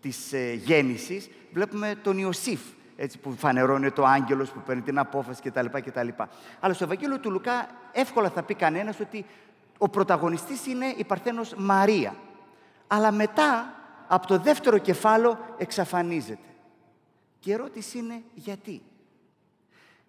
της 0.01 0.33
ε, 0.33 0.53
γέννησης, 0.53 1.31
βλέπουμε 1.53 1.95
τον 2.03 2.19
Ιωσήφ, 2.19 2.61
έτσι, 2.97 3.19
που 3.19 3.33
φανερώνει 3.33 3.91
το 3.91 4.05
άγγελος 4.05 4.51
που 4.51 4.61
παίρνει 4.61 4.83
την 4.83 4.99
απόφαση 4.99 5.43
κτλ. 5.43 5.67
κτλ. 5.67 6.09
Αλλά 6.61 6.75
στο 6.75 6.85
Ευαγγέλιο 6.85 7.19
του 7.19 7.31
Λουκά 7.31 7.69
εύκολα 7.93 8.31
θα 8.31 8.43
πει 8.43 8.55
κανένας 8.55 9.01
ότι 9.01 9.25
ο 9.79 9.89
πρωταγωνιστής 9.89 10.67
είναι 10.67 10.95
η 10.97 11.05
Παρθένος 11.05 11.55
Μαρία. 11.57 12.15
Αλλά 12.87 13.13
μετά, 13.13 13.75
από 14.09 14.27
το 14.27 14.39
δεύτερο 14.39 14.79
κεφάλαιο, 14.79 15.39
εξαφανίζεται. 15.59 16.50
Και 17.41 17.51
η 17.51 17.53
ερώτηση 17.53 17.99
είναι 17.99 18.23
γιατί; 18.35 18.83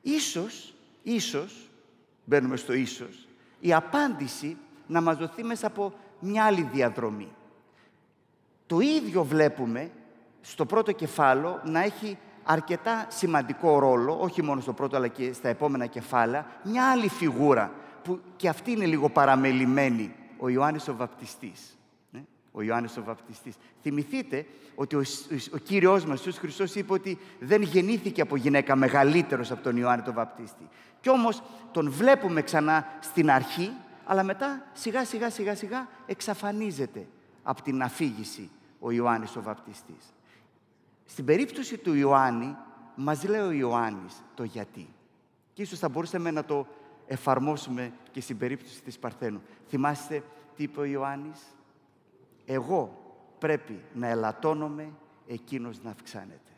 Ίσως, 0.01 0.73
ίσως, 1.03 1.69
μπαίνουμε 2.25 2.55
στο 2.55 2.73
ίσως, 2.73 3.27
η 3.59 3.73
απάντηση 3.73 4.57
να 4.87 5.01
μας 5.01 5.17
δοθεί 5.17 5.43
μέσα 5.43 5.67
από 5.67 5.93
μια 6.19 6.45
άλλη 6.45 6.69
διαδρομή. 6.73 7.31
Το 8.65 8.79
ίδιο 8.79 9.23
βλέπουμε 9.23 9.91
στο 10.41 10.65
πρώτο 10.65 10.91
κεφάλαιο 10.91 11.61
να 11.63 11.83
έχει 11.83 12.17
αρκετά 12.43 13.05
σημαντικό 13.09 13.79
ρόλο, 13.79 14.19
όχι 14.19 14.41
μόνο 14.43 14.61
στο 14.61 14.73
πρώτο 14.73 14.95
αλλά 14.95 15.07
και 15.07 15.33
στα 15.33 15.49
επόμενα 15.49 15.85
κεφάλαια, 15.85 16.45
μια 16.63 16.91
άλλη 16.91 17.09
φιγούρα 17.09 17.71
που 18.03 18.19
και 18.35 18.49
αυτή 18.49 18.71
είναι 18.71 18.85
λίγο 18.85 19.09
παραμελημένη, 19.09 20.15
ο 20.37 20.49
Ιωάννης 20.49 20.87
ο 20.87 20.95
Βαπτιστής. 20.95 21.77
Ναι, 22.53 22.61
ο 22.61 22.61
Ιωάννης 22.61 22.97
ο 22.97 23.03
Βαπτιστής. 23.03 23.55
Θυμηθείτε 23.81 24.45
ότι 24.75 24.95
ο, 24.95 25.03
ο 25.53 25.57
Κύριος 25.57 26.05
μας, 26.05 26.27
ο 26.27 26.31
Χριστός, 26.31 26.75
είπε 26.75 26.93
ότι 26.93 27.17
δεν 27.39 27.61
γεννήθηκε 27.61 28.21
από 28.21 28.35
γυναίκα 28.35 28.75
μεγαλύτερος 28.75 29.51
από 29.51 29.63
τον 29.63 29.77
Ιωάννη 29.77 30.03
τον 30.03 30.13
Βαπτίστη. 30.13 30.67
Κι 31.01 31.09
όμως 31.09 31.43
τον 31.71 31.91
βλέπουμε 31.91 32.41
ξανά 32.41 32.85
στην 32.99 33.31
αρχή, 33.31 33.71
αλλά 34.05 34.23
μετά 34.23 34.65
σιγά 34.73 35.05
σιγά 35.05 35.29
σιγά 35.29 35.55
σιγά 35.55 35.87
εξαφανίζεται 36.05 37.07
από 37.43 37.61
την 37.61 37.81
αφήγηση 37.81 38.49
ο 38.79 38.91
Ιωάννης 38.91 39.35
ο 39.35 39.41
Βαπτιστής. 39.41 40.13
Στην 41.05 41.25
περίπτωση 41.25 41.77
του 41.77 41.93
Ιωάννη, 41.93 42.55
μας 42.95 43.23
λέει 43.23 43.41
ο 43.41 43.51
Ιωάννης 43.51 44.23
το 44.35 44.43
γιατί. 44.43 44.87
Και 45.53 45.61
ίσως 45.61 45.79
θα 45.79 45.89
μπορούσαμε 45.89 46.31
να 46.31 46.45
το 46.45 46.67
εφαρμόσουμε 47.07 47.93
και 48.11 48.21
στην 48.21 48.37
περίπτωση 48.37 48.81
της 48.81 48.99
Παρθένου. 48.99 49.41
Θυμάστε 49.69 50.23
τι 50.55 50.63
είπε 50.63 50.79
ο 50.79 50.83
Ιωάννης; 50.85 51.39
Εγώ 52.45 53.01
πρέπει 53.39 53.79
να 53.93 54.07
ελαττώνομαι, 54.07 54.89
εκείνος 55.27 55.83
να 55.83 55.89
αυξάνεται. 55.89 56.51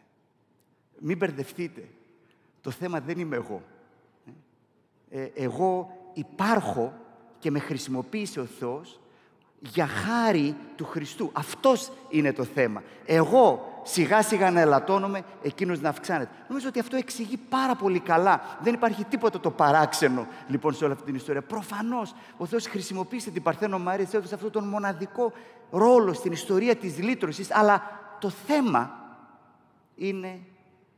Μην 1.00 1.18
μπερδευτείτε. 1.18 1.88
Το 2.62 2.72
θέμα 2.72 3.00
δεν 3.00 3.20
είμαι 3.20 3.36
εγώ. 3.36 3.62
Ε, 5.10 5.30
εγώ 5.36 5.98
υπάρχω 6.14 6.94
και 7.40 7.52
με 7.52 7.60
χρησιμοποίησε 7.60 8.40
ο 8.40 8.46
Θεός 8.46 9.00
για 9.60 9.88
χάρη 9.88 10.56
του 10.76 10.86
Χριστού. 10.86 11.30
Αυτός 11.34 11.92
είναι 12.10 12.34
το 12.34 12.44
θέμα. 12.44 12.84
Εγώ 13.06 13.74
σιγά 13.84 14.22
σιγά 14.22 14.52
να 14.52 14.60
ελαττώνομαι, 14.60 15.24
εκείνος 15.42 15.82
να 15.82 15.90
αυξάνεται. 15.90 16.32
Νομίζω 16.48 16.68
ότι 16.68 16.80
αυτό 16.80 16.96
εξηγεί 16.96 17.38
πάρα 17.38 17.76
πολύ 17.76 18.00
καλά. 18.00 18.42
Δεν 18.62 18.74
υπάρχει 18.74 19.04
τίποτα 19.04 19.40
το 19.40 19.52
παράξενο 19.52 20.28
λοιπόν 20.48 20.74
σε 20.74 20.84
όλη 20.84 20.94
αυτή 20.94 21.06
την 21.06 21.16
ιστορία. 21.16 21.42
Προφανώς 21.42 22.16
ο 22.38 22.46
Θεός 22.46 22.68
χρησιμοποίησε 22.68 23.32
την 23.32 23.44
Παρθένο 23.44 23.80
Μαρία, 23.80 24.06
της 24.06 24.14
έδωσε 24.14 24.36
αυτόν 24.36 24.52
τον 24.52 24.64
μοναδικό 24.64 25.32
ρόλο 25.78 26.14
στην 26.14 26.32
ιστορία 26.32 26.76
της 26.76 26.98
λύτρωσης, 26.98 27.52
αλλά 27.52 27.84
το 28.20 28.30
θέμα 28.30 28.92
είναι 29.96 30.40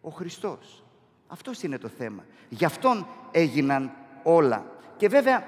ο 0.02 0.10
Χριστός. 0.10 0.84
Αυτός 1.28 1.62
είναι 1.64 1.78
το 1.78 1.88
θέμα. 1.88 2.24
Γι' 2.50 2.66
αυτόν 2.66 3.08
έγιναν 3.32 3.92
όλα. 4.24 4.66
Και 4.98 5.08
βέβαια 5.08 5.44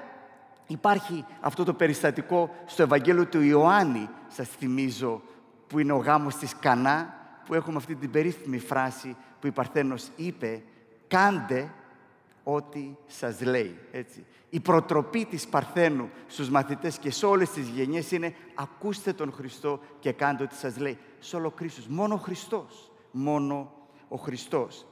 Υπάρχει 0.68 1.24
αυτό 1.40 1.64
το 1.64 1.74
περιστατικό 1.74 2.50
στο 2.66 2.82
Ευαγγέλιο 2.82 3.26
του 3.26 3.40
Ιωάννη, 3.40 4.08
σας 4.28 4.48
θυμίζω, 4.48 5.22
που 5.66 5.78
είναι 5.78 5.92
ο 5.92 5.96
γάμος 5.96 6.34
της 6.36 6.56
Κανά, 6.60 7.14
που 7.46 7.54
έχουμε 7.54 7.76
αυτή 7.76 7.94
την 7.94 8.10
περίφημη 8.10 8.58
φράση 8.58 9.16
που 9.40 9.46
η 9.46 9.50
Παρθένος 9.50 10.08
είπε 10.16 10.62
«Κάντε 11.08 11.70
ό,τι 12.54 12.94
σας 13.06 13.40
λέει». 13.40 13.78
Έτσι. 13.92 14.24
Η 14.50 14.60
προτροπή 14.60 15.24
της 15.24 15.46
Παρθένου 15.46 16.10
στους 16.26 16.50
μαθητές 16.50 16.98
και 16.98 17.10
σε 17.10 17.26
όλες 17.26 17.50
τις 17.50 17.68
γενιές 17.68 18.10
είναι 18.10 18.34
«Ακούστε 18.54 19.12
τον 19.12 19.32
Χριστό 19.32 19.80
και 20.00 20.12
κάντε 20.12 20.42
ό,τι 20.42 20.54
σας 20.54 20.78
λέει». 20.78 20.98
Σε 21.18 21.36
όλο 21.36 21.50
Κρίστος. 21.50 21.86
Μόνο 21.86 22.14
ο 22.14 22.18
Χριστός. 22.18 22.92
Μόνο 23.10 23.72
ο 24.08 24.16
Χριστός. 24.16 24.86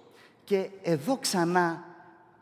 Και 0.45 0.71
εδώ 0.83 1.17
ξανά, 1.19 1.85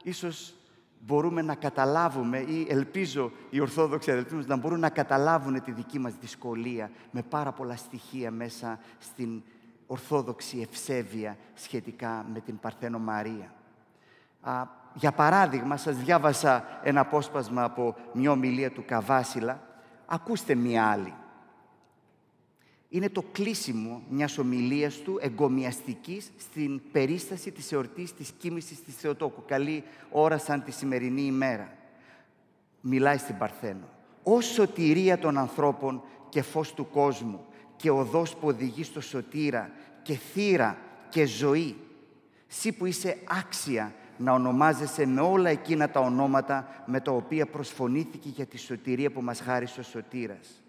ίσως 0.03 0.55
μπορούμε 0.99 1.43
να 1.43 1.55
καταλάβουμε 1.55 2.39
ή 2.39 2.67
ελπίζω 2.69 3.33
οι 3.51 3.61
Ορθόδοξοι 3.61 4.11
αδελφοί 4.11 4.35
μας 4.35 4.47
να 4.47 4.57
μπορούν 4.57 4.81
να 4.81 4.91
καταλάβουν 4.91 5.63
τη 5.63 5.73
δική 5.73 5.99
μας 5.99 6.15
δυσκολία 6.21 6.91
με 7.11 7.23
πάρα 7.23 7.53
πολλά 7.53 7.77
στοιχεία 7.77 8.31
μέσα 8.31 8.79
στην 8.99 9.43
Ορθόδοξη 9.87 10.67
ευσέβεια 10.71 11.37
σχετικά 11.55 12.27
με 12.33 12.41
την 12.41 12.59
Παρθένο 12.59 12.99
Μαρία. 12.99 13.55
Α, 14.95 15.01
για 15.01 15.13
παράδειγμα, 15.13 15.77
σας 15.77 15.97
διάβασα 15.97 16.81
ένα 16.83 17.01
απόσπασμα 17.01 17.65
από 17.65 17.97
μια 18.13 18.31
ομιλία 18.31 18.71
του 18.71 18.85
Καβάσιλα. 18.87 19.61
Ακούστε 20.07 20.55
μια 20.55 20.87
άλλη 20.87 21.15
είναι 22.95 23.09
το 23.09 23.25
κλείσιμο 23.33 24.03
μιας 24.09 24.39
ομιλίας 24.39 24.95
του 24.97 25.19
εγκομιαστικής 25.21 26.31
στην 26.39 26.81
περίσταση 26.93 27.51
της 27.51 27.73
εορτής 27.73 28.15
της 28.15 28.33
κοίμησης 28.39 28.83
της 28.83 28.95
Θεοτόκου. 28.95 29.45
Καλή 29.47 29.85
ώρα 30.11 30.39
σαν 30.39 30.65
τη 30.65 30.71
σημερινή 30.71 31.23
ημέρα. 31.23 31.73
Μιλάει 32.81 33.19
στην 33.19 33.39
Παρθένο. 33.39 33.89
«Ω 34.23 34.41
σωτηρία 34.41 35.19
των 35.19 35.39
ανθρώπων 35.39 36.03
και 36.29 36.43
φως 36.43 36.75
του 36.75 36.89
κόσμου 36.91 37.45
και 37.77 37.91
οδός 37.91 38.35
που 38.35 38.49
οδηγεί 38.49 38.85
στο 38.85 39.01
σωτήρα 39.01 39.71
και 40.03 40.15
θύρα 40.15 40.77
και 41.09 41.25
ζωή. 41.25 41.77
Σύ 42.47 42.73
που 42.73 42.87
είσαι 42.87 43.19
άξια 43.25 43.95
να 44.17 44.33
ονομάζεσαι 44.33 45.07
με 45.07 45.21
όλα 45.21 45.51
εκείνα 45.51 45.91
τα 45.91 46.01
ονόματα 46.01 46.85
με 46.87 47.01
τα 47.01 47.13
οποία 47.13 47.47
προσφωνήθηκε 47.47 48.29
για 48.29 48.47
τη 48.47 48.59
σωτηρία 48.59 49.11
που 49.11 49.23
μας 49.23 49.41
χάρισε 49.41 49.81
ο 49.81 49.83
σωτήρας 49.83 50.65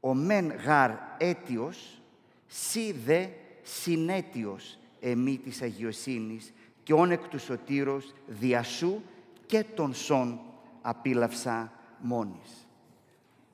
ο 0.00 0.14
μεν 0.14 0.52
γάρ 0.64 0.90
αίτιος, 1.18 2.00
σι 2.46 2.92
δε 2.92 3.26
συνέτιος 3.62 4.78
εμή 5.00 5.38
της 5.38 5.62
αγιοσύνης 5.62 6.52
και 6.82 6.92
όν 6.92 7.10
εκ 7.10 7.28
του 7.28 7.38
σωτήρος 7.38 8.14
διασού 8.26 9.00
και 9.46 9.64
τον 9.74 9.94
σον 9.94 10.40
απίλαυσα 10.82 11.72
μόνης. 11.98 12.66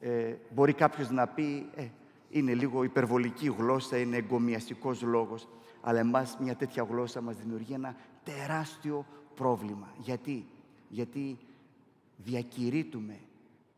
Ε, 0.01 0.35
μπορεί 0.55 0.73
κάποιος 0.73 1.11
να 1.11 1.27
πει, 1.27 1.67
ε, 1.75 1.85
είναι 2.31 2.55
λίγο 2.55 2.83
υπερβολική 2.83 3.55
γλώσσα, 3.59 3.99
είναι 3.99 4.17
εγκομιαστικός 4.17 5.03
λόγος, 5.03 5.49
αλλά 5.81 5.99
εμάς 5.99 6.37
μια 6.41 6.55
τέτοια 6.55 6.87
γλώσσα 6.91 7.21
μας 7.21 7.37
δημιουργεί 7.37 7.73
ένα 7.73 7.97
τεράστιο 8.25 9.07
πρόβλημα. 9.35 9.89
Γιατί, 9.99 10.47
Γιατί 10.89 11.39
διακηρύττουμε 12.17 13.19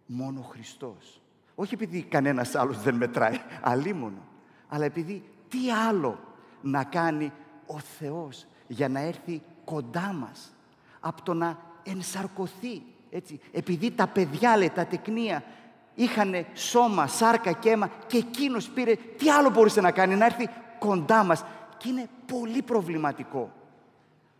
μόνο 0.06 0.40
Χριστός. 0.40 1.20
Όχι 1.54 1.74
επειδή 1.74 2.02
κανένας 2.02 2.54
άλλος 2.54 2.82
δεν 2.82 2.94
μετράει, 2.94 3.40
αλίμονο. 3.60 4.22
Αλλά 4.68 4.84
επειδή 4.84 5.22
τι 5.48 5.70
άλλο 5.70 6.18
να 6.62 6.84
κάνει 6.84 7.32
ο 7.66 7.78
Θεός 7.78 8.46
για 8.66 8.88
να 8.88 9.00
έρθει 9.00 9.42
κοντά 9.64 10.12
μας 10.12 10.52
από 11.00 11.22
το 11.22 11.34
να 11.34 11.58
ενσαρκωθεί. 11.82 12.82
Έτσι. 13.10 13.40
Επειδή 13.52 13.90
τα 13.90 14.06
παιδιά, 14.06 14.56
λέει, 14.56 14.70
τα 14.70 14.86
τεκνία, 14.86 15.44
είχαν 15.94 16.46
σώμα, 16.54 17.06
σάρκα 17.06 17.52
και 17.52 17.70
αίμα 17.70 17.90
και 18.06 18.16
εκείνος 18.16 18.68
πήρε, 18.68 18.94
τι 18.94 19.30
άλλο 19.30 19.50
μπορούσε 19.50 19.80
να 19.80 19.90
κάνει, 19.90 20.16
να 20.16 20.24
έρθει 20.24 20.48
κοντά 20.78 21.24
μας. 21.24 21.44
Και 21.76 21.88
είναι 21.88 22.08
πολύ 22.26 22.62
προβληματικό 22.62 23.52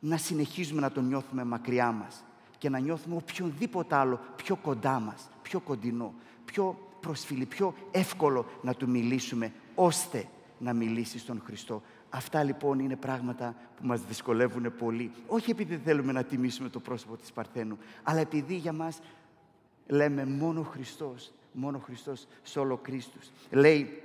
να 0.07 0.17
συνεχίζουμε 0.17 0.81
να 0.81 0.91
τον 0.91 1.07
νιώθουμε 1.07 1.45
μακριά 1.45 1.93
μας 1.93 2.25
και 2.59 2.69
να 2.69 2.79
νιώθουμε 2.79 3.17
οποιονδήποτε 3.17 3.95
άλλο 3.95 4.21
πιο 4.37 4.57
κοντά 4.57 5.01
μας, 5.01 5.29
πιο 5.43 5.61
κοντινό, 5.61 6.15
πιο 6.45 6.79
προσφυλή, 7.01 7.47
πιο 7.47 7.75
εύκολο 7.91 8.47
να 8.63 8.75
του 8.75 8.89
μιλήσουμε, 8.89 9.53
ώστε 9.75 10.29
να 10.59 10.73
μιλήσει 10.73 11.19
στον 11.19 11.43
Χριστό. 11.45 11.83
Αυτά 12.11 12.43
λοιπόν 12.43 12.79
είναι 12.79 12.97
πράγματα 12.97 13.55
που 13.77 13.87
μας 13.87 14.01
δυσκολεύουν 14.01 14.77
πολύ. 14.79 15.11
Όχι 15.27 15.51
επειδή 15.51 15.77
θέλουμε 15.77 16.13
να 16.13 16.25
τιμήσουμε 16.25 16.69
το 16.69 16.81
πρόσωπο 16.81 17.17
της 17.17 17.33
Παρθένου, 17.33 17.79
αλλά 18.03 18.21
επειδή 18.21 18.55
για 18.55 18.73
μας 18.73 18.99
λέμε 19.87 20.25
μόνο 20.25 20.63
Χριστός, 20.63 21.33
μόνο 21.53 21.79
Χριστός 21.79 22.27
σε 22.43 22.59
όλο 22.59 22.77
Κρίστους. 22.77 23.31
Λέει 23.51 24.03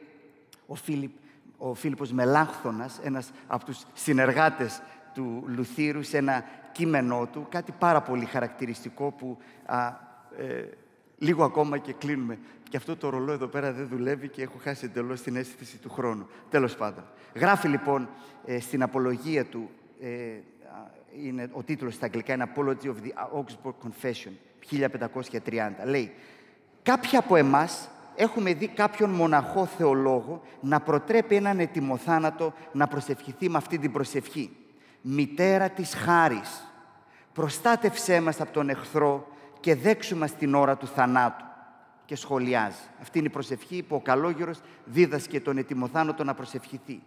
ο, 0.68 0.76
Φίλιπ, 0.76 1.12
ο 1.58 1.74
Φίλιππος 1.74 2.12
Μελάχθωνας, 2.12 3.00
ένας 3.04 3.32
από 3.48 3.66
τους 3.66 3.84
συνεργάτες 3.94 4.82
του 5.14 5.44
Λουθύρου, 5.48 6.04
σε 6.04 6.18
ένα 6.18 6.44
κείμενό 6.72 7.28
του, 7.32 7.48
κάτι 7.50 7.74
πάρα 7.80 8.02
πολύ 8.02 8.26
χαρακτηριστικό 8.26 9.12
που 9.12 9.38
α, 9.66 9.88
ε, 10.38 10.70
λίγο 11.18 11.44
ακόμα 11.44 11.78
και 11.78 11.94
κλείνουμε. 11.94 12.40
Και 12.70 12.78
αυτό 12.78 12.96
το 12.96 13.10
ρολό 13.10 13.32
εδώ 13.32 13.48
πέρα 13.48 13.72
δεν 13.72 13.88
δουλεύει 13.88 14.28
και 14.28 14.42
έχω 14.42 14.58
χάσει 14.64 14.86
εντελώς 14.86 15.22
την 15.22 15.36
αίσθηση 15.36 15.78
του 15.78 15.90
χρόνου. 15.90 16.28
Τέλος 16.50 16.76
πάντων. 16.76 17.04
Γράφει 17.36 17.68
λοιπόν 17.68 18.10
ε, 18.46 18.60
στην 18.60 18.84
απολογία 18.84 19.46
του, 19.46 19.70
ε, 20.02 20.08
είναι 21.26 21.50
ο 21.52 21.64
τίτλος 21.64 21.94
στα 21.94 22.06
αγγλικά, 22.06 22.34
είναι 22.34 22.52
Apology 22.56 22.86
of 22.86 22.96
the 23.04 23.40
Augsburg 23.40 23.74
Confession, 23.84 24.32
1530. 25.44 25.70
Λέει, 25.86 26.12
κάποιοι 26.84 27.18
από 27.18 27.36
εμάς 27.36 27.90
έχουμε 28.16 28.54
δει 28.54 28.68
κάποιον 28.68 29.10
μοναχό 29.10 29.66
θεολόγο 29.66 30.42
να 30.62 30.80
προτρέπει 30.80 31.36
έναν 31.36 31.60
ετοιμοθάνατο 31.60 32.54
να 32.72 32.88
προσευχηθεί 32.88 33.50
με 33.50 33.58
αυτή 33.58 33.78
την 33.78 33.92
προσευχή. 33.92 34.56
Μητέρα 35.02 35.70
της 35.70 35.94
χάρης, 35.94 36.72
προστάτευσέ 37.34 38.22
μας 38.22 38.42
από 38.42 38.52
τον 38.52 38.70
εχθρό 38.70 39.28
και 39.60 39.76
δέξου 39.76 40.18
μας 40.18 40.36
την 40.36 40.56
ώρα 40.56 40.78
του 40.78 40.88
θανάτου. 40.88 41.46
Και 42.06 42.16
σχολιάζει. 42.16 42.76
Αυτή 43.02 43.18
είναι 43.18 43.28
η 43.28 43.32
προσευχή 43.32 43.84
που 43.84 43.96
ο 43.96 44.00
καλόγερος 44.00 44.60
δίδασκε 44.86 45.42
τον 45.42 45.58
ετοιμοθάνατο 45.58 46.24
να 46.24 46.34
προσευχηθεί. 46.34 47.02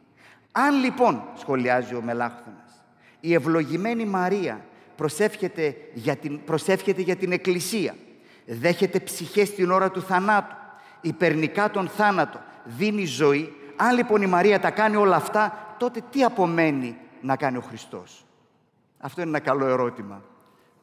Αν 0.53 0.75
λοιπόν, 0.75 1.23
σχολιάζει 1.37 1.95
ο 1.95 2.03
Μελάχθωνας, 2.03 2.85
η 3.21 3.35
ευλογημένη 3.35 4.05
Μαρία 4.05 4.65
προσεύχεται 4.97 5.77
για 5.95 6.17
την, 6.17 6.45
προσεύχεται 6.45 7.03
για 7.03 7.17
την 7.17 7.33
Εκκλησία, 7.33 7.95
δέχεται 8.47 9.01
ψυχές 9.01 9.55
την 9.55 9.71
ώρα 9.71 9.91
του 9.91 10.03
θανάτου, 10.03 10.55
υπερνικά 11.01 11.71
τον 11.71 11.89
θάνατο, 11.89 12.41
δίνει 12.65 13.05
ζωή. 13.05 13.53
Αν 13.77 13.97
λοιπόν 13.97 14.23
η 14.23 14.27
Μαρία 14.27 14.61
τα 14.61 14.71
κάνει 14.71 14.97
όλα 14.97 15.17
αυτά, 15.17 15.75
τότε 15.79 16.03
τι 16.11 16.23
απομένει 16.23 16.97
να 17.25 17.37
κάνει 17.37 17.57
ο 17.57 17.61
Χριστός. 17.61 18.25
Αυτό 18.99 19.21
είναι 19.21 19.31
ένα 19.31 19.41
καλό 19.41 19.67
ερώτημα 19.67 20.23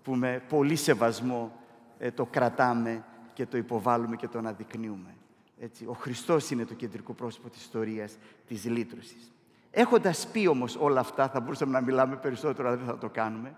που 0.03 0.15
με 0.15 0.43
πολύ 0.49 0.75
σεβασμό 0.75 1.51
ε, 1.97 2.11
το 2.11 2.25
κρατάμε 2.25 3.03
και 3.33 3.45
το 3.45 3.57
υποβάλλουμε 3.57 4.15
και 4.15 4.27
το 4.27 4.37
αναδεικνύουμε. 4.37 5.15
Έτσι, 5.59 5.85
ο 5.85 5.93
Χριστός 5.93 6.49
είναι 6.49 6.65
το 6.65 6.73
κεντρικό 6.73 7.13
πρόσωπο 7.13 7.49
της 7.49 7.61
ιστορίας 7.61 8.17
της 8.47 8.65
λύτρωσης. 8.65 9.31
Έχοντας 9.71 10.27
πει 10.31 10.47
όμως 10.47 10.75
όλα 10.79 10.99
αυτά, 10.99 11.29
θα 11.29 11.39
μπορούσαμε 11.39 11.71
να 11.71 11.81
μιλάμε 11.81 12.15
περισσότερο, 12.15 12.67
αλλά 12.67 12.77
δεν 12.77 12.85
θα 12.85 12.97
το 12.97 13.09
κάνουμε, 13.09 13.55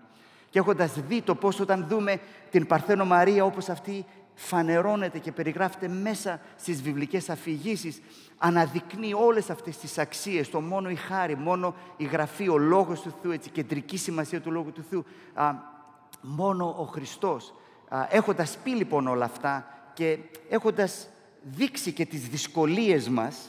και 0.50 0.58
έχοντας 0.58 1.00
δει 1.00 1.22
το 1.22 1.34
πώς 1.34 1.60
όταν 1.60 1.86
δούμε 1.88 2.20
την 2.50 2.66
Παρθένο 2.66 3.04
Μαρία 3.04 3.44
όπως 3.44 3.68
αυτή 3.68 4.04
φανερώνεται 4.34 5.18
και 5.18 5.32
περιγράφεται 5.32 5.88
μέσα 5.88 6.40
στις 6.56 6.82
βιβλικές 6.82 7.30
αφηγήσεις, 7.30 8.00
αναδεικνύει 8.38 9.14
όλες 9.14 9.50
αυτές 9.50 9.78
τις 9.78 9.98
αξίες, 9.98 10.50
το 10.50 10.60
μόνο 10.60 10.90
η 10.90 10.94
χάρη, 10.94 11.36
μόνο 11.36 11.74
η 11.96 12.04
γραφή, 12.04 12.48
ο 12.48 12.58
Λόγος 12.58 13.00
του 13.00 13.14
Θεού, 13.22 13.30
έτσι, 13.30 13.50
κεντρική 13.50 13.96
σημασία 13.96 14.40
του 14.40 14.50
Λόγου 14.50 14.72
του 14.72 14.84
Θεού, 14.90 15.04
α, 15.34 15.52
μόνο 16.20 16.76
ο 16.78 16.84
Χριστός. 16.84 17.54
Α, 17.88 18.06
έχοντας 18.10 18.58
πει 18.62 18.70
λοιπόν 18.70 19.06
όλα 19.06 19.24
αυτά 19.24 19.66
και 19.92 20.18
έχοντας 20.48 21.08
δείξει 21.42 21.92
και 21.92 22.06
τις 22.06 22.28
δυσκολίες 22.28 23.08
μας, 23.08 23.48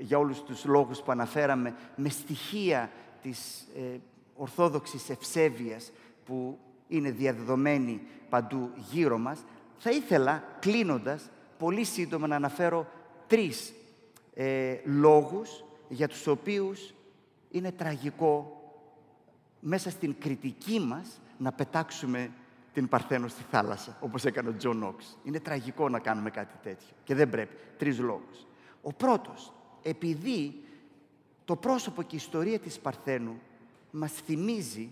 για 0.00 0.18
όλους 0.18 0.42
τους 0.42 0.64
λόγους 0.64 1.02
που 1.02 1.12
αναφέραμε, 1.12 1.74
με 1.96 2.08
στοιχεία 2.08 2.90
της 3.22 3.68
ε, 3.76 3.98
ορθόδοξης 4.36 5.10
ευσέβειας 5.10 5.90
που 6.24 6.58
είναι 6.88 7.10
διαδεδομένη 7.10 8.00
παντού 8.28 8.70
γύρω 8.90 9.18
μας, 9.18 9.44
θα 9.78 9.90
ήθελα, 9.90 10.44
κλείνοντας, 10.60 11.30
πολύ 11.58 11.84
σύντομα 11.84 12.26
να 12.26 12.36
αναφέρω 12.36 12.86
τρεις 13.26 13.72
ε, 14.34 14.76
λόγους 14.84 15.64
για 15.88 16.08
τους 16.08 16.26
οποίους 16.26 16.94
είναι 17.50 17.72
τραγικό 17.72 18.52
μέσα 19.60 19.90
στην 19.90 20.14
κριτική 20.18 20.80
μας 20.80 21.20
να 21.38 21.52
πετάξουμε 21.52 22.30
την 22.72 22.88
Παρθένο 22.88 23.28
στη 23.28 23.42
θάλασσα, 23.50 23.96
όπως 24.00 24.24
έκανε 24.24 24.48
ο 24.48 24.54
Τζον 24.56 24.76
Νόξ. 24.76 25.18
Είναι 25.24 25.40
τραγικό 25.40 25.88
να 25.88 25.98
κάνουμε 25.98 26.30
κάτι 26.30 26.54
τέτοιο 26.62 26.88
και 27.04 27.14
δεν 27.14 27.30
πρέπει. 27.30 27.54
Τρεις 27.78 27.98
λόγους. 27.98 28.46
Ο 28.82 28.92
πρώτος, 28.92 29.52
επειδή 29.82 30.60
το 31.44 31.56
πρόσωπο 31.56 32.02
και 32.02 32.14
η 32.14 32.18
ιστορία 32.18 32.58
της 32.58 32.78
Παρθένου 32.78 33.40
μας 33.90 34.12
θυμίζει 34.12 34.90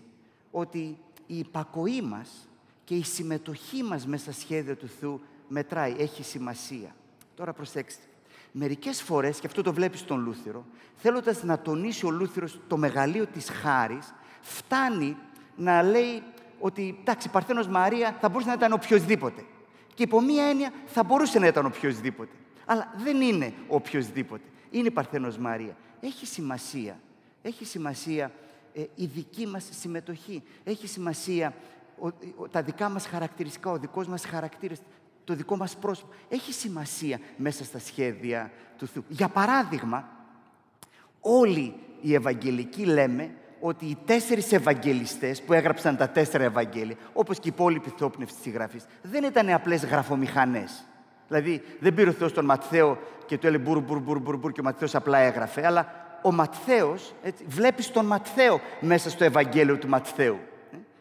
ότι 0.51 0.97
η 1.27 1.37
υπακοή 1.37 2.01
μας 2.01 2.47
και 2.87 2.95
η 2.95 3.03
συμμετοχή 3.03 3.83
μας 3.83 4.05
μέσα 4.05 4.31
στα 4.31 4.41
σχέδια 4.41 4.75
του 4.75 4.87
Θεού 4.99 5.21
μετράει, 5.47 5.95
έχει 5.97 6.23
σημασία. 6.23 6.95
Τώρα 7.35 7.53
προσέξτε. 7.53 8.03
Μερικές 8.51 9.01
φορές, 9.01 9.39
και 9.39 9.47
αυτό 9.47 9.61
το 9.61 9.73
βλέπεις 9.73 9.99
στον 9.99 10.19
Λούθηρο, 10.19 10.65
θέλοντας 10.95 11.43
να 11.43 11.59
τονίσει 11.59 12.05
ο 12.05 12.09
Λούθυρος 12.09 12.59
το 12.67 12.77
μεγαλείο 12.77 13.25
της 13.25 13.49
χάρης, 13.49 14.13
φτάνει 14.41 15.17
να 15.55 15.83
λέει 15.83 16.23
ότι, 16.59 16.97
εντάξει, 16.99 17.29
Παρθένος 17.29 17.67
Μαρία 17.67 18.17
θα 18.21 18.29
μπορούσε 18.29 18.49
να 18.49 18.55
ήταν 18.55 18.73
οποιοδήποτε. 18.73 19.43
Και 19.93 20.03
υπό 20.03 20.21
μία 20.21 20.43
έννοια 20.43 20.71
θα 20.85 21.03
μπορούσε 21.03 21.39
να 21.39 21.47
ήταν 21.47 21.65
οποιοδήποτε. 21.65 22.31
Αλλά 22.65 22.93
δεν 22.97 23.21
είναι 23.21 23.53
οποιοδήποτε. 23.67 24.43
Είναι 24.71 24.87
η 24.87 24.91
Παρθένος 24.91 25.37
Μαρία. 25.37 25.75
Έχει 25.99 26.25
σημασία. 26.25 26.99
Έχει 27.41 27.65
σημασία 27.65 28.31
ε, 28.73 28.81
η 28.95 29.05
δική 29.05 29.47
μας 29.47 29.67
συμμετοχή. 29.71 30.43
Έχει 30.63 30.87
σημασία 30.87 31.53
τα 32.51 32.61
δικά 32.61 32.89
μας 32.89 33.07
χαρακτηριστικά, 33.07 33.71
ο 33.71 33.77
δικός 33.77 34.07
μας 34.07 34.25
χαρακτήρας, 34.25 34.77
το 35.23 35.33
δικό 35.33 35.57
μας 35.57 35.75
πρόσωπο. 35.75 36.13
Έχει 36.29 36.53
σημασία 36.53 37.19
μέσα 37.37 37.63
στα 37.63 37.79
σχέδια 37.79 38.51
του 38.77 38.87
Θεού. 38.87 39.03
Για 39.07 39.27
παράδειγμα, 39.27 40.07
όλοι 41.21 41.73
οι 42.01 42.13
Ευαγγελικοί 42.13 42.85
λέμε 42.85 43.31
ότι 43.59 43.85
οι 43.85 43.97
τέσσερις 44.05 44.51
Ευαγγελιστές 44.51 45.41
που 45.41 45.53
έγραψαν 45.53 45.97
τα 45.97 46.09
τέσσερα 46.09 46.43
Ευαγγέλια, 46.43 46.95
όπως 47.13 47.39
και 47.39 47.47
η 47.47 47.51
υπόλοιπη 47.55 47.93
θεόπνευση 47.97 48.33
της 48.35 48.43
συγγραφής, 48.43 48.85
δεν 49.01 49.23
ήταν 49.23 49.49
απλές 49.49 49.85
γραφομηχανές. 49.85 50.85
Δηλαδή, 51.27 51.63
δεν 51.79 51.93
πήρε 51.93 52.09
ο 52.09 52.13
Θεός 52.13 52.33
τον 52.33 52.45
Ματθαίο 52.45 52.97
και 53.25 53.37
του 53.37 53.47
έλεγε 53.47 53.63
μπουρ, 53.63 53.79
μπουρ, 53.79 53.99
μπουρ, 53.99 54.19
μπουρ, 54.19 54.37
μπουρ 54.37 54.51
και 54.51 54.59
ο 54.59 54.63
Ματθαίος 54.63 54.95
απλά 54.95 55.17
έγραφε, 55.17 55.65
αλλά 55.65 55.93
ο 56.21 56.31
Ματθαίος, 56.31 57.13
έτσι, 57.23 57.43
βλέπεις 57.47 57.91
τον 57.91 58.05
Ματθαίο 58.05 58.59
μέσα 58.79 59.09
στο 59.09 59.23
Ευαγγέλιο 59.23 59.77
του 59.77 59.87
Ματθαίου 59.87 60.39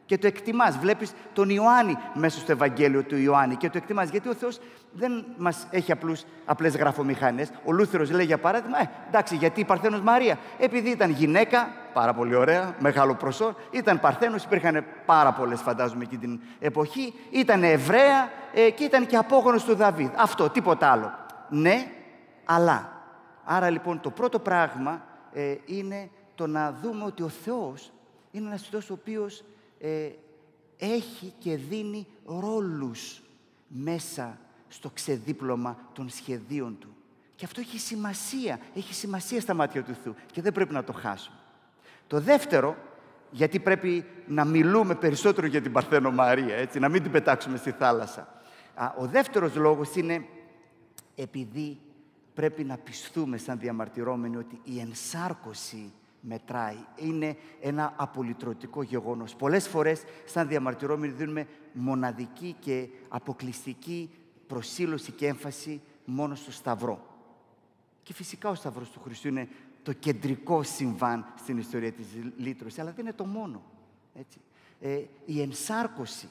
και 0.06 0.18
το 0.18 0.26
εκτιμάς. 0.26 0.78
Βλέπεις 0.78 1.12
τον 1.32 1.50
Ιωάννη 1.50 1.96
μέσα 2.14 2.38
στο 2.38 2.52
Ευαγγέλιο 2.52 3.02
του 3.02 3.16
Ιωάννη 3.16 3.56
και 3.56 3.70
το 3.70 3.76
εκτιμάς. 3.78 4.08
Γιατί 4.08 4.28
ο 4.28 4.34
Θεός 4.34 4.60
δεν 4.92 5.24
μας 5.36 5.66
έχει 5.70 5.92
απλούς, 5.92 6.24
απλές 6.44 6.76
γραφομηχανές. 6.76 7.50
Ο 7.64 7.72
Λούθυρος 7.72 8.10
λέει 8.10 8.24
για 8.24 8.38
παράδειγμα, 8.38 8.80
ε, 8.80 8.90
εντάξει, 9.08 9.36
γιατί 9.36 9.60
η 9.60 9.64
Παρθένος 9.64 10.00
Μαρία; 10.00 10.38
Επειδή 10.58 10.90
ήταν 10.90 11.10
γυναίκα, 11.10 11.68
πάρα 11.92 12.14
πολύ 12.14 12.34
ωραία, 12.34 12.74
μεγάλο 12.78 13.14
προσόν, 13.14 13.56
ήταν 13.70 14.00
Παρθένος, 14.00 14.44
υπήρχαν 14.44 14.84
πάρα 15.06 15.32
πολλές 15.32 15.60
φαντάζομαι 15.60 16.02
εκείνη 16.02 16.20
την 16.20 16.40
εποχή, 16.58 17.14
ήταν 17.30 17.62
Εβραία 17.62 18.30
ε, 18.54 18.70
και 18.70 18.84
ήταν 18.84 19.06
και 19.06 19.16
απόγονος 19.16 19.64
του 19.64 19.74
Δαβίδ. 19.74 20.10
Αυτό, 20.16 20.50
τίποτα 20.50 20.90
άλλο. 20.90 21.12
Ναι, 21.48 21.86
αλλά. 22.44 22.90
Άρα 23.48 23.70
λοιπόν 23.70 24.00
το 24.00 24.10
πρώτο 24.10 24.38
πράγμα 24.38 25.02
ε, 25.32 25.54
είναι 25.64 26.10
το 26.34 26.46
να 26.46 26.72
δούμε 26.82 27.04
ότι 27.04 27.22
ο 27.22 27.28
Θεός 27.28 27.92
είναι 28.30 28.46
ένας 28.46 28.68
Θεός 28.70 28.90
ο 28.90 28.92
οποίος 28.92 29.44
ε, 29.78 30.10
έχει 30.78 31.32
και 31.38 31.56
δίνει 31.56 32.06
ρόλους 32.24 33.22
μέσα 33.68 34.38
στο 34.68 34.90
ξεδίπλωμα 34.90 35.78
των 35.92 36.08
σχεδίων 36.08 36.76
του. 36.78 36.88
Και 37.36 37.44
αυτό 37.44 37.60
έχει 37.60 37.78
σημασία, 37.78 38.58
έχει 38.74 38.94
σημασία 38.94 39.40
στα 39.40 39.54
μάτια 39.54 39.82
του 39.82 39.94
Θεού 40.02 40.14
και 40.32 40.42
δεν 40.42 40.52
πρέπει 40.52 40.72
να 40.72 40.84
το 40.84 40.92
χάσουμε. 40.92 41.36
Το 42.06 42.20
δεύτερο, 42.20 42.76
γιατί 43.30 43.58
πρέπει 43.58 44.04
να 44.26 44.44
μιλούμε 44.44 44.94
περισσότερο 44.94 45.46
για 45.46 45.60
την 45.60 45.72
Παρθένο 45.72 46.10
Μαρία, 46.10 46.54
έτσι, 46.54 46.78
να 46.78 46.88
μην 46.88 47.02
την 47.02 47.10
πετάξουμε 47.10 47.56
στη 47.56 47.70
θάλασσα. 47.70 48.42
Ο 48.98 49.06
δεύτερος 49.06 49.54
λόγος 49.54 49.94
είναι 49.94 50.26
επειδή 51.14 51.80
πρέπει 52.34 52.64
να 52.64 52.76
πιστούμε 52.76 53.36
σαν 53.36 53.58
διαμαρτυρόμενοι 53.58 54.36
ότι 54.36 54.60
η 54.64 54.80
ενσάρκωση 54.80 55.92
μετράει. 56.28 56.76
Είναι 56.96 57.36
ένα 57.60 57.94
απολυτρωτικό 57.96 58.82
γεγονός. 58.82 59.34
Πολλές 59.34 59.68
φορές, 59.68 60.02
σαν 60.24 60.48
διαμαρτυρόμενοι, 60.48 61.12
δίνουμε 61.12 61.46
μοναδική 61.72 62.56
και 62.60 62.88
αποκλειστική 63.08 64.10
προσήλωση 64.46 65.12
και 65.12 65.26
έμφαση 65.26 65.80
μόνο 66.04 66.34
στο 66.34 66.52
Σταυρό. 66.52 67.06
Και 68.02 68.12
φυσικά 68.12 68.48
ο 68.48 68.54
Σταυρός 68.54 68.90
του 68.90 69.00
Χριστού 69.00 69.28
είναι 69.28 69.48
το 69.82 69.92
κεντρικό 69.92 70.62
συμβάν 70.62 71.26
στην 71.38 71.58
ιστορία 71.58 71.92
της 71.92 72.06
λύτρωσης, 72.36 72.78
αλλά 72.78 72.90
δεν 72.90 73.04
είναι 73.04 73.14
το 73.14 73.24
μόνο. 73.24 73.62
Έτσι. 74.14 74.38
Ε, 74.80 75.02
η 75.24 75.40
ενσάρκωση 75.40 76.28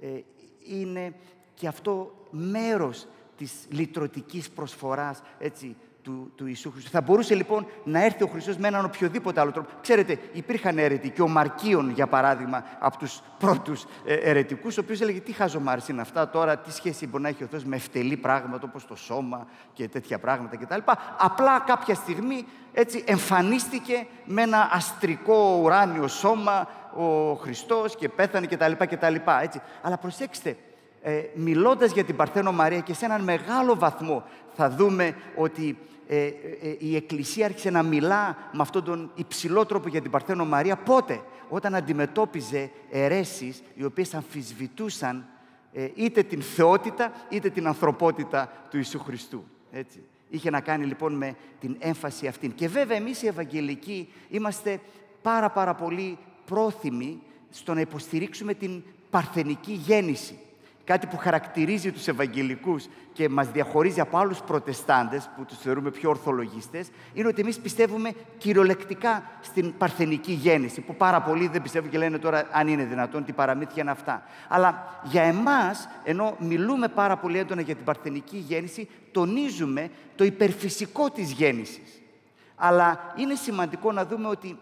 ε, 0.00 0.20
είναι 0.66 1.14
και 1.54 1.68
αυτό 1.68 2.26
μέρος 2.30 3.06
της 3.36 3.52
λυτρωτικής 3.68 4.50
προσφοράς 4.50 5.22
έτσι, 5.38 5.76
του, 6.02 6.32
του 6.34 6.46
Ιησού 6.46 6.70
Χριστού. 6.70 6.90
Θα 6.90 7.00
μπορούσε 7.00 7.34
λοιπόν 7.34 7.66
να 7.84 8.04
έρθει 8.04 8.22
ο 8.22 8.26
Χριστός 8.26 8.56
με 8.56 8.68
έναν 8.68 8.84
οποιοδήποτε 8.84 9.40
άλλο 9.40 9.52
τρόπο. 9.52 9.68
Ξέρετε, 9.80 10.18
υπήρχαν 10.32 10.78
αίρετοι 10.78 11.10
και 11.10 11.22
ο 11.22 11.28
Μαρκίων, 11.28 11.90
για 11.90 12.06
παράδειγμα, 12.06 12.64
από 12.78 12.98
τους 12.98 13.20
πρώτους 13.38 13.84
ε, 14.04 14.14
αιρετικούς, 14.14 14.78
ο 14.78 14.80
οποίος 14.80 15.00
έλεγε 15.00 15.20
τι 15.20 15.32
χαζομάρες 15.32 15.88
είναι 15.88 16.00
αυτά 16.00 16.28
τώρα, 16.28 16.58
τι 16.58 16.72
σχέση 16.72 17.06
μπορεί 17.06 17.22
να 17.22 17.28
έχει 17.28 17.44
ο 17.44 17.46
Θεός 17.46 17.64
με 17.64 17.76
ευτελή 17.76 18.16
πράγματα 18.16 18.66
όπως 18.68 18.86
το 18.86 18.96
σώμα 18.96 19.46
και 19.72 19.88
τέτοια 19.88 20.18
πράγματα 20.18 20.56
κτλ. 20.56 20.80
Απλά 21.18 21.60
κάποια 21.60 21.94
στιγμή 21.94 22.46
έτσι 22.72 23.04
εμφανίστηκε 23.06 24.06
με 24.24 24.42
ένα 24.42 24.68
αστρικό 24.72 25.60
ουράνιο 25.62 26.08
σώμα 26.08 26.68
ο 26.94 27.34
Χριστός 27.34 27.96
και 27.96 28.08
πέθανε 28.08 28.46
κτλ. 28.46 28.72
κτλ 28.72 29.14
έτσι. 29.42 29.60
Αλλά 29.82 29.98
προσέξτε, 29.98 30.56
ε, 31.02 31.22
μιλώντας 31.34 31.92
για 31.92 32.04
την 32.04 32.16
Παρθένο 32.16 32.52
Μαρία 32.52 32.80
και 32.80 32.94
σε 32.94 33.04
έναν 33.04 33.22
μεγάλο 33.22 33.76
βαθμό 33.76 34.24
θα 34.54 34.70
δούμε 34.70 35.14
ότι 35.36 35.78
ε, 36.10 36.26
ε, 36.26 36.32
η 36.78 36.96
Εκκλησία 36.96 37.46
άρχισε 37.46 37.70
να 37.70 37.82
μιλά 37.82 38.36
με 38.52 38.62
αυτόν 38.62 38.84
τον 38.84 39.10
υψηλό 39.14 39.66
τρόπο 39.66 39.88
για 39.88 40.00
την 40.00 40.10
Παρθένο 40.10 40.44
Μαρία. 40.44 40.76
Πότε; 40.76 41.20
Όταν 41.48 41.74
αντιμετώπιζε 41.74 42.70
αιρέσεις 42.90 43.62
οι 43.74 43.84
οποίες 43.84 44.14
αμφισβητούσαν 44.14 45.26
ε, 45.72 45.88
είτε 45.94 46.22
την 46.22 46.42
θεότητα 46.42 47.12
είτε 47.28 47.50
την 47.50 47.66
ανθρωπότητα 47.66 48.52
του 48.70 48.76
Ιησού 48.76 48.98
Χριστού. 48.98 49.44
Έτσι. 49.70 50.02
Είχε 50.28 50.50
να 50.50 50.60
κάνει 50.60 50.84
λοιπόν 50.84 51.14
με 51.14 51.34
την 51.60 51.76
έμφαση 51.78 52.26
αυτήν. 52.26 52.54
Και 52.54 52.68
βέβαια 52.68 52.96
εμείς 52.96 53.22
οι 53.22 53.26
Ευαγγελικοί 53.26 54.08
είμαστε 54.28 54.80
πάρα 55.22 55.50
πάρα 55.50 55.74
πολύ 55.74 56.18
πρόθυμοι 56.44 57.22
στο 57.50 57.74
να 57.74 57.80
υποστηρίξουμε 57.80 58.54
την 58.54 58.82
παρθενική 59.10 59.72
γέννηση. 59.72 60.38
Κάτι 60.88 61.06
που 61.06 61.16
χαρακτηρίζει 61.16 61.92
τους 61.92 62.08
Ευαγγελικούς 62.08 62.86
και 63.12 63.28
μας 63.28 63.50
διαχωρίζει 63.50 64.00
από 64.00 64.18
άλλους 64.18 64.40
προτεστάντες, 64.40 65.30
που 65.36 65.44
τους 65.44 65.58
θεωρούμε 65.58 65.90
πιο 65.90 66.10
ορθολογιστές, 66.10 66.88
είναι 67.14 67.28
ότι 67.28 67.40
εμείς 67.40 67.58
πιστεύουμε 67.58 68.12
κυριολεκτικά 68.38 69.22
στην 69.40 69.76
παρθενική 69.78 70.32
γέννηση, 70.32 70.80
που 70.80 70.94
πάρα 70.96 71.20
πολλοί 71.20 71.48
δεν 71.48 71.62
πιστεύουν 71.62 71.90
και 71.90 71.98
λένε 71.98 72.18
τώρα 72.18 72.48
αν 72.52 72.68
είναι 72.68 72.84
δυνατόν, 72.84 73.24
τι 73.24 73.32
παραμύθια 73.32 73.82
είναι 73.82 73.90
αυτά. 73.90 74.22
Αλλά 74.48 75.00
για 75.04 75.22
εμάς, 75.22 75.88
ενώ 76.04 76.36
μιλούμε 76.38 76.88
πάρα 76.88 77.16
πολύ 77.16 77.38
έντονα 77.38 77.60
για 77.60 77.74
την 77.74 77.84
παρθενική 77.84 78.36
γέννηση, 78.36 78.88
τονίζουμε 79.12 79.90
το 80.16 80.24
υπερφυσικό 80.24 81.10
της 81.10 81.30
γέννησης. 81.30 82.02
Αλλά 82.56 83.12
είναι 83.16 83.34
σημαντικό 83.34 83.92
να 83.92 84.06
δούμε 84.06 84.28
ότι 84.28 84.58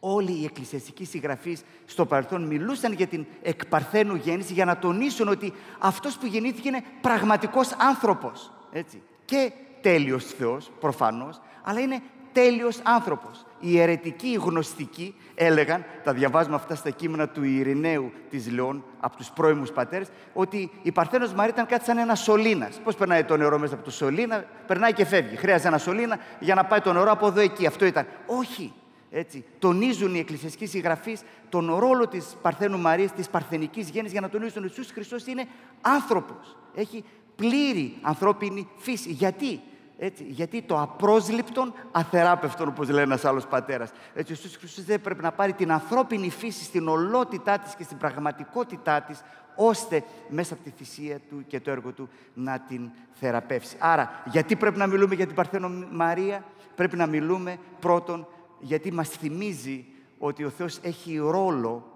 Όλοι 0.00 0.32
οι 0.32 0.44
εκκλησιαστικοί 0.44 1.04
συγγραφείς 1.04 1.62
στο 1.86 2.06
παρελθόν 2.06 2.46
μιλούσαν 2.46 2.92
για 2.92 3.06
την 3.06 3.26
εκπαρθένου 3.42 4.14
γέννηση 4.14 4.52
για 4.52 4.64
να 4.64 4.78
τονίσουν 4.78 5.28
ότι 5.28 5.52
αυτός 5.78 6.16
που 6.16 6.26
γεννήθηκε 6.26 6.68
είναι 6.68 6.82
πραγματικός 7.00 7.72
άνθρωπος. 7.78 8.52
Έτσι. 8.72 9.02
Και 9.24 9.52
τέλειος 9.80 10.24
Θεός, 10.24 10.70
προφανώς, 10.80 11.40
αλλά 11.62 11.80
είναι 11.80 12.00
τέλειος 12.32 12.80
άνθρωπος. 12.82 13.46
Οι 13.60 13.80
αιρετικοί, 13.80 14.26
οι 14.26 14.34
γνωστικοί 14.34 15.14
έλεγαν, 15.34 15.84
τα 16.04 16.12
διαβάζουμε 16.12 16.54
αυτά 16.54 16.74
στα 16.74 16.90
κείμενα 16.90 17.28
του 17.28 17.44
Ειρηναίου 17.44 18.12
της 18.30 18.50
Λεών, 18.50 18.84
από 19.00 19.16
τους 19.16 19.30
πρώιμους 19.30 19.70
πατέρες, 19.70 20.08
ότι 20.32 20.70
η 20.82 20.92
Παρθένος 20.92 21.32
Μαρία 21.32 21.52
ήταν 21.52 21.66
κάτι 21.66 21.84
σαν 21.84 21.98
ένας 21.98 22.20
σωλήνας. 22.20 22.80
Πώς 22.84 22.94
περνάει 22.94 23.24
το 23.24 23.36
νερό 23.36 23.58
μέσα 23.58 23.74
από 23.74 23.84
το 23.84 23.90
σωλήνα, 23.90 24.44
περνάει 24.66 24.92
και 24.92 25.04
φεύγει. 25.04 25.36
Χρειάζεται 25.36 25.68
ένα 25.68 25.78
σωλήνα 25.78 26.18
για 26.40 26.54
να 26.54 26.64
πάει 26.64 26.80
το 26.80 26.92
νερό 26.92 27.10
από 27.10 27.26
εδώ 27.26 27.40
εκεί. 27.40 27.66
Αυτό 27.66 27.84
ήταν. 27.84 28.06
Όχι. 28.26 28.72
Έτσι, 29.10 29.44
τονίζουν 29.58 30.14
οι 30.14 30.18
εκκλησιαστικοί 30.18 30.66
συγγραφείς 30.66 31.22
τον 31.48 31.74
ρόλο 31.74 32.08
της 32.08 32.36
Παρθένου 32.42 32.78
Μαρίας, 32.78 33.12
της 33.12 33.28
παρθενικής 33.28 33.88
γέννης, 33.88 34.12
για 34.12 34.20
να 34.20 34.28
τονίζουν 34.28 34.56
ότι 34.56 34.66
ο 34.66 34.74
Ιησούς 34.76 34.92
Χριστός 34.92 35.26
είναι 35.26 35.46
άνθρωπος. 35.80 36.56
Έχει 36.74 37.04
πλήρη 37.36 37.98
ανθρώπινη 38.02 38.68
φύση. 38.76 39.12
Γιατί; 39.12 39.60
Έτσι, 39.98 40.24
γιατί 40.28 40.62
το 40.62 40.80
απρόσληπτον 40.80 41.72
αθεράπευτον, 41.92 42.68
όπως 42.68 42.88
λέει 42.88 43.02
ένας 43.02 43.24
άλλος 43.24 43.46
πατέρας. 43.46 43.90
Έτσι, 44.14 44.32
ο 44.32 44.36
Ιησούς 44.38 44.56
Χριστός 44.56 44.84
δεν 44.84 45.00
πρέπει 45.00 45.22
να 45.22 45.32
πάρει 45.32 45.52
την 45.52 45.72
ανθρώπινη 45.72 46.30
φύση 46.30 46.64
στην 46.64 46.88
ολότητά 46.88 47.58
της 47.58 47.74
και 47.74 47.82
στην 47.82 47.96
πραγματικότητά 47.96 49.00
της, 49.00 49.22
ώστε 49.56 50.04
μέσα 50.28 50.54
από 50.54 50.62
τη 50.62 50.70
θυσία 50.70 51.20
του 51.28 51.44
και 51.46 51.60
το 51.60 51.70
έργο 51.70 51.92
του 51.92 52.08
να 52.34 52.58
την 52.58 52.90
θεραπεύσει. 53.12 53.76
Άρα, 53.78 54.22
γιατί 54.24 54.56
πρέπει 54.56 54.78
να 54.78 54.86
μιλούμε 54.86 55.14
για 55.14 55.26
την 55.26 55.34
Παρθένο 55.34 55.68
Μαρία, 55.90 56.44
πρέπει 56.74 56.96
να 56.96 57.06
μιλούμε 57.06 57.58
πρώτον 57.80 58.26
γιατί 58.60 58.92
μας 58.92 59.08
θυμίζει 59.08 59.84
ότι 60.18 60.44
ο 60.44 60.50
Θεός 60.50 60.78
έχει 60.82 61.16
ρόλο 61.16 61.92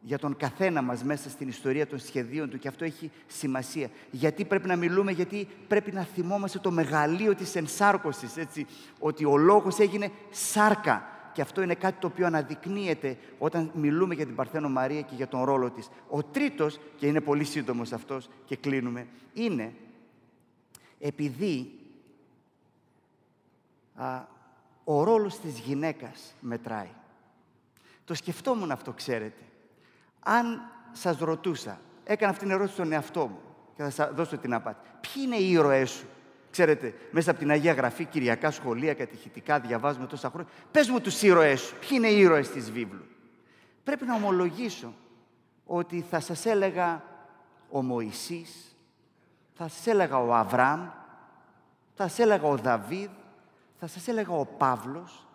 για 0.00 0.18
τον 0.18 0.36
καθένα 0.36 0.82
μας 0.82 1.04
μέσα 1.04 1.30
στην 1.30 1.48
ιστορία 1.48 1.86
των 1.86 1.98
σχεδίων 1.98 2.50
Του 2.50 2.58
και 2.58 2.68
αυτό 2.68 2.84
έχει 2.84 3.10
σημασία. 3.26 3.90
Γιατί 4.10 4.44
πρέπει 4.44 4.68
να 4.68 4.76
μιλούμε, 4.76 5.12
γιατί 5.12 5.48
πρέπει 5.68 5.92
να 5.92 6.02
θυμόμαστε 6.02 6.58
το 6.58 6.70
μεγαλείο 6.70 7.34
της 7.34 7.54
ενσάρκωσης, 7.54 8.36
έτσι, 8.36 8.66
ότι 8.98 9.24
ο 9.24 9.36
Λόγος 9.36 9.78
έγινε 9.78 10.10
σάρκα. 10.30 11.10
Και 11.32 11.42
αυτό 11.42 11.62
είναι 11.62 11.74
κάτι 11.74 12.00
το 12.00 12.06
οποίο 12.06 12.26
αναδεικνύεται 12.26 13.18
όταν 13.38 13.70
μιλούμε 13.74 14.14
για 14.14 14.26
την 14.26 14.34
Παρθένο 14.34 14.68
Μαρία 14.68 15.00
και 15.00 15.14
για 15.14 15.28
τον 15.28 15.44
ρόλο 15.44 15.70
της. 15.70 15.88
Ο 16.08 16.22
τρίτος, 16.22 16.80
και 16.96 17.06
είναι 17.06 17.20
πολύ 17.20 17.44
σύντομος 17.44 17.92
αυτός 17.92 18.28
και 18.44 18.56
κλείνουμε, 18.56 19.06
είναι 19.34 19.72
επειδή 20.98 21.70
α, 23.94 24.24
ο 24.88 25.04
ρόλος 25.04 25.38
της 25.38 25.58
γυναίκας 25.58 26.34
μετράει. 26.40 26.90
Το 28.04 28.14
σκεφτόμουν 28.14 28.70
αυτό, 28.70 28.92
ξέρετε. 28.92 29.42
Αν 30.20 30.60
σας 30.92 31.18
ρωτούσα, 31.18 31.80
έκανα 32.04 32.30
αυτήν 32.30 32.46
την 32.46 32.56
ερώτηση 32.56 32.76
στον 32.76 32.92
εαυτό 32.92 33.26
μου 33.26 33.38
και 33.76 33.82
θα 33.82 33.90
σας 33.90 34.14
δώσω 34.14 34.36
την 34.36 34.54
απάντηση. 34.54 34.84
Ποιοι 35.00 35.22
είναι 35.26 35.36
οι 35.36 35.50
ήρωές 35.50 35.90
σου; 35.90 36.06
Ξέρετε, 36.50 36.94
μέσα 37.10 37.30
από 37.30 37.40
την 37.40 37.50
Αγία 37.50 37.72
Γραφή, 37.72 38.04
κυριακά 38.04 38.50
σχολεία, 38.50 38.94
κατηχητικά, 38.94 39.60
διαβάζουμε 39.60 40.06
τόσα 40.06 40.30
χρόνια. 40.30 40.50
Πες 40.70 40.88
μου 40.88 41.00
τους 41.00 41.22
ήρωές 41.22 41.60
σου. 41.60 41.74
Ποιοι 41.78 41.88
είναι 41.92 42.08
οι 42.08 42.18
ήρωες 42.18 42.50
της 42.50 42.70
βίβλου; 42.70 43.04
Πρέπει 43.84 44.04
να 44.04 44.14
ομολογήσω 44.14 44.94
ότι 45.66 46.04
θα 46.10 46.20
σας 46.20 46.46
έλεγα 46.46 47.02
ο 47.70 47.82
Μωυσής, 47.82 48.76
θα 49.54 49.68
σας 49.68 49.86
έλεγα 49.86 50.18
ο 50.18 50.34
Αβραάμ, 50.34 50.80
θα 51.94 52.08
σας 52.08 52.18
έλεγα 52.18 52.48
ο 52.48 52.56
Δαβίδ, 52.56 53.10
θα 53.78 53.86
σας 53.86 54.08
έλεγα 54.08 54.32
ο 54.34 54.46
Παύλος, 54.46 55.26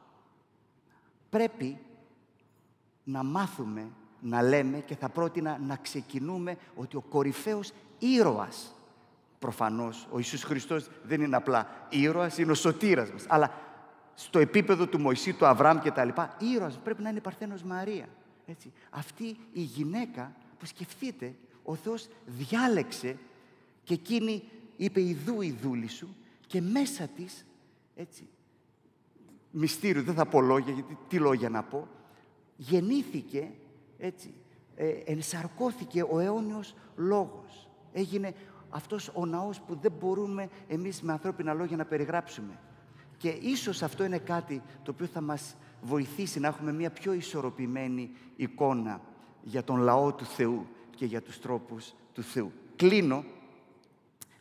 πρέπει 1.30 1.78
να 3.04 3.24
μάθουμε 3.24 3.88
να 4.22 4.42
λέμε 4.42 4.80
και 4.80 4.96
θα 4.96 5.10
πρότεινα 5.10 5.60
να 5.68 5.76
ξεκινούμε 5.76 6.58
ότι 6.76 6.96
ο 6.96 7.02
κορυφαίος 7.02 7.72
ήρωας, 8.00 8.76
προφανώς 9.40 10.08
ο 10.12 10.18
Ιησούς 10.18 10.44
Χριστός 10.44 10.90
δεν 11.04 11.22
είναι 11.22 11.36
απλά 11.36 11.68
ήρωας, 11.90 12.38
είναι 12.38 12.52
ο 12.52 12.56
σωτήρας 12.56 13.12
μας, 13.12 13.26
αλλά 13.28 13.52
στο 14.14 14.40
επίπεδο 14.40 14.88
του 14.88 15.00
Μωυσή, 15.00 15.34
του 15.34 15.46
Αβραάμ 15.46 15.80
και 15.80 15.92
τα 15.92 16.06
λοιπά, 16.06 16.36
ήρωας 16.40 16.80
πρέπει 16.84 17.02
να 17.02 17.10
είναι 17.10 17.18
η 17.18 17.22
Παρθένος 17.22 17.64
Μαρία. 17.64 18.08
Έτσι. 18.46 18.72
Αυτή 18.90 19.38
η 19.54 19.62
γυναίκα 19.62 20.36
που 20.60 20.66
σκεφτείτε, 20.66 21.36
ο 21.64 21.76
Θεός 21.76 22.08
διάλεξε 22.26 23.18
και 23.84 23.94
εκείνη 23.94 24.44
είπε 24.78 25.02
«Ιδού 25.02 25.42
η 25.42 25.52
δούλη 25.62 25.88
σου» 25.88 26.16
και 26.48 26.62
μέσα 26.62 27.08
της 27.08 27.46
έτσι, 28.02 28.28
μυστήριο, 29.52 30.04
δεν 30.04 30.14
θα 30.14 30.26
πω 30.26 30.42
λόγια, 30.42 30.74
γιατί 30.74 30.98
τι 31.08 31.18
λόγια 31.18 31.50
να 31.50 31.64
πω, 31.64 31.88
γεννήθηκε, 32.56 33.52
έτσι, 33.98 34.34
ε, 34.76 34.88
ενσαρκώθηκε 34.88 36.04
ο 36.10 36.20
αιώνιος 36.20 36.76
λόγος. 36.96 37.70
Έγινε 37.94 38.34
αυτός 38.70 39.12
ο 39.14 39.26
ναός 39.26 39.60
που 39.62 39.76
δεν 39.82 39.92
μπορούμε 40.00 40.50
εμείς 40.68 41.02
με 41.02 41.12
ανθρώπινα 41.12 41.54
λόγια 41.54 41.78
να 41.78 41.86
περιγράψουμε. 41.86 42.60
Και 43.18 43.30
ίσως 43.30 43.84
αυτό 43.84 44.04
είναι 44.04 44.18
κάτι 44.18 44.62
το 44.84 44.92
οποίο 44.92 45.06
θα 45.06 45.22
μας 45.22 45.56
βοηθήσει 45.82 46.40
να 46.40 46.48
έχουμε 46.48 46.74
μια 46.74 46.92
πιο 46.92 47.14
ισορροπημένη 47.14 48.12
εικόνα 48.36 49.02
για 49.44 49.64
τον 49.64 49.78
λαό 49.80 50.14
του 50.14 50.26
Θεού 50.26 50.68
και 50.96 51.06
για 51.06 51.22
τους 51.22 51.40
τρόπους 51.40 51.94
του 52.14 52.24
Θεού. 52.24 52.52
Κλείνω 52.76 53.24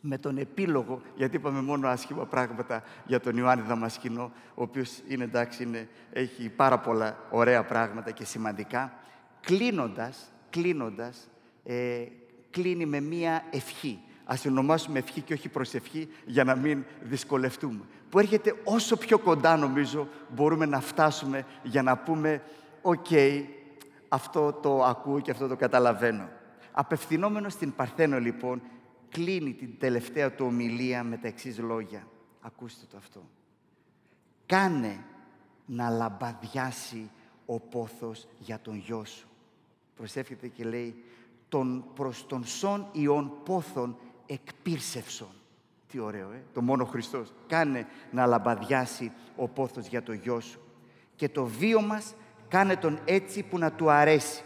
με 0.01 0.17
τον 0.17 0.37
επίλογο, 0.37 1.01
γιατί 1.15 1.35
είπαμε 1.35 1.61
μόνο 1.61 1.87
άσχημα 1.87 2.25
πράγματα 2.25 2.83
για 3.05 3.19
τον 3.19 3.37
Ιωάννη 3.37 3.65
Δαμασκηνό, 3.67 4.31
ο 4.53 4.61
οποίος 4.61 4.99
είναι 5.07 5.23
εντάξει, 5.23 5.63
είναι, 5.63 5.87
έχει 6.13 6.49
πάρα 6.49 6.79
πολλά 6.79 7.17
ωραία 7.29 7.63
πράγματα 7.63 8.11
και 8.11 8.25
σημαντικά. 8.25 8.93
Κλείνοντας, 9.41 10.31
κλείνοντας, 10.49 11.29
ε, 11.63 12.03
κλείνει 12.49 12.85
με 12.85 12.99
μία 12.99 13.43
ευχή. 13.49 13.99
Ας 14.25 14.45
ονομάσουμε 14.45 14.99
ευχή 14.99 15.21
και 15.21 15.33
όχι 15.33 15.49
προσευχή 15.49 16.09
για 16.25 16.43
να 16.43 16.55
μην 16.55 16.83
δυσκολευτούμε. 17.01 17.81
Που 18.09 18.19
έρχεται 18.19 18.55
όσο 18.63 18.97
πιο 18.97 19.19
κοντά 19.19 19.57
νομίζω 19.57 20.07
μπορούμε 20.29 20.65
να 20.65 20.79
φτάσουμε 20.79 21.45
για 21.63 21.83
να 21.83 21.97
πούμε 21.97 22.41
«OK, 22.81 23.07
αυτό 24.07 24.53
το 24.53 24.83
ακούω 24.83 25.19
και 25.19 25.31
αυτό 25.31 25.47
το 25.47 25.55
καταλαβαίνω». 25.55 26.29
Απευθυνόμενος 26.71 27.53
στην 27.53 27.75
Παρθένο 27.75 28.19
λοιπόν 28.19 28.61
κλείνει 29.11 29.53
την 29.53 29.77
τελευταία 29.79 30.31
του 30.31 30.45
ομιλία 30.45 31.03
με 31.03 31.17
τα 31.17 31.27
εξής 31.27 31.59
λόγια. 31.59 32.07
Ακούστε 32.41 32.85
το 32.91 32.97
αυτό. 32.97 33.29
Κάνε 34.45 35.03
να 35.65 35.89
λαμπαδιάσει 35.89 37.09
ο 37.45 37.59
πόθος 37.59 38.27
για 38.39 38.59
τον 38.59 38.75
γιο 38.75 39.05
σου. 39.05 39.27
Προσεύχεται 39.95 40.47
και 40.47 40.63
λέει 40.63 41.03
τον 41.49 41.85
προς 41.93 42.25
τον 42.27 42.45
σον 42.45 42.87
υιόν 42.91 43.31
πόθον 43.43 43.97
εκπύρσευσον. 44.25 45.31
Τι 45.87 45.99
ωραίο, 45.99 46.31
ε; 46.31 46.43
Το 46.53 46.61
μόνο 46.61 46.85
Χριστός. 46.85 47.33
Κάνε 47.47 47.87
να 48.11 48.25
λαμπαδιάσει 48.25 49.11
ο 49.35 49.47
πόθος 49.47 49.87
για 49.87 50.03
το 50.03 50.13
γιο 50.13 50.39
σου. 50.39 50.59
Και 51.15 51.29
το 51.29 51.45
βίο 51.45 51.81
μας 51.81 52.13
κάνε 52.47 52.75
τον 52.75 52.99
έτσι 53.05 53.43
που 53.43 53.57
να 53.57 53.71
του 53.71 53.89
αρέσει, 53.89 54.43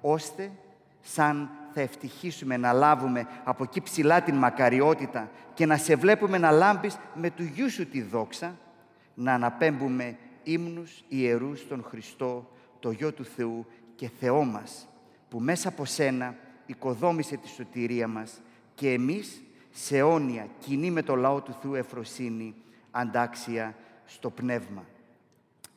ώστε 0.00 0.52
σαν 1.00 1.50
θα 1.78 1.84
ευτυχίσουμε 1.84 2.56
να 2.56 2.72
λάβουμε 2.72 3.26
από 3.44 3.62
εκεί 3.62 3.80
ψηλά 3.80 4.22
την 4.22 4.34
μακαριότητα 4.34 5.30
και 5.54 5.66
να 5.66 5.76
σε 5.76 5.96
βλέπουμε 5.96 6.38
να 6.38 6.50
λάμπεις 6.50 6.98
με 7.14 7.30
του 7.30 7.42
γιού 7.42 7.70
σου 7.70 7.86
τη 7.86 8.02
δόξα, 8.02 8.56
να 9.14 9.34
αναπέμπουμε 9.34 10.16
ύμνους 10.42 11.04
ιερούς 11.08 11.60
στον 11.60 11.84
Χριστό, 11.88 12.50
το 12.80 12.90
Γιο 12.90 13.12
του 13.12 13.24
Θεού 13.24 13.66
και 13.94 14.10
Θεό 14.20 14.44
μας, 14.44 14.88
που 15.28 15.40
μέσα 15.40 15.68
από 15.68 15.84
σένα 15.84 16.34
οικοδόμησε 16.66 17.36
τη 17.36 17.48
σωτηρία 17.48 18.08
μας 18.08 18.40
και 18.74 18.92
εμείς 18.92 19.42
σε 19.70 19.96
αιώνια 19.96 20.46
κοινή 20.58 20.90
με 20.90 21.02
το 21.02 21.14
λαό 21.14 21.40
του 21.40 21.56
Θεού 21.62 21.74
εφροσύνη 21.74 22.54
αντάξια 22.90 23.74
στο 24.04 24.30
πνεύμα. 24.30 24.84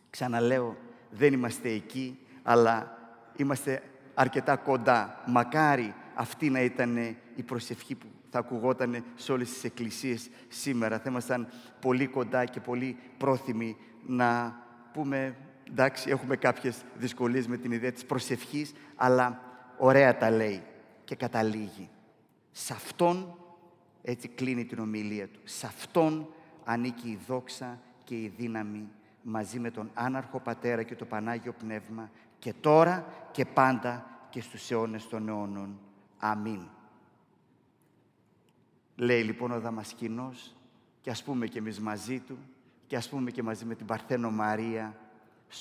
Ξαναλέω, 0.10 0.78
δεν 1.12 1.34
είμαστε 1.34 1.70
εκεί, 1.70 2.20
αλλά 2.44 2.98
είμαστε 3.36 3.82
αρκετά 4.14 4.56
κοντά. 4.56 5.24
Μακάρι 5.26 5.94
αυτή 6.14 6.50
να 6.50 6.62
ήταν 6.62 6.98
η 7.36 7.44
προσευχή 7.46 7.96
που 7.96 8.08
θα 8.30 8.40
ακουγόταν 8.40 9.04
σε 9.16 9.32
όλες 9.32 9.50
τις 9.50 9.64
εκκλησίες 9.64 10.30
σήμερα. 10.48 11.00
Θα 11.00 11.10
ήμασταν 11.10 11.48
πολύ 11.80 12.08
κοντά 12.08 12.46
και 12.46 12.60
πολύ 12.60 12.98
πρόθυμοι 13.18 13.78
να 14.06 14.60
πούμε, 14.94 15.36
εντάξει, 15.70 16.10
έχουμε 16.10 16.36
κάποιες 16.36 16.82
δυσκολίες 16.96 17.48
με 17.48 17.58
την 17.58 17.72
ιδέα 17.72 17.92
της 17.92 18.06
προσευχής, 18.06 18.74
αλλά 18.96 19.42
ωραία 19.78 20.18
τα 20.18 20.30
λέει 20.32 20.64
και 21.04 21.16
καταλήγει. 21.16 21.90
Σε 22.52 22.74
Αυτόν, 22.74 23.36
έτσι 24.02 24.28
κλείνει 24.28 24.66
την 24.66 24.80
ομιλία 24.80 25.28
του, 25.28 25.40
σε 25.44 25.66
Αυτόν 25.66 26.28
ανήκει 26.64 27.10
η 27.10 27.20
δόξα 27.28 27.80
και 28.04 28.16
η 28.16 28.34
δύναμη 28.38 28.90
μαζί 29.22 29.60
με 29.60 29.72
τον 29.72 29.92
άναρχο 29.94 30.40
Πατέρα 30.40 30.84
και 30.84 30.96
το 30.96 31.06
Πανάγιο 31.06 31.54
Πνεύμα 31.54 32.10
και 32.42 32.54
τώρα 32.54 33.06
και 33.32 33.46
πάντα 33.46 34.06
και 34.30 34.42
στους 34.42 34.72
αιώνες 34.72 35.08
των 35.08 35.28
αιώνων. 35.28 35.80
Αμήν. 36.18 36.62
Λέει 38.96 39.24
λοιπόν 39.24 39.52
ο 39.52 39.60
Δαμασκηνός 39.60 40.56
και 41.02 41.10
ας 41.10 41.24
πούμε 41.24 41.48
και 41.48 41.58
εμείς 41.58 41.80
μαζί 41.80 42.20
του 42.20 42.38
και 42.88 42.96
ας 42.96 43.10
πούμε 43.10 43.32
και 43.32 43.44
μαζί 43.44 43.66
με 43.66 43.76
την 43.76 43.86
Παρθένο 43.86 44.32
Μαρία 44.32 44.96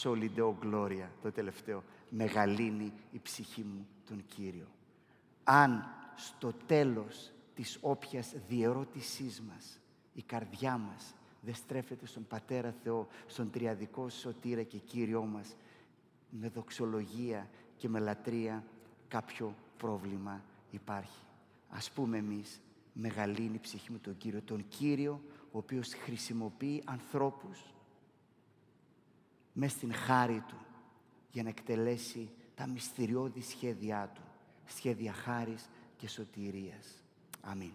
Soli 0.03 0.29
Deo 0.37 0.55
Gloria, 0.65 1.09
το 1.23 1.33
τελευταίο. 1.33 1.83
Μεγαλύνει 2.09 2.93
η 3.13 3.19
ψυχή 3.23 3.63
μου 3.63 3.87
τον 4.09 4.25
Κύριο. 4.27 4.67
Αν 5.45 5.85
στο 6.17 6.53
τέλος 6.67 7.31
της 7.55 7.79
όποιας 7.81 8.35
διερώτησής 8.49 9.41
μας 9.41 9.79
η 10.15 10.23
καρδιά 10.23 10.79
μας 10.79 11.15
δεν 11.41 11.55
στρέφεται 11.55 12.07
στον 12.07 12.27
Πατέρα 12.27 12.75
Θεό, 12.83 13.07
στον 13.27 13.51
Τριαδικό 13.51 14.09
Σωτήρα 14.09 14.63
και 14.63 14.79
Κύριό 14.79 15.23
μας, 15.23 15.57
με 16.31 16.49
δοξολογία 16.49 17.51
και 17.77 17.89
με 17.89 17.99
λατρεία 17.99 18.65
κάποιο 19.09 19.55
πρόβλημα 19.77 20.45
υπάρχει. 20.71 21.25
Ας 21.69 21.91
πούμε 21.91 22.19
εμείς, 22.19 22.61
μεγαλύνει 22.93 23.55
η 23.55 23.61
ψυχή 23.61 23.93
μου 23.93 23.99
τον 23.99 24.17
Κύριο, 24.17 24.43
τον 24.43 24.69
Κύριο 24.69 25.21
ο 25.53 25.59
οποίος 25.59 25.95
χρησιμοποιεί 25.95 26.83
ανθρώπους 26.85 27.75
μες 29.53 29.73
στην 29.73 29.93
χάρη 29.93 30.45
Του 30.49 30.57
για 31.33 31.43
να 31.43 31.49
εκτελέσει 31.49 32.31
τα 32.55 32.67
μυστηριώδη 32.67 33.41
σχέδιά 33.41 34.11
Του, 34.15 34.23
σχέδια 34.67 35.13
χάρης 35.13 35.69
και 35.97 36.09
σωτηρίας. 36.09 37.03
Αμήν. 37.41 37.73